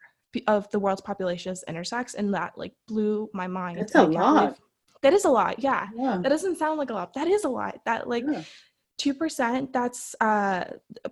of 0.47 0.69
the 0.71 0.79
world's 0.79 1.01
population 1.01 1.51
is 1.51 1.63
intersex 1.67 2.13
and 2.13 2.33
that 2.33 2.57
like 2.57 2.73
blew 2.87 3.29
my 3.33 3.47
mind 3.47 3.79
That's 3.79 3.95
a 3.95 4.03
lot. 4.03 4.41
Believe, 4.41 4.59
that 5.01 5.13
is 5.13 5.25
a 5.25 5.29
lot 5.29 5.59
yeah. 5.59 5.87
yeah. 5.95 6.19
that 6.21 6.29
doesn't 6.29 6.57
sound 6.57 6.77
like 6.77 6.89
a 6.89 6.93
lot 6.93 7.13
that 7.15 7.27
is 7.27 7.43
a 7.43 7.49
lot 7.49 7.79
that 7.85 8.07
like 8.07 8.23
yeah 8.27 8.43
2% 9.01 9.73
that's 9.73 10.15
uh, 10.21 10.65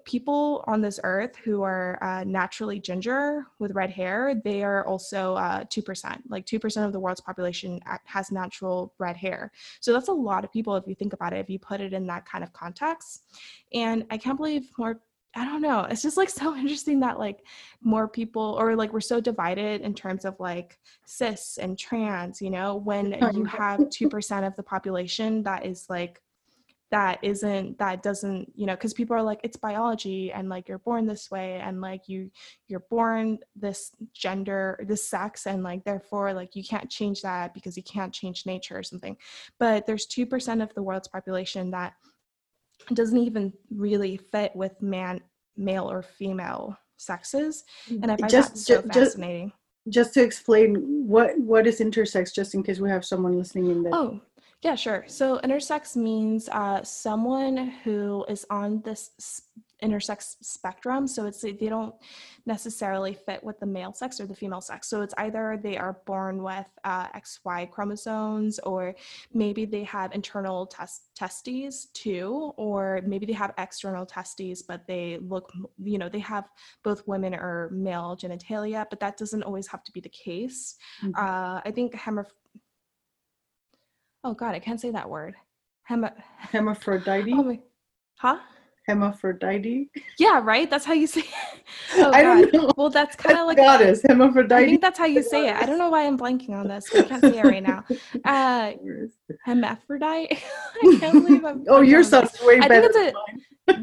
people 0.05 0.63
on 0.67 0.79
this 0.79 0.99
earth 1.03 1.35
who 1.37 1.63
are 1.63 1.97
uh, 2.03 2.23
naturally 2.23 2.79
ginger 2.79 3.45
with 3.57 3.71
red 3.71 3.89
hair 3.89 4.39
they 4.43 4.63
are 4.63 4.85
also 4.85 5.33
uh, 5.35 5.63
2% 5.63 6.19
like 6.29 6.45
2% 6.45 6.85
of 6.85 6.93
the 6.93 6.99
world's 6.99 7.21
population 7.21 7.79
has 8.05 8.31
natural 8.31 8.93
red 8.99 9.17
hair. 9.17 9.51
So 9.79 9.91
that's 9.91 10.07
a 10.07 10.13
lot 10.13 10.43
of 10.43 10.51
people 10.51 10.75
if 10.75 10.85
you 10.87 10.93
think 10.93 11.13
about 11.13 11.33
it 11.33 11.39
if 11.39 11.49
you 11.49 11.57
put 11.57 11.81
it 11.81 11.93
in 11.93 12.05
that 12.07 12.25
kind 12.25 12.43
of 12.43 12.53
context. 12.53 13.23
And 13.73 14.05
i 14.11 14.17
can't 14.17 14.37
believe 14.37 14.69
more 14.77 15.01
I 15.35 15.45
don't 15.45 15.61
know. 15.61 15.83
It's 15.83 16.01
just 16.01 16.17
like 16.17 16.29
so 16.29 16.55
interesting 16.63 16.99
that 17.01 17.19
like 17.19 17.45
more 17.83 18.07
people 18.07 18.57
or 18.59 18.75
like 18.75 18.91
we're 18.91 18.99
so 18.99 19.21
divided 19.21 19.81
in 19.81 19.93
terms 19.93 20.25
of 20.25 20.39
like 20.39 20.79
cis 21.05 21.59
and 21.61 21.77
trans, 21.77 22.41
you 22.41 22.49
know, 22.49 22.77
when 22.77 23.15
you 23.33 23.45
have 23.45 23.79
2% 23.79 24.47
of 24.47 24.55
the 24.55 24.63
population 24.63 25.43
that 25.43 25.67
is 25.67 25.85
like 25.87 26.19
that 26.91 27.19
isn't 27.21 27.77
that 27.77 28.01
doesn't 28.01 28.51
you 28.55 28.65
know 28.65 28.73
because 28.73 28.93
people 28.93 29.15
are 29.15 29.21
like 29.21 29.39
it's 29.43 29.57
biology 29.57 30.31
and 30.31 30.49
like 30.49 30.67
you're 30.67 30.79
born 30.79 31.05
this 31.05 31.29
way 31.29 31.61
and 31.63 31.81
like 31.81 32.07
you 32.07 32.31
you're 32.67 32.85
born 32.89 33.37
this 33.55 33.91
gender 34.13 34.79
this 34.87 35.07
sex 35.07 35.45
and 35.45 35.63
like 35.63 35.83
therefore 35.83 36.33
like 36.33 36.55
you 36.55 36.63
can't 36.63 36.89
change 36.89 37.21
that 37.21 37.53
because 37.53 37.77
you 37.77 37.83
can't 37.83 38.13
change 38.13 38.45
nature 38.45 38.77
or 38.77 38.83
something. 38.83 39.15
But 39.59 39.85
there's 39.85 40.07
2% 40.07 40.63
of 40.63 40.73
the 40.73 40.83
world's 40.83 41.07
population 41.07 41.71
that 41.71 41.93
doesn't 42.93 43.17
even 43.17 43.53
really 43.69 44.17
fit 44.17 44.55
with 44.55 44.81
man 44.81 45.21
male 45.57 45.89
or 45.89 46.01
female 46.01 46.77
sexes. 46.97 47.63
Mm. 47.89 48.03
And 48.03 48.11
i 48.11 48.17
find 48.17 48.31
just, 48.31 48.53
that 48.53 48.59
so 48.59 48.81
just, 48.81 48.93
fascinating. 48.93 49.51
just 49.89 50.13
to 50.15 50.23
explain 50.23 50.75
what 51.07 51.37
what 51.39 51.67
is 51.67 51.79
intersex 51.79 52.33
just 52.33 52.53
in 52.53 52.63
case 52.63 52.79
we 52.79 52.89
have 52.89 53.05
someone 53.05 53.37
listening 53.37 53.69
in 53.71 53.83
that 53.83 53.93
oh 53.93 54.19
yeah, 54.61 54.75
sure. 54.75 55.05
So 55.07 55.39
intersex 55.39 55.95
means 55.95 56.49
uh, 56.49 56.83
someone 56.83 57.71
who 57.83 58.25
is 58.27 58.45
on 58.49 58.81
this 58.81 59.11
intersex 59.81 60.35
spectrum. 60.41 61.07
So 61.07 61.25
it's 61.25 61.41
they 61.41 61.53
don't 61.53 61.95
necessarily 62.45 63.13
fit 63.13 63.41
with 63.41 63.59
the 63.59 63.65
male 63.65 63.93
sex 63.93 64.19
or 64.19 64.27
the 64.27 64.35
female 64.35 64.59
sex. 64.59 64.89
So 64.89 65.01
it's 65.01 65.13
either 65.17 65.57
they 65.61 65.77
are 65.77 65.99
born 66.05 66.43
with 66.43 66.65
uh, 66.83 67.07
XY 67.09 67.71
chromosomes, 67.71 68.59
or 68.59 68.95
maybe 69.33 69.63
they 69.63 69.83
have 69.85 70.13
internal 70.13 70.65
test 70.65 71.03
testes 71.15 71.87
too, 71.93 72.53
or 72.57 73.01
maybe 73.05 73.25
they 73.25 73.33
have 73.33 73.53
external 73.57 74.05
testes, 74.05 74.61
but 74.61 74.85
they 74.87 75.19
look, 75.21 75.51
you 75.81 75.97
know, 75.97 76.09
they 76.09 76.19
have 76.19 76.49
both 76.83 77.07
women 77.07 77.33
or 77.33 77.69
male 77.71 78.17
genitalia. 78.21 78.85
But 78.89 78.99
that 78.99 79.17
doesn't 79.17 79.43
always 79.43 79.67
have 79.67 79.83
to 79.85 79.91
be 79.91 80.01
the 80.01 80.09
case. 80.09 80.75
Mm-hmm. 81.01 81.15
Uh, 81.15 81.61
I 81.63 81.71
think 81.73 81.95
hemorrh 81.95 82.27
oh 84.23 84.33
god, 84.33 84.55
I 84.55 84.59
can't 84.59 84.79
say 84.79 84.91
that 84.91 85.09
word. 85.09 85.35
Hema- 85.89 86.13
Hermaphrodite. 86.51 87.33
Oh 87.33 87.43
my, 87.43 87.59
huh? 88.17 88.37
Hermaphrodite. 88.87 89.89
Yeah, 90.17 90.41
right. 90.43 90.69
That's 90.69 90.85
how 90.85 90.93
you 90.93 91.07
say. 91.07 91.21
It. 91.21 91.27
Oh, 91.95 92.11
I 92.11 92.21
don't 92.23 92.51
know. 92.53 92.71
Well, 92.77 92.89
that's 92.89 93.15
kind 93.23 93.37
of 93.37 93.45
like 93.45 93.57
goddess 93.57 94.01
Hermaphrodite. 94.07 94.63
I 94.63 94.65
think 94.65 94.81
that's 94.81 94.97
how 94.97 95.05
you 95.05 95.21
say 95.21 95.49
it. 95.49 95.55
I 95.55 95.65
don't 95.65 95.77
know 95.77 95.89
why 95.89 96.05
I'm 96.05 96.17
blanking 96.17 96.51
on 96.51 96.67
this. 96.67 96.93
I 96.93 97.03
can't 97.03 97.21
say 97.21 97.37
it 97.39 97.43
right 97.43 97.63
now. 97.63 97.83
Uh, 98.25 98.73
hermaphrodite. 99.45 100.31
I 100.83 100.97
can't 100.99 101.23
believe 101.23 101.45
I'm. 101.45 101.63
oh, 101.67 101.81
your 101.81 102.03
sounds 102.03 102.39
way 102.43 102.59
better. 102.59 102.73
I 102.73 102.81
think 102.81 102.95
it's 102.95 102.97
a 102.97 103.13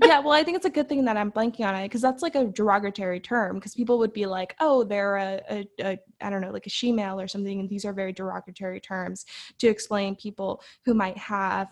yeah, 0.04 0.20
well, 0.20 0.32
I 0.32 0.42
think 0.42 0.56
it's 0.56 0.66
a 0.66 0.70
good 0.70 0.88
thing 0.88 1.04
that 1.04 1.16
I'm 1.16 1.32
blanking 1.32 1.66
on 1.66 1.74
it 1.74 1.84
because 1.84 2.00
that's 2.00 2.22
like 2.22 2.34
a 2.34 2.44
derogatory 2.46 3.20
term 3.20 3.56
because 3.56 3.74
people 3.74 3.98
would 3.98 4.12
be 4.12 4.26
like, 4.26 4.54
oh, 4.60 4.84
they're 4.84 5.16
a, 5.16 5.40
a, 5.50 5.68
a 5.80 5.98
I 6.20 6.30
don't 6.30 6.40
know, 6.40 6.50
like 6.50 6.66
a 6.66 6.70
she-male 6.70 7.20
or 7.20 7.28
something, 7.28 7.60
and 7.60 7.68
these 7.68 7.84
are 7.84 7.92
very 7.92 8.12
derogatory 8.12 8.80
terms 8.80 9.26
to 9.58 9.68
explain 9.68 10.16
people 10.16 10.62
who 10.84 10.94
might 10.94 11.18
have 11.18 11.68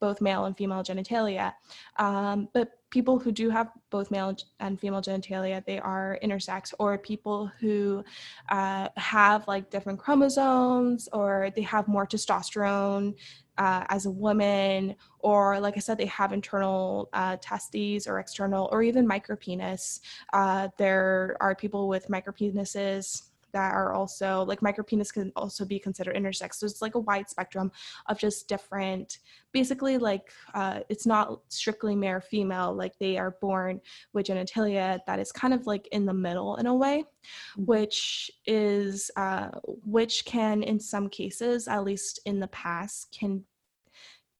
both 0.00 0.20
male 0.20 0.46
and 0.46 0.56
female 0.56 0.82
genitalia. 0.82 1.52
Um, 1.96 2.48
but 2.54 2.70
people 2.90 3.18
who 3.18 3.30
do 3.30 3.50
have 3.50 3.70
both 3.90 4.10
male 4.10 4.34
and 4.58 4.80
female 4.80 5.00
genitalia, 5.02 5.64
they 5.64 5.78
are 5.78 6.18
intersex, 6.24 6.74
or 6.78 6.98
people 6.98 7.50
who 7.60 8.02
uh, 8.48 8.88
have 8.96 9.46
like 9.46 9.70
different 9.70 9.98
chromosomes, 9.98 11.08
or 11.12 11.50
they 11.54 11.62
have 11.62 11.86
more 11.86 12.06
testosterone 12.06 13.14
uh, 13.60 13.84
as 13.90 14.06
a 14.06 14.10
woman, 14.10 14.96
or 15.18 15.60
like 15.60 15.76
I 15.76 15.80
said, 15.80 15.98
they 15.98 16.06
have 16.06 16.32
internal 16.32 17.10
uh, 17.12 17.36
testes 17.48 18.06
or 18.08 18.18
external, 18.18 18.68
or 18.72 18.82
even 18.82 19.06
micropenis. 19.06 20.00
Uh, 20.32 20.68
there 20.78 21.36
are 21.40 21.54
people 21.54 21.86
with 21.86 22.08
micropenises 22.08 23.30
that 23.52 23.72
are 23.72 23.92
also 23.92 24.44
like 24.44 24.60
micropenis 24.60 25.12
can 25.12 25.32
also 25.36 25.64
be 25.64 25.78
considered 25.78 26.16
intersex. 26.16 26.54
So 26.54 26.66
it's 26.66 26.82
like 26.82 26.94
a 26.94 27.00
wide 27.00 27.28
spectrum 27.28 27.70
of 28.06 28.18
just 28.18 28.48
different, 28.48 29.18
basically 29.52 29.98
like 29.98 30.30
uh, 30.54 30.80
it's 30.88 31.06
not 31.06 31.40
strictly 31.48 31.94
male 31.94 32.10
or 32.10 32.20
female, 32.20 32.72
like 32.74 32.98
they 32.98 33.18
are 33.18 33.36
born 33.40 33.80
with 34.12 34.26
genitalia 34.26 35.00
that 35.06 35.18
is 35.18 35.32
kind 35.32 35.54
of 35.54 35.66
like 35.66 35.86
in 35.92 36.06
the 36.06 36.14
middle 36.14 36.56
in 36.56 36.66
a 36.66 36.74
way, 36.74 37.02
mm-hmm. 37.02 37.64
which 37.64 38.30
is 38.46 39.10
uh, 39.16 39.50
which 39.84 40.24
can 40.24 40.62
in 40.62 40.80
some 40.80 41.08
cases, 41.08 41.68
at 41.68 41.84
least 41.84 42.20
in 42.24 42.40
the 42.40 42.48
past, 42.48 43.16
can 43.16 43.44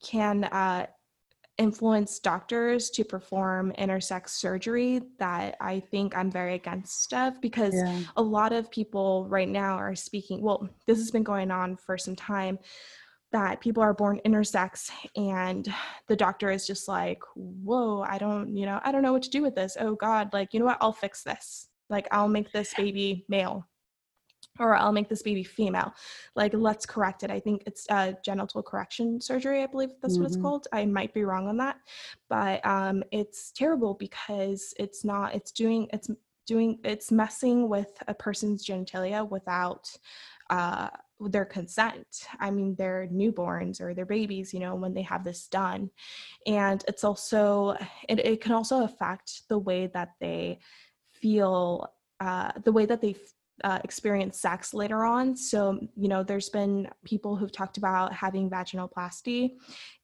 can 0.02 0.44
uh, 0.44 0.86
influence 1.58 2.18
doctors 2.18 2.88
to 2.88 3.04
perform 3.04 3.70
intersex 3.78 4.30
surgery 4.30 5.02
that 5.18 5.56
I 5.60 5.80
think 5.80 6.16
I'm 6.16 6.30
very 6.30 6.54
against 6.54 7.12
of 7.12 7.38
because 7.42 7.74
yeah. 7.74 8.00
a 8.16 8.22
lot 8.22 8.52
of 8.54 8.70
people 8.70 9.26
right 9.28 9.48
now 9.48 9.76
are 9.76 9.94
speaking. 9.94 10.40
Well, 10.40 10.70
this 10.86 10.96
has 10.98 11.10
been 11.10 11.22
going 11.22 11.50
on 11.50 11.76
for 11.76 11.98
some 11.98 12.16
time 12.16 12.58
that 13.32 13.60
people 13.60 13.82
are 13.82 13.92
born 13.92 14.20
intersex 14.24 14.90
and 15.16 15.72
the 16.08 16.16
doctor 16.16 16.50
is 16.50 16.66
just 16.66 16.88
like, 16.88 17.20
whoa, 17.36 18.02
I 18.08 18.16
don't, 18.16 18.56
you 18.56 18.64
know, 18.64 18.80
I 18.82 18.90
don't 18.90 19.02
know 19.02 19.12
what 19.12 19.22
to 19.24 19.30
do 19.30 19.42
with 19.42 19.54
this. 19.54 19.76
Oh 19.78 19.94
God, 19.94 20.32
like, 20.32 20.54
you 20.54 20.60
know 20.60 20.66
what? 20.66 20.78
I'll 20.80 20.92
fix 20.92 21.22
this. 21.22 21.68
Like, 21.90 22.08
I'll 22.10 22.28
make 22.28 22.50
this 22.52 22.72
baby 22.74 23.24
male 23.28 23.68
or 24.60 24.76
I'll 24.76 24.92
make 24.92 25.08
this 25.08 25.22
baby 25.22 25.42
female. 25.42 25.92
Like, 26.36 26.52
let's 26.54 26.86
correct 26.86 27.24
it. 27.24 27.30
I 27.30 27.40
think 27.40 27.64
it's 27.66 27.86
uh, 27.90 28.12
genital 28.24 28.62
correction 28.62 29.20
surgery. 29.20 29.62
I 29.62 29.66
believe 29.66 29.90
that's 30.00 30.14
mm-hmm. 30.14 30.22
what 30.22 30.26
it's 30.28 30.36
mm-hmm. 30.36 30.44
called. 30.44 30.68
I 30.72 30.84
might 30.84 31.12
be 31.12 31.24
wrong 31.24 31.48
on 31.48 31.56
that, 31.56 31.76
but 32.28 32.64
um, 32.64 33.02
it's 33.10 33.50
terrible 33.50 33.94
because 33.94 34.72
it's 34.78 35.04
not. 35.04 35.34
It's 35.34 35.50
doing. 35.50 35.88
It's 35.92 36.10
doing. 36.46 36.78
It's 36.84 37.10
messing 37.10 37.68
with 37.68 37.90
a 38.06 38.14
person's 38.14 38.64
genitalia 38.64 39.28
without. 39.28 39.90
Uh, 40.50 40.88
their 41.28 41.44
consent. 41.44 42.26
I 42.38 42.50
mean, 42.50 42.74
they're 42.76 43.06
newborns 43.12 43.80
or 43.80 43.92
their 43.92 44.06
babies, 44.06 44.54
you 44.54 44.60
know, 44.60 44.74
when 44.74 44.94
they 44.94 45.02
have 45.02 45.22
this 45.22 45.46
done. 45.48 45.90
And 46.46 46.82
it's 46.88 47.04
also, 47.04 47.76
it, 48.08 48.18
it 48.20 48.40
can 48.40 48.52
also 48.52 48.84
affect 48.84 49.48
the 49.48 49.58
way 49.58 49.88
that 49.88 50.12
they 50.18 50.60
feel, 51.12 51.92
uh, 52.20 52.52
the 52.64 52.72
way 52.72 52.86
that 52.86 53.02
they 53.02 53.16
uh, 53.64 53.78
experience 53.84 54.38
sex 54.38 54.74
later 54.74 55.04
on. 55.04 55.36
So, 55.36 55.78
you 55.96 56.08
know, 56.08 56.22
there's 56.22 56.48
been 56.48 56.88
people 57.04 57.36
who've 57.36 57.52
talked 57.52 57.76
about 57.76 58.12
having 58.12 58.50
vaginoplasty 58.50 59.52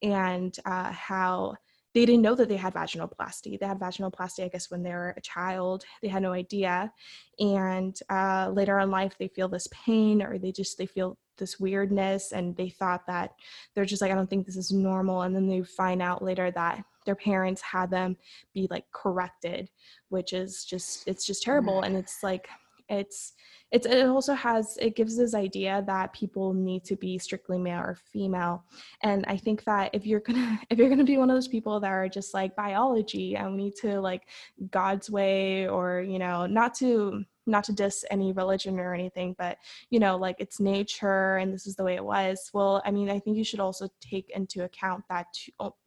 and 0.03 0.57
uh, 0.65 0.93
how 0.93 1.55
they 1.95 2.05
didn't 2.05 2.23
know 2.23 2.35
that 2.35 2.51
they 2.51 2.57
had 2.57 2.75
vaginoplasty. 2.75 3.59
They 3.59 3.67
had 3.67 3.79
vaginoplasty, 3.79 4.45
I 4.45 4.49
guess, 4.49 4.71
when 4.71 4.83
they 4.83 4.91
were 4.91 5.15
a 5.17 5.21
child. 5.23 5.85
They 6.03 6.09
had 6.09 6.23
no 6.23 6.33
idea. 6.33 6.93
And 7.41 7.99
uh, 8.11 8.51
later 8.53 8.79
in 8.81 8.91
life, 8.91 9.15
they 9.19 9.29
feel 9.29 9.49
this 9.49 9.67
pain 9.71 10.23
or 10.23 10.39
they 10.39 10.53
just, 10.53 10.77
they 10.77 10.85
feel 10.85 11.17
this 11.39 11.59
weirdness 11.59 12.33
and 12.33 12.55
they 12.57 12.69
thought 12.69 13.07
that 13.07 13.33
they're 13.75 13.87
just 13.87 14.03
like, 14.03 14.11
I 14.11 14.15
don't 14.15 14.29
think 14.29 14.45
this 14.45 14.57
is 14.59 14.73
normal. 14.73 15.23
And 15.23 15.35
then 15.35 15.47
they 15.47 15.63
find 15.63 16.03
out 16.03 16.23
later 16.23 16.51
that 16.51 16.85
their 17.07 17.15
parents 17.15 17.63
had 17.63 17.91
them 17.91 18.17
be 18.53 18.67
like 18.71 18.85
corrected, 18.93 19.71
which 20.11 20.35
is 20.35 20.65
just, 20.65 21.09
it's 21.09 21.25
just 21.25 21.43
terrible. 21.43 21.81
And 21.83 21.97
it's 21.97 22.23
like, 22.23 22.49
it's 22.89 23.33
it's 23.73 23.87
it 23.87 24.07
also 24.07 24.33
has 24.35 24.79
it 24.81 24.95
gives 24.95 25.17
this 25.17 25.35
idea 25.35 25.83
that 25.87 26.13
people 26.13 26.55
need 26.55 26.85
to 26.85 26.97
be 26.97 27.19
strictly 27.19 27.59
male 27.59 27.81
or 27.81 27.97
female. 28.13 28.65
And 29.03 29.25
i 29.27 29.37
think 29.37 29.65
that 29.65 29.91
if 29.93 30.07
you're 30.07 30.21
gonna 30.21 30.61
if 30.71 30.79
you're 30.79 30.89
gonna 30.89 31.05
be 31.05 31.19
one 31.19 31.31
of 31.31 31.37
those 31.37 31.49
people 31.49 31.81
that 31.81 31.91
are 31.91 32.09
just 32.09 32.35
like 32.35 32.55
biology 32.57 33.37
and 33.37 33.51
we 33.55 33.65
need 33.65 33.77
to 33.77 34.01
like 34.01 34.29
god's 34.71 35.11
way 35.11 35.69
or 35.69 36.01
you 36.01 36.19
know 36.19 36.47
not 36.47 36.75
to 36.75 37.25
not 37.49 37.65
to 37.65 37.73
diss 37.73 38.05
any 38.11 38.33
religion 38.33 38.79
or 38.79 38.95
anything 38.95 39.35
but 39.39 39.59
you 39.91 40.01
know 40.01 40.17
like 40.17 40.37
it's 40.39 40.59
nature 40.61 41.37
and 41.37 41.53
this 41.53 41.67
is 41.67 41.77
the 41.77 41.85
way 41.85 41.95
it 41.95 42.05
was. 42.05 42.51
Well 42.53 42.83
i 42.85 42.91
mean 42.91 43.11
i 43.11 43.19
think 43.19 43.37
you 43.37 43.45
should 43.45 43.61
also 43.61 43.89
take 44.01 44.31
into 44.31 44.65
account 44.65 45.05
that 45.09 45.27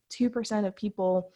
2% 0.10 0.68
of 0.68 0.76
people 0.76 1.32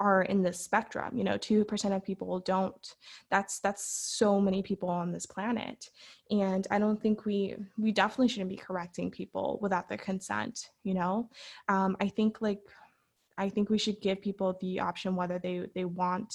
are 0.00 0.22
in 0.22 0.42
this 0.42 0.58
spectrum 0.58 1.16
you 1.16 1.22
know 1.22 1.36
2% 1.38 1.96
of 1.96 2.04
people 2.04 2.40
don't 2.40 2.94
that's 3.30 3.60
that's 3.60 3.84
so 3.84 4.40
many 4.40 4.62
people 4.62 4.88
on 4.88 5.12
this 5.12 5.26
planet. 5.26 5.86
And 6.30 6.66
i 6.70 6.78
don't 6.78 7.00
think 7.00 7.24
we 7.24 7.56
we 7.78 7.92
definitely 7.92 8.28
shouldn't 8.28 8.50
be 8.50 8.56
correcting 8.56 9.10
people 9.10 9.58
without 9.62 9.88
their 9.88 9.98
consent 9.98 10.70
you 10.82 10.94
know? 10.94 11.28
Um, 11.68 11.96
i 12.00 12.08
think 12.08 12.40
like 12.40 12.60
i 13.38 13.48
think 13.48 13.70
we 13.70 13.78
should 13.78 14.00
give 14.00 14.20
people 14.20 14.56
the 14.60 14.80
option 14.80 15.16
whether 15.16 15.38
they 15.38 15.66
they 15.74 15.84
want 15.84 16.34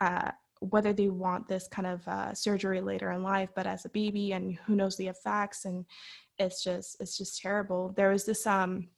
uh, 0.00 0.32
whether 0.60 0.92
they 0.92 1.08
want 1.08 1.46
this 1.46 1.68
kind 1.68 1.86
of 1.86 2.08
uh, 2.08 2.34
surgery 2.34 2.80
later 2.80 3.12
in 3.12 3.22
life 3.22 3.50
but 3.54 3.66
as 3.66 3.84
a 3.84 3.90
baby 3.90 4.32
and 4.32 4.58
who 4.66 4.74
knows 4.74 4.96
the 4.96 5.08
effects 5.08 5.64
and 5.66 5.84
it's 6.38 6.62
just 6.62 6.96
it's 7.00 7.16
just 7.16 7.40
terrible. 7.40 7.92
There 7.96 8.10
was 8.10 8.24
this 8.24 8.46
um 8.46 8.88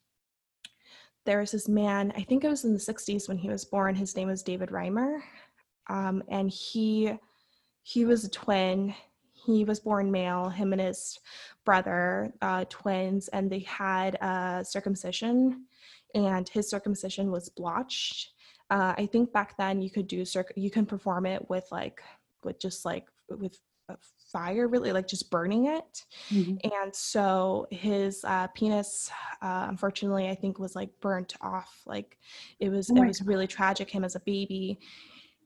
there 1.27 1.39
was 1.39 1.51
this 1.51 1.67
man, 1.67 2.13
I 2.15 2.23
think 2.23 2.43
it 2.43 2.49
was 2.49 2.63
in 2.63 2.71
the 2.73 2.79
60s 2.79 3.27
when 3.27 3.37
he 3.37 3.49
was 3.49 3.65
born. 3.65 3.93
His 3.93 4.15
name 4.15 4.29
was 4.29 4.41
David 4.41 4.69
Reimer. 4.69 5.19
Um, 5.89 6.23
and 6.29 6.49
he 6.49 7.13
he 7.83 8.05
was 8.05 8.23
a 8.23 8.29
twin. 8.29 8.95
He 9.33 9.63
was 9.63 9.79
born 9.81 10.09
male, 10.09 10.49
him 10.49 10.71
and 10.73 10.81
his 10.81 11.19
brother, 11.65 12.33
uh, 12.41 12.65
twins, 12.69 13.27
and 13.29 13.49
they 13.49 13.59
had 13.59 14.15
a 14.15 14.63
circumcision, 14.65 15.65
and 16.15 16.49
his 16.49 16.69
circumcision 16.69 17.29
was 17.29 17.49
blotched. 17.49 18.31
Uh, 18.69 18.93
I 18.97 19.05
think 19.05 19.31
back 19.31 19.57
then 19.57 19.81
you 19.81 19.89
could 19.89 20.07
do 20.07 20.25
circ- 20.25 20.53
you 20.55 20.71
can 20.71 20.85
perform 20.85 21.25
it 21.25 21.49
with 21.49 21.65
like 21.71 22.01
with 22.43 22.59
just 22.59 22.83
like 22.83 23.05
with 23.29 23.57
fire 24.31 24.67
really 24.67 24.91
like 24.91 25.07
just 25.07 25.29
burning 25.31 25.65
it. 25.67 26.05
Mm-hmm. 26.29 26.55
and 26.63 26.95
so 26.95 27.67
his 27.71 28.23
uh, 28.23 28.47
penis 28.47 29.09
uh, 29.41 29.65
unfortunately 29.69 30.29
i 30.29 30.35
think 30.35 30.59
was 30.59 30.75
like 30.75 30.89
burnt 31.01 31.35
off 31.41 31.81
like 31.85 32.17
it 32.59 32.69
was 32.69 32.89
oh 32.89 32.95
it 32.95 33.07
was 33.07 33.21
really 33.21 33.47
tragic 33.47 33.89
him 33.89 34.03
as 34.03 34.15
a 34.15 34.19
baby. 34.21 34.79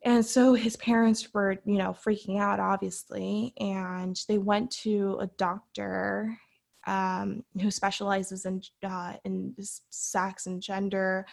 And 0.03 0.25
so 0.25 0.55
his 0.55 0.75
parents 0.77 1.32
were 1.34 1.57
you 1.63 1.77
know 1.77 1.91
freaking 1.91 2.39
out 2.39 2.59
obviously 2.59 3.53
and 3.59 4.19
they 4.27 4.39
went 4.39 4.71
to 4.84 5.19
a 5.21 5.27
doctor 5.38 6.38
um, 6.88 7.43
who 7.61 7.71
specializes 7.71 8.45
in 8.45 8.61
uh, 8.84 9.13
in 9.23 9.53
sex 9.89 10.47
and 10.47 10.61
gender, 10.61 11.25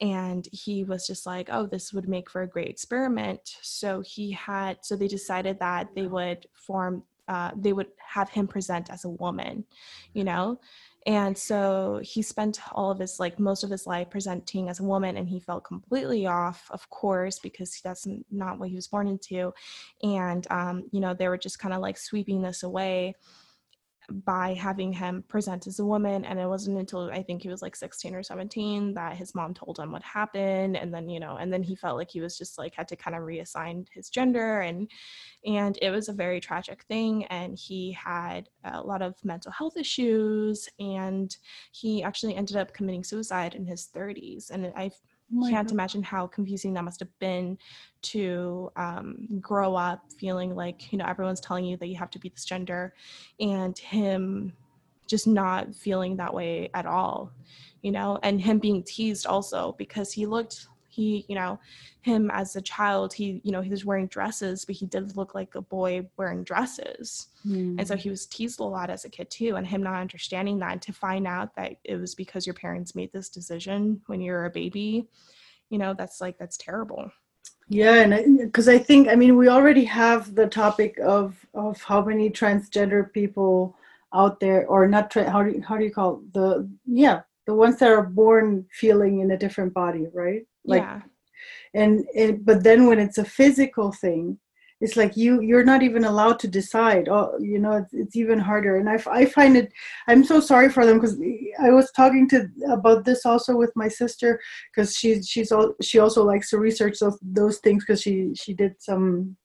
and 0.00 0.48
he 0.52 0.84
was 0.84 1.06
just 1.06 1.26
like, 1.26 1.48
"Oh, 1.50 1.66
this 1.66 1.92
would 1.92 2.08
make 2.08 2.30
for 2.30 2.42
a 2.42 2.48
great 2.48 2.68
experiment." 2.68 3.56
So 3.62 4.00
he 4.00 4.30
had, 4.32 4.78
so 4.82 4.96
they 4.96 5.08
decided 5.08 5.58
that 5.60 5.88
they 5.94 6.06
would 6.06 6.46
form, 6.54 7.02
uh, 7.28 7.50
they 7.56 7.72
would 7.72 7.88
have 7.98 8.30
him 8.30 8.46
present 8.46 8.90
as 8.90 9.04
a 9.04 9.10
woman, 9.10 9.64
you 10.14 10.24
know, 10.24 10.58
and 11.06 11.36
so 11.36 12.00
he 12.02 12.22
spent 12.22 12.60
all 12.72 12.90
of 12.90 12.98
his 12.98 13.18
like 13.18 13.38
most 13.40 13.64
of 13.64 13.70
his 13.70 13.86
life 13.86 14.10
presenting 14.10 14.68
as 14.68 14.78
a 14.78 14.84
woman 14.84 15.16
and 15.16 15.28
he 15.28 15.40
felt 15.40 15.64
completely 15.64 16.26
off 16.26 16.68
of 16.70 16.88
course 16.90 17.38
because 17.40 17.80
that's 17.82 18.06
not 18.30 18.58
what 18.58 18.68
he 18.68 18.76
was 18.76 18.86
born 18.86 19.08
into. 19.08 19.52
And 20.02 20.46
um, 20.50 20.84
you 20.92 21.00
know 21.00 21.14
they 21.14 21.28
were 21.28 21.38
just 21.38 21.58
kind 21.58 21.74
of 21.74 21.80
like 21.80 21.98
sweeping 21.98 22.42
this 22.42 22.62
away 22.62 23.14
by 24.20 24.54
having 24.54 24.92
him 24.92 25.24
present 25.28 25.66
as 25.66 25.78
a 25.78 25.84
woman 25.84 26.24
and 26.24 26.38
it 26.38 26.46
wasn't 26.46 26.78
until 26.78 27.10
i 27.10 27.22
think 27.22 27.42
he 27.42 27.48
was 27.48 27.62
like 27.62 27.74
16 27.74 28.14
or 28.14 28.22
17 28.22 28.94
that 28.94 29.16
his 29.16 29.34
mom 29.34 29.54
told 29.54 29.78
him 29.78 29.92
what 29.92 30.02
happened 30.02 30.76
and 30.76 30.92
then 30.92 31.08
you 31.08 31.18
know 31.18 31.36
and 31.36 31.52
then 31.52 31.62
he 31.62 31.74
felt 31.74 31.96
like 31.96 32.10
he 32.10 32.20
was 32.20 32.36
just 32.36 32.58
like 32.58 32.74
had 32.74 32.88
to 32.88 32.96
kind 32.96 33.16
of 33.16 33.22
reassign 33.22 33.86
his 33.92 34.10
gender 34.10 34.60
and 34.60 34.90
and 35.44 35.78
it 35.82 35.90
was 35.90 36.08
a 36.08 36.12
very 36.12 36.40
tragic 36.40 36.82
thing 36.84 37.24
and 37.26 37.58
he 37.58 37.92
had 37.92 38.48
a 38.64 38.80
lot 38.80 39.02
of 39.02 39.14
mental 39.24 39.50
health 39.52 39.76
issues 39.76 40.68
and 40.78 41.36
he 41.72 42.02
actually 42.02 42.34
ended 42.34 42.56
up 42.56 42.72
committing 42.72 43.04
suicide 43.04 43.54
in 43.54 43.66
his 43.66 43.88
30s 43.94 44.50
and 44.50 44.72
i 44.76 44.90
oh 45.36 45.48
can't 45.48 45.68
God. 45.68 45.72
imagine 45.72 46.02
how 46.02 46.26
confusing 46.26 46.74
that 46.74 46.84
must 46.84 47.00
have 47.00 47.18
been 47.18 47.58
to 48.02 48.70
um, 48.76 49.26
grow 49.40 49.74
up 49.74 50.02
feeling 50.18 50.54
like 50.54 50.92
you 50.92 50.98
know 50.98 51.04
everyone's 51.06 51.40
telling 51.40 51.64
you 51.64 51.76
that 51.76 51.86
you 51.86 51.96
have 51.96 52.10
to 52.10 52.18
be 52.18 52.28
this 52.28 52.44
gender 52.44 52.94
and 53.40 53.78
him 53.78 54.52
just 55.06 55.26
not 55.26 55.74
feeling 55.74 56.16
that 56.16 56.32
way 56.32 56.70
at 56.74 56.86
all 56.86 57.30
you 57.82 57.92
know 57.92 58.18
and 58.22 58.40
him 58.40 58.58
being 58.58 58.82
teased 58.82 59.26
also 59.26 59.74
because 59.78 60.12
he 60.12 60.26
looked 60.26 60.68
he 60.92 61.24
you 61.28 61.34
know 61.34 61.58
him 62.02 62.30
as 62.32 62.54
a 62.54 62.60
child 62.60 63.12
he 63.12 63.40
you 63.44 63.50
know 63.50 63.60
he 63.60 63.70
was 63.70 63.84
wearing 63.84 64.06
dresses 64.08 64.64
but 64.64 64.74
he 64.74 64.86
did 64.86 65.16
look 65.16 65.34
like 65.34 65.54
a 65.54 65.60
boy 65.60 66.06
wearing 66.16 66.44
dresses 66.44 67.28
mm. 67.46 67.74
and 67.78 67.86
so 67.88 67.96
he 67.96 68.10
was 68.10 68.26
teased 68.26 68.60
a 68.60 68.64
lot 68.64 68.90
as 68.90 69.04
a 69.04 69.08
kid 69.08 69.30
too 69.30 69.56
and 69.56 69.66
him 69.66 69.82
not 69.82 70.00
understanding 70.00 70.58
that 70.58 70.82
to 70.82 70.92
find 70.92 71.26
out 71.26 71.54
that 71.56 71.76
it 71.84 71.96
was 71.96 72.14
because 72.14 72.46
your 72.46 72.54
parents 72.54 72.94
made 72.94 73.12
this 73.12 73.28
decision 73.28 74.00
when 74.06 74.20
you're 74.20 74.44
a 74.44 74.50
baby 74.50 75.08
you 75.70 75.78
know 75.78 75.94
that's 75.94 76.20
like 76.20 76.38
that's 76.38 76.58
terrible 76.58 77.10
yeah 77.68 77.94
and 78.02 78.38
because 78.38 78.68
I, 78.68 78.74
I 78.74 78.78
think 78.78 79.08
i 79.08 79.14
mean 79.14 79.36
we 79.36 79.48
already 79.48 79.84
have 79.84 80.34
the 80.34 80.46
topic 80.46 80.98
of 80.98 81.34
of 81.54 81.82
how 81.82 82.04
many 82.04 82.28
transgender 82.28 83.10
people 83.10 83.76
out 84.14 84.40
there 84.40 84.66
or 84.66 84.86
not 84.86 85.10
tra- 85.10 85.30
how 85.30 85.42
do 85.42 85.52
you, 85.52 85.62
how 85.62 85.78
do 85.78 85.84
you 85.84 85.90
call 85.90 86.16
it? 86.16 86.34
the 86.34 86.68
yeah 86.86 87.22
the 87.46 87.54
ones 87.54 87.78
that 87.78 87.90
are 87.90 88.02
born 88.02 88.66
feeling 88.70 89.20
in 89.20 89.30
a 89.30 89.38
different 89.38 89.72
body 89.74 90.06
right 90.12 90.46
like 90.64 90.82
yeah. 90.82 91.00
and 91.74 92.04
it, 92.14 92.44
but 92.44 92.62
then 92.62 92.86
when 92.86 92.98
it's 92.98 93.18
a 93.18 93.24
physical 93.24 93.92
thing 93.92 94.38
it's 94.82 94.96
like 94.96 95.16
you 95.16 95.40
you're 95.40 95.64
not 95.64 95.82
even 95.84 96.04
allowed 96.04 96.40
to 96.40 96.48
decide. 96.48 97.08
Oh 97.08 97.38
you 97.40 97.60
know 97.60 97.74
it's, 97.74 97.94
it's 97.94 98.16
even 98.16 98.40
harder. 98.40 98.76
And 98.76 98.88
I, 98.90 99.00
I 99.10 99.24
find 99.24 99.56
it 99.56 99.72
i'm 100.08 100.24
so 100.24 100.40
sorry 100.40 100.68
for 100.68 100.84
them 100.84 100.98
because 100.98 101.16
i 101.62 101.70
was 101.70 101.90
talking 101.92 102.28
to 102.30 102.48
about 102.70 103.04
this 103.04 103.24
also 103.24 103.56
with 103.56 103.70
my 103.76 103.88
sister 103.88 104.40
because 104.70 104.96
she's 104.96 105.28
she's 105.28 105.52
all 105.52 105.74
she 105.80 106.00
also 106.00 106.24
likes 106.24 106.50
to 106.50 106.58
research 106.58 106.98
those, 106.98 107.18
those 107.22 107.58
things 107.58 107.84
because 107.84 108.02
she 108.02 108.32
she 108.34 108.52
did 108.54 108.74
some 108.78 109.36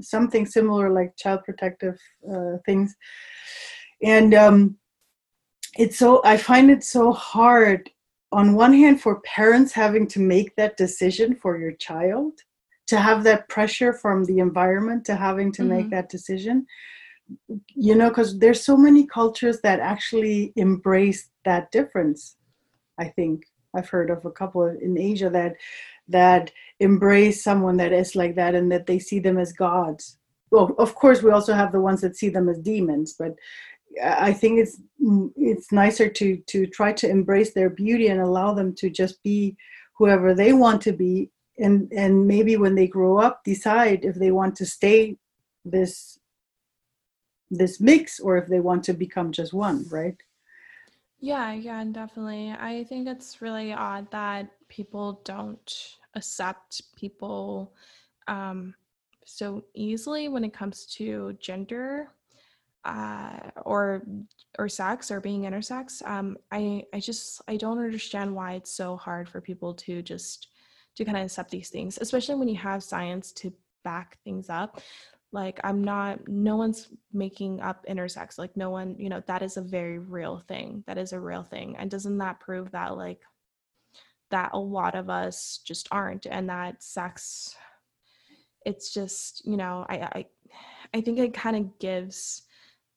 something 0.00 0.46
similar 0.46 0.90
like 0.90 1.16
child 1.16 1.40
protective 1.44 1.98
uh, 2.32 2.56
things. 2.64 2.94
And 4.02 4.32
um 4.32 4.76
it's 5.76 5.98
so 5.98 6.20
i 6.24 6.36
find 6.36 6.70
it 6.70 6.84
so 6.84 7.12
hard 7.12 7.90
on 8.34 8.54
one 8.54 8.72
hand 8.72 9.00
for 9.00 9.20
parents 9.20 9.72
having 9.72 10.06
to 10.08 10.20
make 10.20 10.56
that 10.56 10.76
decision 10.76 11.36
for 11.36 11.56
your 11.56 11.72
child 11.72 12.32
to 12.86 12.98
have 12.98 13.24
that 13.24 13.48
pressure 13.48 13.92
from 13.92 14.24
the 14.24 14.38
environment 14.38 15.06
to 15.06 15.14
having 15.14 15.52
to 15.52 15.62
mm-hmm. 15.62 15.76
make 15.76 15.90
that 15.90 16.08
decision. 16.08 16.66
You 17.74 17.94
know 17.94 18.08
because 18.08 18.38
there's 18.38 18.62
so 18.62 18.76
many 18.76 19.06
cultures 19.06 19.60
that 19.62 19.80
actually 19.80 20.52
embrace 20.56 21.30
that 21.44 21.70
difference 21.70 22.36
i 22.98 23.06
think. 23.08 23.44
I've 23.76 23.88
heard 23.88 24.10
of 24.10 24.24
a 24.24 24.30
couple 24.30 24.66
in 24.66 24.98
asia 24.98 25.30
that 25.30 25.54
that 26.06 26.52
embrace 26.80 27.42
someone 27.42 27.78
that 27.78 27.92
is 27.92 28.14
like 28.14 28.34
that 28.36 28.54
and 28.54 28.70
that 28.70 28.86
they 28.86 28.98
see 28.98 29.20
them 29.20 29.38
as 29.38 29.52
gods. 29.54 30.18
Well 30.50 30.74
of 30.78 30.94
course 30.94 31.22
we 31.22 31.30
also 31.30 31.54
have 31.54 31.72
the 31.72 31.80
ones 31.80 32.02
that 32.02 32.16
see 32.16 32.28
them 32.28 32.50
as 32.50 32.58
demons 32.58 33.14
but 33.18 33.32
i 34.02 34.32
think 34.32 34.58
it's 34.58 34.80
it's 35.36 35.72
nicer 35.72 36.08
to 36.08 36.36
to 36.46 36.66
try 36.66 36.92
to 36.92 37.08
embrace 37.08 37.52
their 37.52 37.70
beauty 37.70 38.08
and 38.08 38.20
allow 38.20 38.54
them 38.54 38.74
to 38.74 38.90
just 38.90 39.22
be 39.22 39.56
whoever 39.96 40.34
they 40.34 40.52
want 40.52 40.82
to 40.82 40.92
be. 40.92 41.30
And 41.58 41.90
and 41.92 42.26
maybe 42.26 42.56
when 42.56 42.74
they 42.74 42.88
grow 42.88 43.18
up 43.18 43.44
decide 43.44 44.04
if 44.04 44.16
they 44.16 44.32
want 44.32 44.56
to 44.56 44.66
stay 44.66 45.16
this 45.64 46.18
this 47.50 47.80
mix 47.80 48.18
or 48.18 48.36
if 48.36 48.48
they 48.48 48.60
want 48.60 48.82
to 48.84 48.92
become 48.92 49.30
just 49.30 49.52
one 49.52 49.86
right? 49.90 50.16
Yeah 51.20 51.52
yeah 51.52 51.84
definitely. 51.84 52.50
I 52.50 52.84
think 52.84 53.06
it's 53.06 53.40
really 53.40 53.72
odd 53.72 54.10
that 54.10 54.50
people 54.68 55.20
don't 55.24 55.96
accept 56.14 56.82
people 56.96 57.72
um, 58.26 58.74
so 59.24 59.64
easily 59.74 60.28
when 60.28 60.44
it 60.44 60.52
comes 60.52 60.86
to 60.96 61.36
gender 61.40 62.08
uh, 62.84 63.38
or 63.64 64.02
or 64.58 64.68
sex 64.68 65.10
or 65.10 65.20
being 65.20 65.42
intersex 65.42 66.06
um, 66.06 66.36
i 66.52 66.84
i 66.92 67.00
just 67.00 67.40
i 67.48 67.56
don't 67.56 67.78
understand 67.78 68.34
why 68.34 68.52
it's 68.54 68.70
so 68.70 68.96
hard 68.96 69.28
for 69.28 69.40
people 69.40 69.74
to 69.74 70.02
just 70.02 70.48
to 70.94 71.04
kind 71.04 71.16
of 71.16 71.24
accept 71.24 71.50
these 71.50 71.70
things 71.70 71.98
especially 72.00 72.34
when 72.34 72.48
you 72.48 72.56
have 72.56 72.82
science 72.82 73.32
to 73.32 73.52
back 73.84 74.18
things 74.24 74.48
up. 74.48 74.80
Like 75.32 75.58
i'm 75.64 75.82
not 75.82 76.28
no 76.28 76.54
one's 76.54 76.88
making 77.12 77.60
up 77.60 77.84
intersex 77.86 78.38
like 78.38 78.56
no 78.56 78.70
one 78.70 78.94
you 79.00 79.08
know 79.08 79.20
that 79.26 79.42
is 79.42 79.56
a 79.56 79.62
very 79.62 79.98
real 79.98 80.38
thing 80.38 80.84
that 80.86 80.96
is 80.96 81.12
a 81.12 81.18
real 81.18 81.42
thing 81.42 81.74
and 81.76 81.90
doesn't 81.90 82.18
that 82.18 82.38
prove 82.38 82.70
that 82.70 82.96
like 82.96 83.20
that 84.30 84.50
a 84.52 84.58
lot 84.58 84.94
of 84.94 85.10
us 85.10 85.58
just 85.64 85.88
aren't 85.90 86.26
and 86.26 86.48
that 86.48 86.80
sex 86.84 87.56
it's 88.64 88.94
just 88.94 89.44
you 89.44 89.56
know 89.56 89.84
i 89.88 89.96
i, 89.96 90.26
I 90.94 91.00
think 91.00 91.18
it 91.18 91.34
kind 91.34 91.56
of 91.56 91.78
gives 91.80 92.42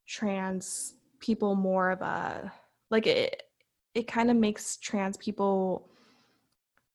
trans 0.08 0.96
people 1.20 1.56
more 1.56 1.92
of 1.92 2.02
a 2.02 2.52
like 2.90 3.08
it 3.08 3.44
it 3.94 4.08
kind 4.08 4.30
of 4.30 4.38
makes 4.38 4.78
trans 4.78 5.18
people 5.18 5.90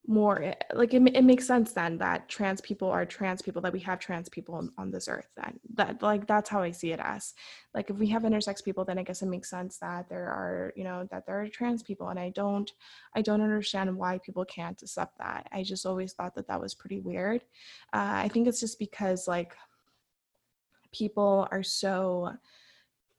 more 0.07 0.43
eh, 0.43 0.55
like 0.75 0.95
it, 0.95 1.03
it 1.15 1.25
makes 1.25 1.47
sense 1.47 1.73
then 1.73 1.97
that 1.97 2.29
trans 2.29 2.61
people 2.61 2.91
are 2.91 3.07
trans 3.07 3.41
people 3.41 3.63
that 3.63 3.73
we 3.73 3.79
have 3.79 4.01
trans 4.01 4.29
people 4.29 4.69
on, 4.77 4.91
this 4.91 5.07
earth 5.07 5.29
then 5.37 5.59
that 5.75 6.03
like 6.03 6.27
that's 6.27 6.51
how 6.51 6.61
i 6.61 6.71
see 6.71 6.93
it 6.93 7.01
as. 7.01 7.35
Like 7.73 7.89
if 7.89 7.97
we 7.97 8.09
have 8.09 8.23
intersex 8.23 8.65
people 8.65 8.85
then 8.85 8.99
i 8.99 9.05
guess 9.05 9.23
it 9.23 9.27
makes 9.27 9.49
sense 9.49 9.79
that 9.79 10.09
there 10.09 10.27
are 10.27 10.73
you 10.75 10.83
know 10.83 11.07
that 11.11 11.25
there 11.25 11.41
are 11.41 11.47
trans 11.47 11.83
people 11.83 12.09
and 12.09 12.19
i 12.19 12.31
don't 12.31 12.73
i 13.15 13.23
don't 13.23 13.41
understand 13.41 13.97
why 13.97 14.19
people 14.19 14.45
can't 14.45 14.81
accept 14.83 15.19
that. 15.19 15.49
I 15.53 15.63
just 15.63 15.87
always 15.87 16.13
thought 16.15 16.35
that 16.35 16.49
that 16.49 16.61
was 16.61 16.75
pretty 16.75 16.99
weird. 16.99 17.43
Uh, 17.93 18.15
i 18.25 18.29
think 18.29 18.49
it's 18.49 18.61
just 18.61 18.79
because 18.81 19.29
like 19.29 19.55
people 20.93 21.49
are 21.53 21.63
so 21.63 22.33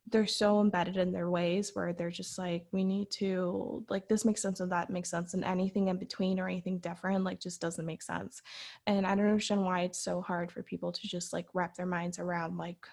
they're 0.08 0.28
so 0.28 0.60
embedded 0.60 0.98
in 0.98 1.12
their 1.12 1.30
ways 1.30 1.72
where 1.74 1.94
they're 1.94 2.10
just 2.12 2.38
like 2.38 2.66
we 2.72 2.84
need 2.84 3.10
to 3.10 3.84
like 3.90 4.08
this 4.08 4.26
makes 4.26 4.42
sense 4.42 4.60
and 4.60 4.72
that 4.72 4.90
makes 4.90 5.10
sense 5.10 5.34
and 5.34 5.44
anything 5.44 5.88
in 5.88 5.98
between 5.98 6.40
or 6.40 6.48
anything 6.48 6.78
different 6.80 7.24
like 7.24 7.40
just 7.40 7.62
doesn't 7.62 7.86
make 7.86 8.02
sense. 8.04 8.42
And 8.86 9.06
i 9.06 9.16
don't 9.16 9.26
understand 9.28 9.64
why 9.64 9.82
it's 9.82 10.00
so 10.04 10.22
hard 10.22 10.52
for 10.52 10.64
people 10.64 10.92
to 10.92 11.08
just 11.08 11.34
like 11.34 11.48
wrap 11.54 11.76
their 11.76 11.86
minds 11.86 12.20
around 12.20 12.58
like 12.58 12.86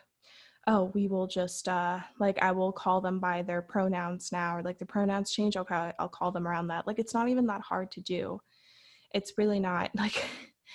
oh 0.66 0.90
we 0.94 1.08
will 1.08 1.26
just 1.26 1.68
uh 1.68 1.98
like 2.18 2.38
i 2.42 2.52
will 2.52 2.72
call 2.72 3.00
them 3.00 3.18
by 3.18 3.42
their 3.42 3.62
pronouns 3.62 4.30
now 4.30 4.56
or 4.56 4.62
like 4.62 4.78
the 4.78 4.86
pronouns 4.86 5.32
change 5.32 5.56
okay 5.56 5.92
i'll 5.98 6.08
call 6.08 6.30
them 6.30 6.46
around 6.46 6.68
that. 6.68 6.86
Like 6.86 6.98
it's 6.98 7.14
not 7.14 7.28
even 7.28 7.46
that 7.46 7.62
hard 7.62 7.90
to 7.92 8.00
do. 8.00 8.40
It's 9.12 9.38
really 9.38 9.60
not 9.60 9.90
like 9.96 10.24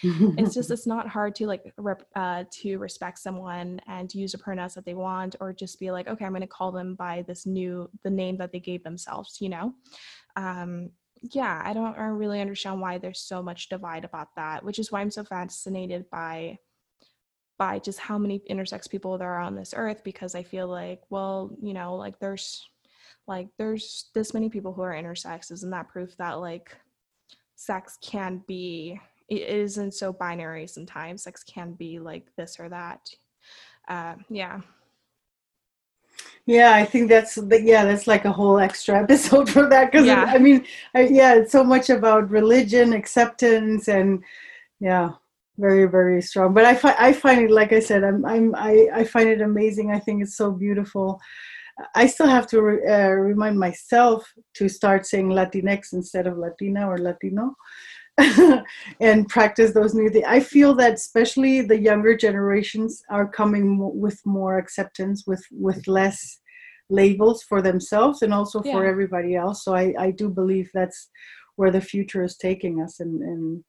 it's 0.03 0.53
just 0.53 0.71
it's 0.71 0.87
not 0.87 1.07
hard 1.07 1.35
to 1.35 1.47
like 1.47 1.73
rep, 1.77 2.03
uh, 2.15 2.43
to 2.51 2.77
respect 2.77 3.19
someone 3.19 3.79
and 3.87 4.13
use 4.13 4.33
a 4.33 4.37
pronoun 4.37 4.69
that 4.75 4.85
they 4.85 4.93
want 4.93 5.35
or 5.39 5.53
just 5.53 5.79
be 5.79 5.91
like 5.91 6.07
okay 6.07 6.25
i'm 6.25 6.31
going 6.31 6.41
to 6.41 6.47
call 6.47 6.71
them 6.71 6.95
by 6.95 7.23
this 7.27 7.45
new 7.45 7.89
the 8.03 8.09
name 8.09 8.37
that 8.37 8.51
they 8.51 8.59
gave 8.59 8.83
themselves 8.83 9.37
you 9.39 9.49
know? 9.49 9.73
Um 10.35 10.91
yeah 11.21 11.61
i 11.63 11.73
don't 11.73 11.97
I 11.97 12.05
really 12.05 12.41
understand 12.41 12.81
why 12.81 12.97
there's 12.97 13.21
so 13.21 13.41
much 13.41 13.69
divide 13.69 14.03
about 14.03 14.35
that 14.35 14.63
which 14.63 14.79
is 14.79 14.91
why 14.91 15.01
i'm 15.01 15.11
so 15.11 15.23
fascinated 15.23 16.09
by 16.09 16.59
by 17.57 17.79
just 17.79 17.99
how 17.99 18.17
many 18.17 18.41
intersex 18.49 18.89
people 18.89 19.17
there 19.17 19.31
are 19.31 19.39
on 19.39 19.55
this 19.55 19.73
earth 19.75 20.03
because 20.03 20.35
i 20.35 20.43
feel 20.43 20.67
like 20.67 21.01
well 21.09 21.55
you 21.61 21.73
know 21.73 21.95
like 21.95 22.19
there's 22.19 22.67
like 23.27 23.47
there's 23.57 24.09
this 24.13 24.33
many 24.33 24.49
people 24.49 24.73
who 24.73 24.81
are 24.81 24.93
intersex 24.93 25.51
isn't 25.51 25.71
that 25.71 25.89
proof 25.89 26.15
that 26.17 26.33
like 26.33 26.75
sex 27.55 27.97
can 28.01 28.43
be 28.47 28.99
it 29.30 29.41
isn't 29.41 29.93
so 29.93 30.13
binary 30.13 30.67
sometimes 30.67 31.23
sex 31.23 31.43
can 31.43 31.73
be 31.73 31.99
like 31.99 32.28
this 32.38 32.59
or 32.59 32.69
that. 32.69 33.09
Uh, 33.88 34.15
yeah. 34.30 34.61
Yeah 36.45 36.76
i 36.76 36.86
think 36.86 37.09
that's 37.09 37.38
yeah 37.51 37.84
that's 37.84 38.07
like 38.07 38.26
a 38.26 38.32
whole 38.32 38.59
extra 38.59 38.99
episode 39.03 39.49
for 39.49 39.67
that 39.67 39.91
because 39.91 40.05
yeah. 40.05 40.26
i 40.28 40.38
mean 40.38 40.65
I, 40.93 41.01
yeah 41.01 41.34
it's 41.36 41.51
so 41.51 41.63
much 41.63 41.89
about 41.89 42.30
religion 42.30 42.93
acceptance 42.93 43.88
and 43.88 44.23
yeah 44.80 45.11
very 45.57 45.86
very 45.86 46.21
strong. 46.21 46.53
But 46.53 46.65
i 46.65 46.76
find 46.76 46.95
i 46.99 47.13
find 47.13 47.41
it 47.41 47.51
like 47.51 47.73
i 47.73 47.80
said 47.80 48.03
i'm 48.03 48.26
i'm 48.26 48.55
i, 48.55 48.88
I 48.93 49.03
find 49.03 49.30
it 49.30 49.41
amazing. 49.41 49.91
I 49.91 49.99
think 49.99 50.21
it's 50.21 50.38
so 50.38 50.51
beautiful. 50.51 51.19
I 51.93 52.07
still 52.07 52.28
have 52.28 52.47
to 52.47 52.61
re, 52.61 52.88
uh, 52.88 53.09
remind 53.09 53.59
myself 53.59 54.32
to 54.55 54.69
start 54.69 55.05
saying 55.05 55.30
latinx 55.30 55.91
instead 55.93 56.26
of 56.26 56.38
latina 56.38 56.88
or 56.88 56.97
latino 56.97 57.55
and 59.01 59.28
practice 59.28 59.74
those 59.74 59.93
new 59.93 60.09
things. 60.09 60.26
I 60.28 60.39
feel 60.39 60.74
that 60.76 60.93
especially 60.93 61.61
the 61.61 61.80
younger 61.80 62.16
generations 62.16 63.03
are 63.09 63.28
coming 63.28 63.78
with 63.99 64.22
more 64.26 64.57
acceptance, 64.57 65.26
with 65.28 65.43
with 65.51 65.88
less 65.88 66.39
labels 66.89 67.43
for 67.43 67.61
themselves 67.61 68.22
and 68.22 68.34
also 68.34 68.61
yeah. 68.63 68.72
for 68.72 68.86
everybody 68.86 69.36
else. 69.36 69.63
So 69.63 69.74
I, 69.76 69.93
I 69.99 70.11
do 70.11 70.30
believe 70.30 70.70
that's 70.74 71.09
where 71.55 71.72
the 71.72 71.82
future 71.82 72.24
is 72.24 72.38
taking 72.38 72.82
us, 72.82 72.99
and 73.01 73.22
and 73.22 73.63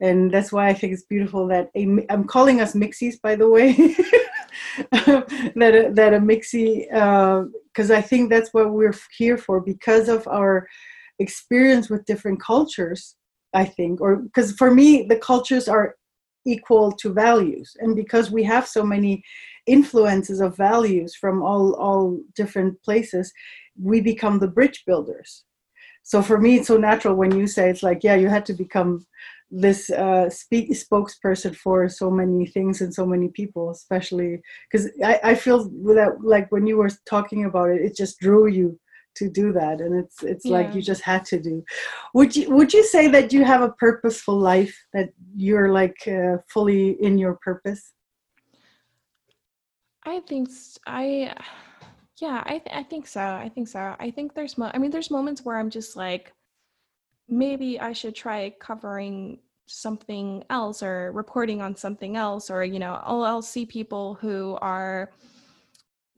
and 0.00 0.32
that's 0.32 0.52
why 0.52 0.68
I 0.68 0.74
think 0.74 0.92
it's 0.92 1.04
beautiful 1.04 1.46
that 1.48 1.70
a, 1.76 1.86
I'm 2.10 2.24
calling 2.24 2.60
us 2.60 2.74
mixies, 2.74 3.20
by 3.20 3.36
the 3.36 3.48
way. 3.48 3.72
that 4.90 5.74
a, 5.74 5.92
that 5.94 6.14
a 6.14 6.18
mixie, 6.18 6.86
because 6.90 7.90
uh, 7.90 7.96
I 7.96 8.00
think 8.00 8.28
that's 8.28 8.52
what 8.52 8.72
we're 8.72 8.94
here 9.16 9.38
for 9.38 9.60
because 9.60 10.08
of 10.08 10.26
our 10.26 10.68
experience 11.20 11.88
with 11.88 12.04
different 12.06 12.40
cultures 12.40 13.14
I 13.54 13.64
think, 13.64 14.00
or 14.00 14.16
because 14.16 14.52
for 14.52 14.70
me, 14.70 15.04
the 15.08 15.16
cultures 15.16 15.68
are 15.68 15.96
equal 16.46 16.92
to 16.92 17.12
values. 17.12 17.76
And 17.80 17.96
because 17.96 18.30
we 18.30 18.42
have 18.44 18.66
so 18.66 18.84
many 18.84 19.22
influences 19.66 20.40
of 20.40 20.56
values 20.56 21.14
from 21.14 21.42
all, 21.42 21.74
all 21.74 22.20
different 22.36 22.82
places, 22.82 23.32
we 23.80 24.00
become 24.00 24.38
the 24.38 24.48
bridge 24.48 24.82
builders. 24.86 25.44
So 26.02 26.20
for 26.20 26.38
me, 26.38 26.56
it's 26.56 26.68
so 26.68 26.76
natural 26.76 27.14
when 27.14 27.36
you 27.36 27.46
say 27.46 27.70
it's 27.70 27.82
like, 27.82 28.04
yeah, 28.04 28.14
you 28.14 28.28
had 28.28 28.44
to 28.46 28.52
become 28.52 29.06
this 29.50 29.88
uh, 29.90 30.28
speak, 30.28 30.70
spokesperson 30.72 31.56
for 31.56 31.88
so 31.88 32.10
many 32.10 32.46
things 32.46 32.80
and 32.80 32.92
so 32.92 33.06
many 33.06 33.28
people, 33.28 33.70
especially 33.70 34.42
because 34.70 34.90
I, 35.02 35.20
I 35.22 35.34
feel 35.34 35.64
that 35.94 36.18
like 36.22 36.50
when 36.50 36.66
you 36.66 36.76
were 36.76 36.90
talking 37.08 37.44
about 37.44 37.70
it, 37.70 37.80
it 37.80 37.96
just 37.96 38.18
drew 38.18 38.48
you 38.48 38.78
to 39.16 39.28
do 39.28 39.52
that 39.52 39.80
and 39.80 39.94
it's 39.94 40.22
it's 40.22 40.44
yeah. 40.44 40.52
like 40.52 40.74
you 40.74 40.82
just 40.82 41.02
had 41.02 41.24
to 41.26 41.40
do. 41.40 41.64
Would 42.14 42.34
you 42.36 42.50
would 42.50 42.72
you 42.72 42.84
say 42.84 43.08
that 43.08 43.32
you 43.32 43.44
have 43.44 43.62
a 43.62 43.72
purposeful 43.72 44.38
life 44.38 44.76
that 44.92 45.10
you're 45.36 45.72
like 45.72 45.96
uh, 46.06 46.38
fully 46.48 46.90
in 47.02 47.18
your 47.18 47.34
purpose? 47.42 47.92
I 50.06 50.20
think 50.20 50.50
i 50.86 51.34
yeah 52.20 52.42
i 52.46 52.58
th- 52.58 52.76
i 52.76 52.82
think 52.82 53.06
so 53.06 53.20
i 53.20 53.48
think 53.48 53.68
so. 53.68 53.96
I 53.98 54.10
think 54.10 54.34
there's 54.34 54.58
mo- 54.58 54.70
i 54.74 54.78
mean 54.78 54.90
there's 54.90 55.10
moments 55.10 55.44
where 55.44 55.56
i'm 55.58 55.70
just 55.70 55.96
like 55.96 56.32
maybe 57.28 57.80
i 57.80 57.92
should 57.92 58.14
try 58.14 58.52
covering 58.60 59.38
something 59.66 60.44
else 60.50 60.82
or 60.82 61.10
reporting 61.12 61.62
on 61.62 61.74
something 61.74 62.16
else 62.16 62.50
or 62.50 62.64
you 62.64 62.78
know 62.78 63.00
I'll, 63.02 63.24
I'll 63.24 63.42
see 63.42 63.64
people 63.64 64.14
who 64.14 64.58
are 64.60 65.10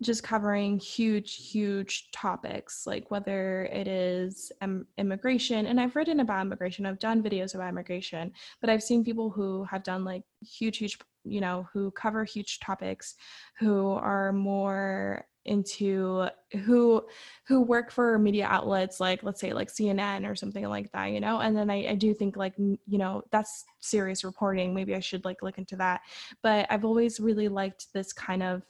just 0.02 0.22
covering 0.22 0.78
huge 0.78 1.36
huge 1.36 2.10
topics 2.10 2.86
like 2.86 3.10
whether 3.10 3.64
it 3.72 3.88
is 3.88 4.52
immigration 4.98 5.66
and 5.66 5.80
i've 5.80 5.96
written 5.96 6.20
about 6.20 6.44
immigration 6.44 6.84
i've 6.84 6.98
done 6.98 7.22
videos 7.22 7.54
about 7.54 7.68
immigration 7.70 8.30
but 8.60 8.68
i've 8.68 8.82
seen 8.82 9.04
people 9.04 9.30
who 9.30 9.64
have 9.64 9.82
done 9.82 10.04
like 10.04 10.22
huge 10.42 10.78
huge 10.78 10.98
you 11.24 11.40
know 11.40 11.66
who 11.72 11.90
cover 11.92 12.24
huge 12.24 12.60
topics 12.60 13.14
who 13.58 13.90
are 13.92 14.32
more 14.32 15.26
into 15.46 16.26
who 16.64 17.02
who 17.46 17.62
work 17.62 17.90
for 17.90 18.18
media 18.18 18.46
outlets 18.46 19.00
like 19.00 19.22
let's 19.22 19.40
say 19.40 19.52
like 19.52 19.68
cnn 19.68 20.28
or 20.28 20.34
something 20.34 20.68
like 20.68 20.90
that 20.92 21.06
you 21.06 21.20
know 21.20 21.38
and 21.40 21.56
then 21.56 21.70
I, 21.70 21.90
I 21.90 21.94
do 21.94 22.12
think 22.12 22.36
like 22.36 22.54
you 22.58 22.98
know 22.98 23.22
that's 23.30 23.64
serious 23.80 24.24
reporting 24.24 24.74
maybe 24.74 24.94
i 24.94 25.00
should 25.00 25.24
like 25.24 25.42
look 25.42 25.58
into 25.58 25.76
that 25.76 26.00
but 26.42 26.66
i've 26.68 26.84
always 26.84 27.20
really 27.20 27.48
liked 27.48 27.92
this 27.92 28.12
kind 28.12 28.42
of 28.42 28.62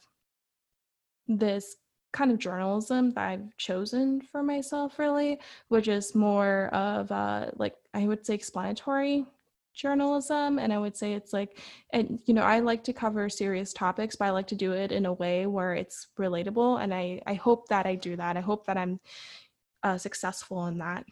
this 1.27 1.77
kind 2.13 2.31
of 2.31 2.39
journalism 2.39 3.11
that 3.11 3.27
I've 3.27 3.57
chosen 3.57 4.21
for 4.21 4.41
myself, 4.41 4.97
really, 4.97 5.39
which 5.67 5.87
is 5.87 6.15
more 6.15 6.67
of 6.67 7.11
uh, 7.11 7.51
like 7.57 7.75
I 7.93 8.07
would 8.07 8.25
say 8.25 8.33
explanatory 8.35 9.25
journalism 9.77 10.57
and 10.57 10.73
i 10.73 10.77
would 10.79 10.97
say 10.97 11.13
it's 11.13 11.31
like 11.31 11.59
and 11.93 12.19
you 12.25 12.33
know 12.33 12.41
i 12.41 12.59
like 12.59 12.83
to 12.83 12.91
cover 12.91 13.29
serious 13.29 13.71
topics 13.71 14.15
but 14.15 14.25
i 14.25 14.31
like 14.31 14.47
to 14.47 14.55
do 14.55 14.71
it 14.71 14.91
in 14.91 15.05
a 15.05 15.13
way 15.13 15.45
where 15.45 15.75
it's 15.75 16.07
relatable 16.17 16.81
and 16.81 16.91
i 16.91 17.21
i 17.27 17.35
hope 17.35 17.67
that 17.67 17.85
i 17.85 17.93
do 17.93 18.15
that. 18.15 18.35
I 18.35 18.41
hope 18.41 18.65
that 18.65 18.75
i'm 18.75 18.99
uh, 19.83 19.97
successful 19.97 20.65
in 20.65 20.79
that. 20.79 21.05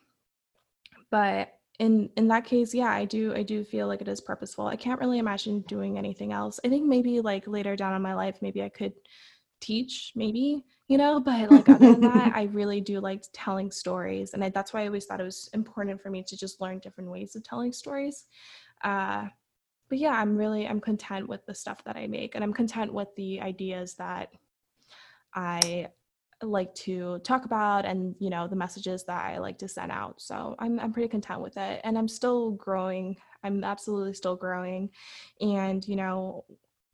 But 1.11 1.53
in 1.77 2.09
in 2.15 2.27
that 2.29 2.45
case 2.45 2.73
yeah 2.73 2.89
i 2.89 3.03
do 3.03 3.35
i 3.35 3.43
do 3.43 3.63
feel 3.63 3.87
like 3.87 4.01
it 4.01 4.07
is 4.07 4.21
purposeful. 4.21 4.65
I 4.65 4.77
can't 4.77 4.99
really 4.99 5.19
imagine 5.19 5.59
doing 5.67 5.97
anything 5.97 6.33
else. 6.33 6.59
I 6.65 6.69
think 6.69 6.85
maybe 6.85 7.21
like 7.21 7.47
later 7.47 7.75
down 7.75 7.95
in 7.95 8.01
my 8.01 8.15
life 8.15 8.37
maybe 8.41 8.63
i 8.63 8.69
could 8.69 8.93
teach 9.59 10.11
maybe 10.15 10.63
you 10.87 10.97
know 10.97 11.19
but 11.19 11.49
like 11.51 11.67
other 11.69 11.93
than 11.93 12.01
that 12.01 12.33
i 12.35 12.43
really 12.51 12.81
do 12.81 12.99
like 12.99 13.23
telling 13.33 13.71
stories 13.71 14.33
and 14.33 14.43
I, 14.43 14.49
that's 14.49 14.73
why 14.73 14.83
i 14.83 14.87
always 14.87 15.05
thought 15.05 15.19
it 15.19 15.23
was 15.23 15.49
important 15.53 16.01
for 16.01 16.09
me 16.09 16.23
to 16.23 16.37
just 16.37 16.61
learn 16.61 16.79
different 16.79 17.09
ways 17.09 17.35
of 17.35 17.43
telling 17.43 17.73
stories 17.73 18.25
uh 18.83 19.25
but 19.89 19.97
yeah 19.97 20.11
i'm 20.11 20.35
really 20.37 20.67
i'm 20.67 20.79
content 20.79 21.27
with 21.27 21.45
the 21.45 21.55
stuff 21.55 21.83
that 21.85 21.95
i 21.95 22.07
make 22.07 22.35
and 22.35 22.43
i'm 22.43 22.53
content 22.53 22.93
with 22.93 23.07
the 23.15 23.41
ideas 23.41 23.95
that 23.95 24.29
i 25.33 25.87
like 26.41 26.75
to 26.75 27.17
talk 27.19 27.45
about 27.45 27.85
and 27.85 28.13
you 28.19 28.29
know 28.29 28.47
the 28.47 28.55
messages 28.55 29.03
that 29.05 29.23
i 29.23 29.37
like 29.37 29.57
to 29.57 29.67
send 29.67 29.91
out 29.91 30.21
so 30.21 30.55
i'm, 30.59 30.79
I'm 30.79 30.91
pretty 30.91 31.07
content 31.07 31.41
with 31.41 31.57
it 31.57 31.81
and 31.83 31.97
i'm 31.97 32.07
still 32.07 32.51
growing 32.51 33.15
i'm 33.43 33.63
absolutely 33.63 34.13
still 34.13 34.35
growing 34.35 34.89
and 35.39 35.87
you 35.87 35.95
know 35.95 36.43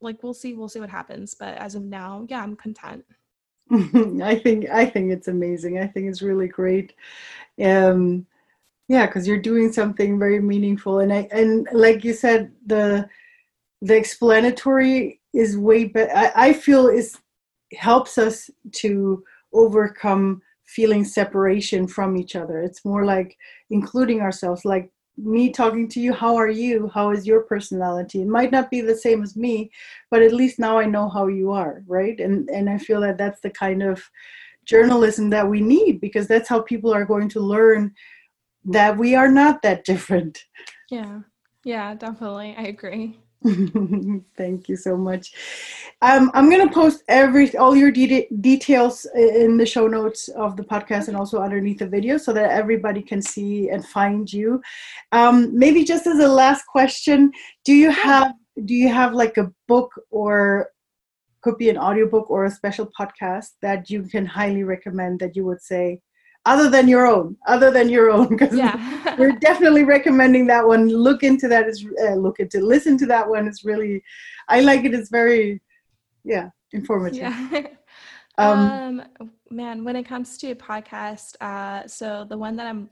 like 0.02 0.22
we'll 0.22 0.34
see 0.34 0.54
we'll 0.54 0.68
see 0.68 0.80
what 0.80 0.90
happens 0.90 1.34
but 1.34 1.56
as 1.58 1.74
of 1.74 1.82
now 1.82 2.26
yeah 2.28 2.42
i'm 2.42 2.56
content 2.56 3.04
I 4.22 4.34
think 4.34 4.68
I 4.70 4.84
think 4.84 5.12
it's 5.12 5.28
amazing. 5.28 5.78
I 5.78 5.86
think 5.86 6.08
it's 6.08 6.20
really 6.20 6.48
great. 6.48 6.94
Um, 7.62 8.26
yeah, 8.88 9.06
because 9.06 9.26
you're 9.26 9.40
doing 9.40 9.72
something 9.72 10.18
very 10.18 10.40
meaningful, 10.40 10.98
and 10.98 11.12
I 11.12 11.28
and 11.32 11.66
like 11.72 12.04
you 12.04 12.12
said, 12.12 12.52
the 12.66 13.08
the 13.80 13.96
explanatory 13.96 15.20
is 15.32 15.56
way 15.56 15.84
better. 15.84 16.14
I, 16.14 16.32
I 16.48 16.52
feel 16.52 16.88
is 16.88 17.16
helps 17.74 18.18
us 18.18 18.50
to 18.72 19.24
overcome 19.54 20.42
feeling 20.66 21.04
separation 21.04 21.86
from 21.86 22.16
each 22.16 22.36
other. 22.36 22.60
It's 22.60 22.84
more 22.84 23.06
like 23.06 23.36
including 23.70 24.20
ourselves, 24.20 24.64
like 24.66 24.90
me 25.16 25.50
talking 25.50 25.88
to 25.88 26.00
you 26.00 26.12
how 26.12 26.36
are 26.36 26.50
you? 26.50 26.90
How 26.94 27.10
is 27.10 27.26
your 27.26 27.42
personality? 27.42 28.22
It 28.22 28.28
might 28.28 28.50
not 28.50 28.70
be 28.70 28.80
the 28.80 28.96
same 28.96 29.22
as 29.22 29.36
me 29.36 29.70
but 30.10 30.22
at 30.22 30.32
least 30.32 30.58
now 30.58 30.78
i 30.78 30.84
know 30.84 31.08
how 31.08 31.26
you 31.26 31.52
are 31.52 31.82
right? 31.86 32.18
And 32.20 32.48
and 32.50 32.68
i 32.68 32.78
feel 32.78 33.00
that 33.02 33.18
that's 33.18 33.40
the 33.40 33.50
kind 33.50 33.82
of 33.82 34.02
journalism 34.64 35.30
that 35.30 35.48
we 35.48 35.60
need 35.60 36.00
because 36.00 36.28
that's 36.28 36.48
how 36.48 36.60
people 36.62 36.94
are 36.94 37.04
going 37.04 37.28
to 37.30 37.40
learn 37.40 37.92
that 38.64 38.96
we 38.96 39.14
are 39.14 39.30
not 39.30 39.62
that 39.62 39.84
different. 39.90 40.44
Yeah. 40.90 41.20
Yeah 41.64 41.94
definitely. 41.94 42.54
I 42.56 42.64
agree 42.64 43.18
Thank 44.36 44.68
you 44.68 44.76
so 44.76 44.96
much. 44.96 45.32
Um, 46.00 46.30
I'm 46.34 46.48
going 46.48 46.66
to 46.66 46.72
post 46.72 47.02
every 47.08 47.56
all 47.56 47.74
your 47.74 47.90
de- 47.90 48.28
details 48.40 49.04
in 49.14 49.56
the 49.56 49.66
show 49.66 49.88
notes 49.88 50.28
of 50.28 50.56
the 50.56 50.62
podcast 50.62 51.08
and 51.08 51.16
also 51.16 51.40
underneath 51.40 51.78
the 51.78 51.86
video 51.86 52.18
so 52.18 52.32
that 52.32 52.50
everybody 52.50 53.02
can 53.02 53.20
see 53.20 53.70
and 53.70 53.84
find 53.84 54.32
you. 54.32 54.62
Um, 55.10 55.58
maybe 55.58 55.82
just 55.82 56.06
as 56.06 56.18
a 56.20 56.28
last 56.28 56.66
question, 56.66 57.32
do 57.64 57.72
you 57.72 57.90
have 57.90 58.32
do 58.64 58.74
you 58.74 58.88
have 58.88 59.12
like 59.14 59.36
a 59.38 59.50
book 59.66 59.90
or 60.10 60.68
could 61.40 61.58
be 61.58 61.70
an 61.70 61.78
audiobook 61.78 62.30
or 62.30 62.44
a 62.44 62.50
special 62.50 62.88
podcast 62.98 63.52
that 63.60 63.90
you 63.90 64.04
can 64.04 64.24
highly 64.24 64.62
recommend 64.62 65.18
that 65.18 65.34
you 65.34 65.44
would 65.44 65.60
say 65.60 66.00
other 66.44 66.68
than 66.68 66.88
your 66.88 67.06
own 67.06 67.36
other 67.46 67.70
than 67.70 67.88
your 67.88 68.10
own 68.10 68.28
because 68.28 68.54
yeah. 68.54 69.16
we're 69.18 69.32
definitely 69.32 69.84
recommending 69.84 70.46
that 70.46 70.66
one 70.66 70.88
look 70.88 71.22
into 71.22 71.48
that 71.48 71.68
is 71.68 71.86
uh, 72.04 72.14
look 72.14 72.40
into 72.40 72.60
listen 72.60 72.98
to 72.98 73.06
that 73.06 73.28
one 73.28 73.46
it's 73.46 73.64
really 73.64 74.02
i 74.48 74.60
like 74.60 74.84
it 74.84 74.94
it's 74.94 75.10
very 75.10 75.60
yeah 76.24 76.48
informative 76.72 77.20
yeah. 77.20 77.66
um, 78.38 79.00
um 79.20 79.30
man 79.50 79.84
when 79.84 79.94
it 79.94 80.04
comes 80.04 80.36
to 80.36 80.54
podcast 80.54 81.36
uh 81.40 81.86
so 81.86 82.26
the 82.28 82.36
one 82.36 82.56
that 82.56 82.66
i'm 82.66 82.88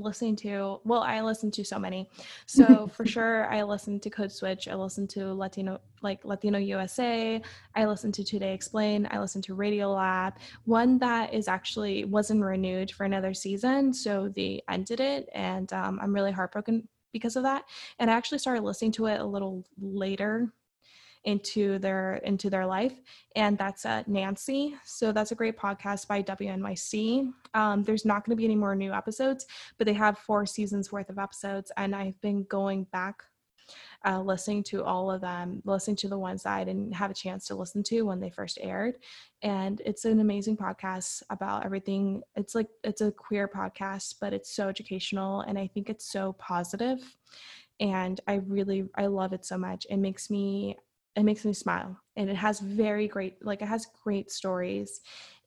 listening 0.00 0.36
to 0.36 0.80
well 0.84 1.00
i 1.00 1.20
listen 1.20 1.50
to 1.50 1.64
so 1.64 1.78
many. 1.78 2.08
So 2.46 2.86
for 2.94 3.04
sure 3.06 3.52
i 3.52 3.62
listen 3.62 4.00
to 4.00 4.10
code 4.10 4.32
switch 4.32 4.68
i 4.68 4.74
listen 4.74 5.06
to 5.08 5.32
latino 5.32 5.80
like 6.02 6.24
latino 6.24 6.58
usa 6.58 7.40
i 7.74 7.84
listen 7.84 8.10
to 8.12 8.24
today 8.24 8.54
explain 8.54 9.06
i 9.10 9.20
listen 9.20 9.42
to 9.42 9.54
radio 9.54 9.92
lab. 9.92 10.34
One 10.64 10.98
that 10.98 11.34
is 11.34 11.48
actually 11.48 12.04
wasn't 12.04 12.42
renewed 12.42 12.90
for 12.90 13.04
another 13.04 13.34
season 13.34 13.92
so 13.92 14.28
they 14.28 14.62
ended 14.68 15.00
it 15.00 15.28
and 15.34 15.72
um, 15.72 15.98
i'm 16.02 16.14
really 16.14 16.32
heartbroken 16.32 16.88
because 17.12 17.36
of 17.36 17.42
that 17.42 17.64
and 17.98 18.10
i 18.10 18.14
actually 18.14 18.38
started 18.38 18.62
listening 18.62 18.92
to 18.92 19.06
it 19.06 19.20
a 19.20 19.24
little 19.24 19.64
later 19.80 20.52
into 21.24 21.78
their 21.78 22.16
into 22.24 22.48
their 22.48 22.64
life 22.64 23.00
and 23.36 23.58
that's 23.58 23.84
uh, 23.84 24.02
nancy 24.06 24.74
so 24.84 25.12
that's 25.12 25.32
a 25.32 25.34
great 25.34 25.58
podcast 25.58 26.08
by 26.08 26.22
wnyc 26.22 27.30
um, 27.54 27.82
there's 27.82 28.06
not 28.06 28.24
going 28.24 28.34
to 28.34 28.36
be 28.36 28.44
any 28.44 28.56
more 28.56 28.74
new 28.74 28.92
episodes 28.92 29.46
but 29.76 29.86
they 29.86 29.92
have 29.92 30.18
four 30.18 30.46
seasons 30.46 30.90
worth 30.90 31.10
of 31.10 31.18
episodes 31.18 31.70
and 31.76 31.94
i've 31.94 32.18
been 32.22 32.44
going 32.44 32.84
back 32.92 33.22
uh, 34.04 34.20
listening 34.20 34.62
to 34.64 34.84
all 34.84 35.10
of 35.10 35.20
them, 35.20 35.62
listening 35.64 35.96
to 35.96 36.08
the 36.08 36.18
ones 36.18 36.42
that 36.42 36.54
I 36.54 36.64
didn't 36.64 36.92
have 36.92 37.10
a 37.10 37.14
chance 37.14 37.46
to 37.46 37.54
listen 37.54 37.82
to 37.84 38.02
when 38.02 38.20
they 38.20 38.30
first 38.30 38.58
aired. 38.60 38.94
And 39.42 39.80
it's 39.84 40.04
an 40.04 40.20
amazing 40.20 40.56
podcast 40.56 41.22
about 41.30 41.64
everything. 41.64 42.22
It's 42.36 42.54
like, 42.54 42.68
it's 42.82 43.00
a 43.00 43.12
queer 43.12 43.48
podcast, 43.48 44.16
but 44.20 44.32
it's 44.32 44.54
so 44.54 44.68
educational. 44.68 45.42
And 45.42 45.58
I 45.58 45.66
think 45.66 45.90
it's 45.90 46.10
so 46.10 46.34
positive. 46.34 46.98
And 47.78 48.20
I 48.26 48.34
really, 48.46 48.88
I 48.96 49.06
love 49.06 49.32
it 49.32 49.44
so 49.44 49.56
much. 49.56 49.86
It 49.88 49.96
makes 49.98 50.30
me 50.30 50.76
it 51.16 51.24
makes 51.24 51.44
me 51.44 51.52
smile 51.52 51.96
and 52.16 52.30
it 52.30 52.36
has 52.36 52.60
very 52.60 53.08
great 53.08 53.44
like 53.44 53.62
it 53.62 53.68
has 53.68 53.86
great 54.04 54.30
stories 54.30 55.00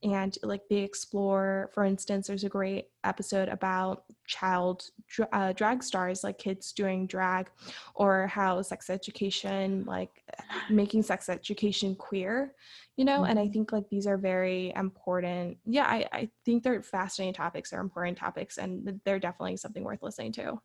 and 0.04 0.38
like 0.44 0.62
they 0.70 0.78
explore 0.78 1.70
for 1.74 1.86
instance 1.86 2.28
there's 2.28 2.44
a 2.44 2.50
great 2.50 2.88
episode 3.06 3.48
about 3.48 4.04
child 4.28 4.84
uh, 5.32 5.54
drag 5.54 5.82
stars 5.82 6.24
like 6.24 6.38
kids 6.38 6.74
doing 6.74 7.08
drag 7.08 7.50
or 7.96 8.28
how 8.28 8.62
sex 8.62 8.90
education 8.90 9.84
like 9.88 10.22
making 10.70 11.02
sex 11.02 11.30
education 11.30 11.96
queer 11.96 12.54
you 12.98 13.06
know 13.06 13.24
and 13.24 13.40
i 13.40 13.44
mm-hmm. 13.44 13.54
think 13.54 13.72
like 13.72 13.90
these 13.90 14.08
are 14.08 14.18
very 14.18 14.74
important 14.76 15.58
yeah 15.66 15.86
I, 15.86 16.08
I 16.12 16.30
think 16.44 16.64
they're 16.64 16.84
fascinating 16.84 17.34
topics 17.34 17.70
they're 17.70 17.80
important 17.80 18.18
topics 18.18 18.58
and 18.58 19.00
they're 19.06 19.20
definitely 19.20 19.58
something 19.58 19.84
worth 19.84 20.04
listening 20.04 20.34
to 20.34 20.60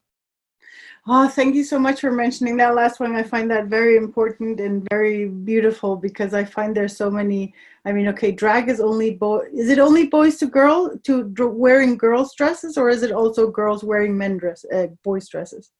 Oh, 1.10 1.26
thank 1.26 1.54
you 1.54 1.64
so 1.64 1.78
much 1.78 2.00
for 2.00 2.10
mentioning 2.10 2.58
that 2.58 2.74
last 2.74 3.00
one. 3.00 3.16
I 3.16 3.22
find 3.22 3.50
that 3.50 3.66
very 3.66 3.96
important 3.96 4.60
and 4.60 4.86
very 4.90 5.26
beautiful 5.26 5.96
because 5.96 6.34
I 6.34 6.44
find 6.44 6.76
there's 6.76 6.96
so 6.96 7.10
many. 7.10 7.54
I 7.86 7.92
mean, 7.92 8.08
okay, 8.08 8.30
drag 8.30 8.68
is 8.68 8.80
only 8.80 9.14
boy. 9.14 9.46
Is 9.54 9.70
it 9.70 9.78
only 9.78 10.06
boys 10.06 10.36
to 10.38 10.46
girl 10.46 10.98
to 11.04 11.32
wearing 11.38 11.96
girls 11.96 12.34
dresses, 12.34 12.76
or 12.76 12.90
is 12.90 13.02
it 13.02 13.12
also 13.12 13.50
girls 13.50 13.82
wearing 13.82 14.18
men 14.18 14.36
dress, 14.36 14.66
uh, 14.72 14.88
boys 15.02 15.28
dresses? 15.28 15.70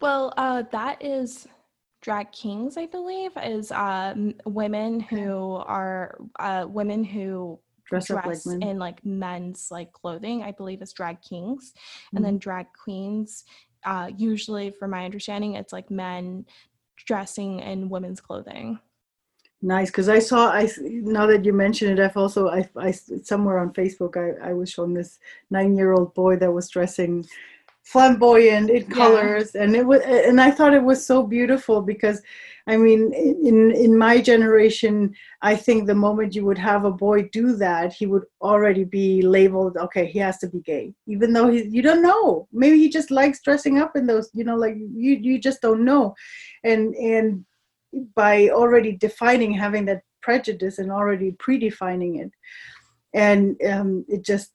Well, 0.00 0.34
uh, 0.36 0.64
that 0.72 1.02
is 1.04 1.46
drag 2.02 2.32
kings, 2.32 2.76
I 2.76 2.86
believe, 2.86 3.32
is 3.42 3.70
uh, 3.70 4.14
women 4.44 5.00
who 5.00 5.54
are 5.54 6.18
uh, 6.40 6.66
women 6.68 7.04
who 7.04 7.60
dress, 7.86 8.08
dress 8.08 8.46
like 8.46 8.62
in 8.62 8.78
like 8.78 9.04
men's 9.04 9.68
like 9.70 9.92
clothing. 9.92 10.42
I 10.42 10.50
believe 10.50 10.82
is 10.82 10.92
drag 10.92 11.22
kings, 11.22 11.72
mm-hmm. 11.74 12.16
and 12.16 12.24
then 12.24 12.38
drag 12.38 12.66
queens 12.72 13.44
uh, 13.84 14.10
usually, 14.16 14.70
from 14.70 14.90
my 14.90 15.04
understanding, 15.04 15.54
it's 15.54 15.72
like 15.72 15.90
men 15.90 16.46
dressing 17.06 17.60
in 17.60 17.88
women's 17.88 18.20
clothing. 18.20 18.78
Nice, 19.62 19.88
because 19.88 20.10
I 20.10 20.18
saw 20.18 20.50
I 20.50 20.68
now 20.78 21.24
that 21.26 21.44
you 21.46 21.54
mention 21.54 21.90
it, 21.90 21.98
I've 21.98 22.18
also 22.18 22.48
I, 22.48 22.68
I 22.76 22.90
somewhere 22.90 23.58
on 23.58 23.72
Facebook 23.72 24.14
I, 24.14 24.50
I 24.50 24.52
was 24.52 24.70
shown 24.70 24.92
this 24.92 25.18
nine 25.50 25.74
year 25.74 25.94
old 25.94 26.12
boy 26.12 26.36
that 26.36 26.52
was 26.52 26.68
dressing 26.68 27.24
flamboyant 27.84 28.70
in 28.70 28.86
colors, 28.86 29.52
yeah. 29.54 29.62
and 29.62 29.76
it 29.76 29.86
was 29.86 30.00
and 30.02 30.40
I 30.40 30.50
thought 30.50 30.74
it 30.74 30.82
was 30.82 31.06
so 31.06 31.22
beautiful 31.22 31.80
because 31.82 32.20
I 32.66 32.76
mean, 32.76 33.12
in 33.12 33.70
in 33.72 33.96
my 33.96 34.20
generation, 34.20 35.14
I 35.42 35.54
think 35.54 35.86
the 35.86 35.94
moment 35.94 36.34
you 36.34 36.44
would 36.44 36.58
have 36.58 36.84
a 36.84 36.90
boy 36.90 37.28
do 37.28 37.56
that, 37.56 37.92
he 37.92 38.06
would 38.06 38.24
already 38.40 38.84
be 38.84 39.22
labeled, 39.22 39.76
okay, 39.76 40.06
he 40.06 40.18
has 40.18 40.38
to 40.38 40.48
be 40.48 40.60
gay, 40.60 40.94
even 41.06 41.32
though 41.32 41.48
he, 41.48 41.64
you 41.64 41.82
don't 41.82 42.02
know. 42.02 42.48
Maybe 42.52 42.78
he 42.78 42.88
just 42.88 43.10
likes 43.10 43.42
dressing 43.42 43.78
up 43.78 43.96
in 43.96 44.06
those, 44.06 44.30
you 44.32 44.44
know, 44.44 44.56
like 44.56 44.76
you 44.76 45.12
you 45.14 45.38
just 45.38 45.60
don't 45.60 45.84
know, 45.84 46.14
and 46.64 46.94
and 46.94 47.44
by 48.14 48.48
already 48.48 48.92
defining 48.96 49.52
having 49.52 49.84
that 49.84 50.02
prejudice 50.20 50.78
and 50.78 50.90
already 50.90 51.32
predefining 51.32 52.18
it 52.24 52.32
and 53.14 53.56
um, 53.70 54.04
it 54.08 54.22
just 54.22 54.52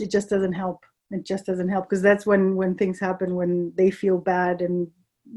it 0.00 0.10
just 0.10 0.30
doesn't 0.30 0.52
help 0.52 0.84
it 1.14 1.24
just 1.24 1.46
doesn't 1.46 1.68
help 1.68 1.88
because 1.88 2.02
that's 2.02 2.26
when 2.26 2.56
when 2.56 2.74
things 2.74 3.00
happen 3.00 3.34
when 3.34 3.72
they 3.76 3.90
feel 3.90 4.18
bad 4.18 4.60
and 4.62 4.88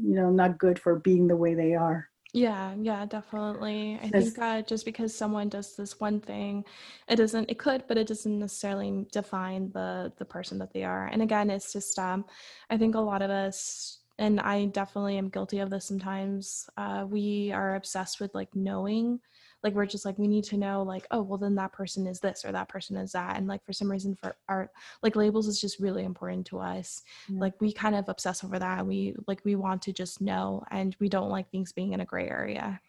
you 0.02 0.14
know 0.14 0.30
not 0.30 0.58
good 0.58 0.78
for 0.78 0.96
being 0.96 1.26
the 1.26 1.36
way 1.36 1.54
they 1.54 1.74
are 1.74 2.08
yeah, 2.36 2.74
yeah, 2.78 3.06
definitely. 3.06 3.98
I 4.02 4.10
think 4.10 4.38
uh, 4.38 4.60
just 4.60 4.84
because 4.84 5.16
someone 5.16 5.48
does 5.48 5.74
this 5.74 5.98
one 6.00 6.20
thing, 6.20 6.66
it 7.08 7.16
doesn't. 7.16 7.50
It 7.50 7.58
could, 7.58 7.84
but 7.88 7.96
it 7.96 8.06
doesn't 8.08 8.38
necessarily 8.38 9.06
define 9.10 9.70
the 9.72 10.12
the 10.18 10.26
person 10.26 10.58
that 10.58 10.70
they 10.74 10.84
are. 10.84 11.06
And 11.06 11.22
again, 11.22 11.48
it's 11.48 11.72
just. 11.72 11.98
Um, 11.98 12.26
I 12.68 12.76
think 12.76 12.94
a 12.94 13.00
lot 13.00 13.22
of 13.22 13.30
us, 13.30 14.00
and 14.18 14.38
I 14.38 14.66
definitely 14.66 15.16
am 15.16 15.30
guilty 15.30 15.60
of 15.60 15.70
this 15.70 15.86
sometimes. 15.86 16.68
Uh, 16.76 17.06
we 17.08 17.52
are 17.52 17.76
obsessed 17.76 18.20
with 18.20 18.34
like 18.34 18.54
knowing 18.54 19.20
like 19.66 19.74
we're 19.74 19.84
just 19.84 20.04
like 20.04 20.16
we 20.16 20.28
need 20.28 20.44
to 20.44 20.56
know 20.56 20.84
like 20.84 21.08
oh 21.10 21.20
well 21.20 21.38
then 21.38 21.56
that 21.56 21.72
person 21.72 22.06
is 22.06 22.20
this 22.20 22.44
or 22.44 22.52
that 22.52 22.68
person 22.68 22.96
is 22.96 23.10
that 23.10 23.36
and 23.36 23.48
like 23.48 23.64
for 23.64 23.72
some 23.72 23.90
reason 23.90 24.14
for 24.14 24.36
our 24.48 24.70
like 25.02 25.16
labels 25.16 25.48
is 25.48 25.60
just 25.60 25.80
really 25.80 26.04
important 26.04 26.46
to 26.46 26.60
us. 26.60 27.02
Yeah. 27.28 27.40
like 27.40 27.60
we 27.60 27.72
kind 27.72 27.96
of 27.96 28.08
obsess 28.08 28.44
over 28.44 28.60
that 28.60 28.86
we 28.86 29.16
like 29.26 29.40
we 29.44 29.56
want 29.56 29.82
to 29.82 29.92
just 29.92 30.20
know 30.20 30.62
and 30.70 30.94
we 31.00 31.08
don't 31.08 31.30
like 31.30 31.50
things 31.50 31.72
being 31.72 31.94
in 31.94 32.00
a 32.00 32.04
gray 32.04 32.28
area. 32.28 32.80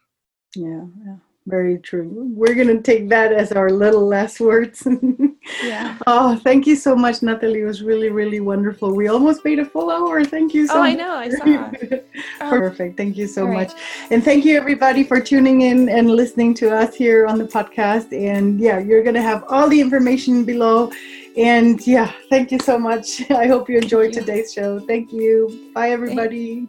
Yeah 0.55 0.85
yeah 1.03 1.15
very 1.47 1.77
true. 1.77 2.09
We're 2.35 2.53
going 2.53 2.67
to 2.67 2.81
take 2.81 3.09
that 3.09 3.31
as 3.31 3.51
our 3.53 3.69
little 3.69 4.05
last 4.05 4.39
words. 4.39 4.85
yeah. 5.63 5.97
Oh, 6.05 6.35
thank 6.43 6.67
you 6.67 6.75
so 6.75 6.95
much, 6.95 7.23
Natalie. 7.23 7.61
It 7.61 7.65
was 7.65 7.81
really, 7.81 8.09
really 8.09 8.41
wonderful. 8.41 8.93
We 8.93 9.07
almost 9.07 9.43
made 9.45 9.59
a 9.59 9.65
full 9.65 9.89
hour. 9.89 10.23
Thank 10.25 10.53
you 10.53 10.67
so 10.67 10.75
oh, 10.75 10.79
much. 10.79 10.89
I 10.89 10.93
know. 10.93 11.15
I 11.15 11.29
saw. 11.29 11.71
Oh. 12.41 12.49
Perfect. 12.49 12.97
Thank 12.97 13.15
you 13.15 13.27
so 13.27 13.47
much. 13.47 13.71
And 14.11 14.23
thank 14.23 14.43
you, 14.43 14.57
everybody, 14.57 15.03
for 15.03 15.19
tuning 15.19 15.61
in 15.61 15.87
and 15.87 16.09
listening 16.09 16.53
to 16.55 16.75
us 16.75 16.95
here 16.95 17.25
on 17.25 17.37
the 17.37 17.45
podcast. 17.45 18.11
And 18.11 18.59
yeah, 18.59 18.79
you're 18.79 19.03
going 19.03 19.15
to 19.15 19.21
have 19.21 19.43
all 19.47 19.69
the 19.69 19.79
information 19.79 20.43
below. 20.43 20.91
And 21.37 21.85
yeah, 21.85 22.11
thank 22.29 22.51
you 22.51 22.59
so 22.59 22.77
much. 22.77 23.29
I 23.31 23.47
hope 23.47 23.69
you 23.69 23.77
enjoyed 23.77 24.13
today's 24.13 24.53
show. 24.53 24.79
Thank 24.79 25.11
you. 25.11 25.71
Bye, 25.73 25.91
everybody. 25.91 26.67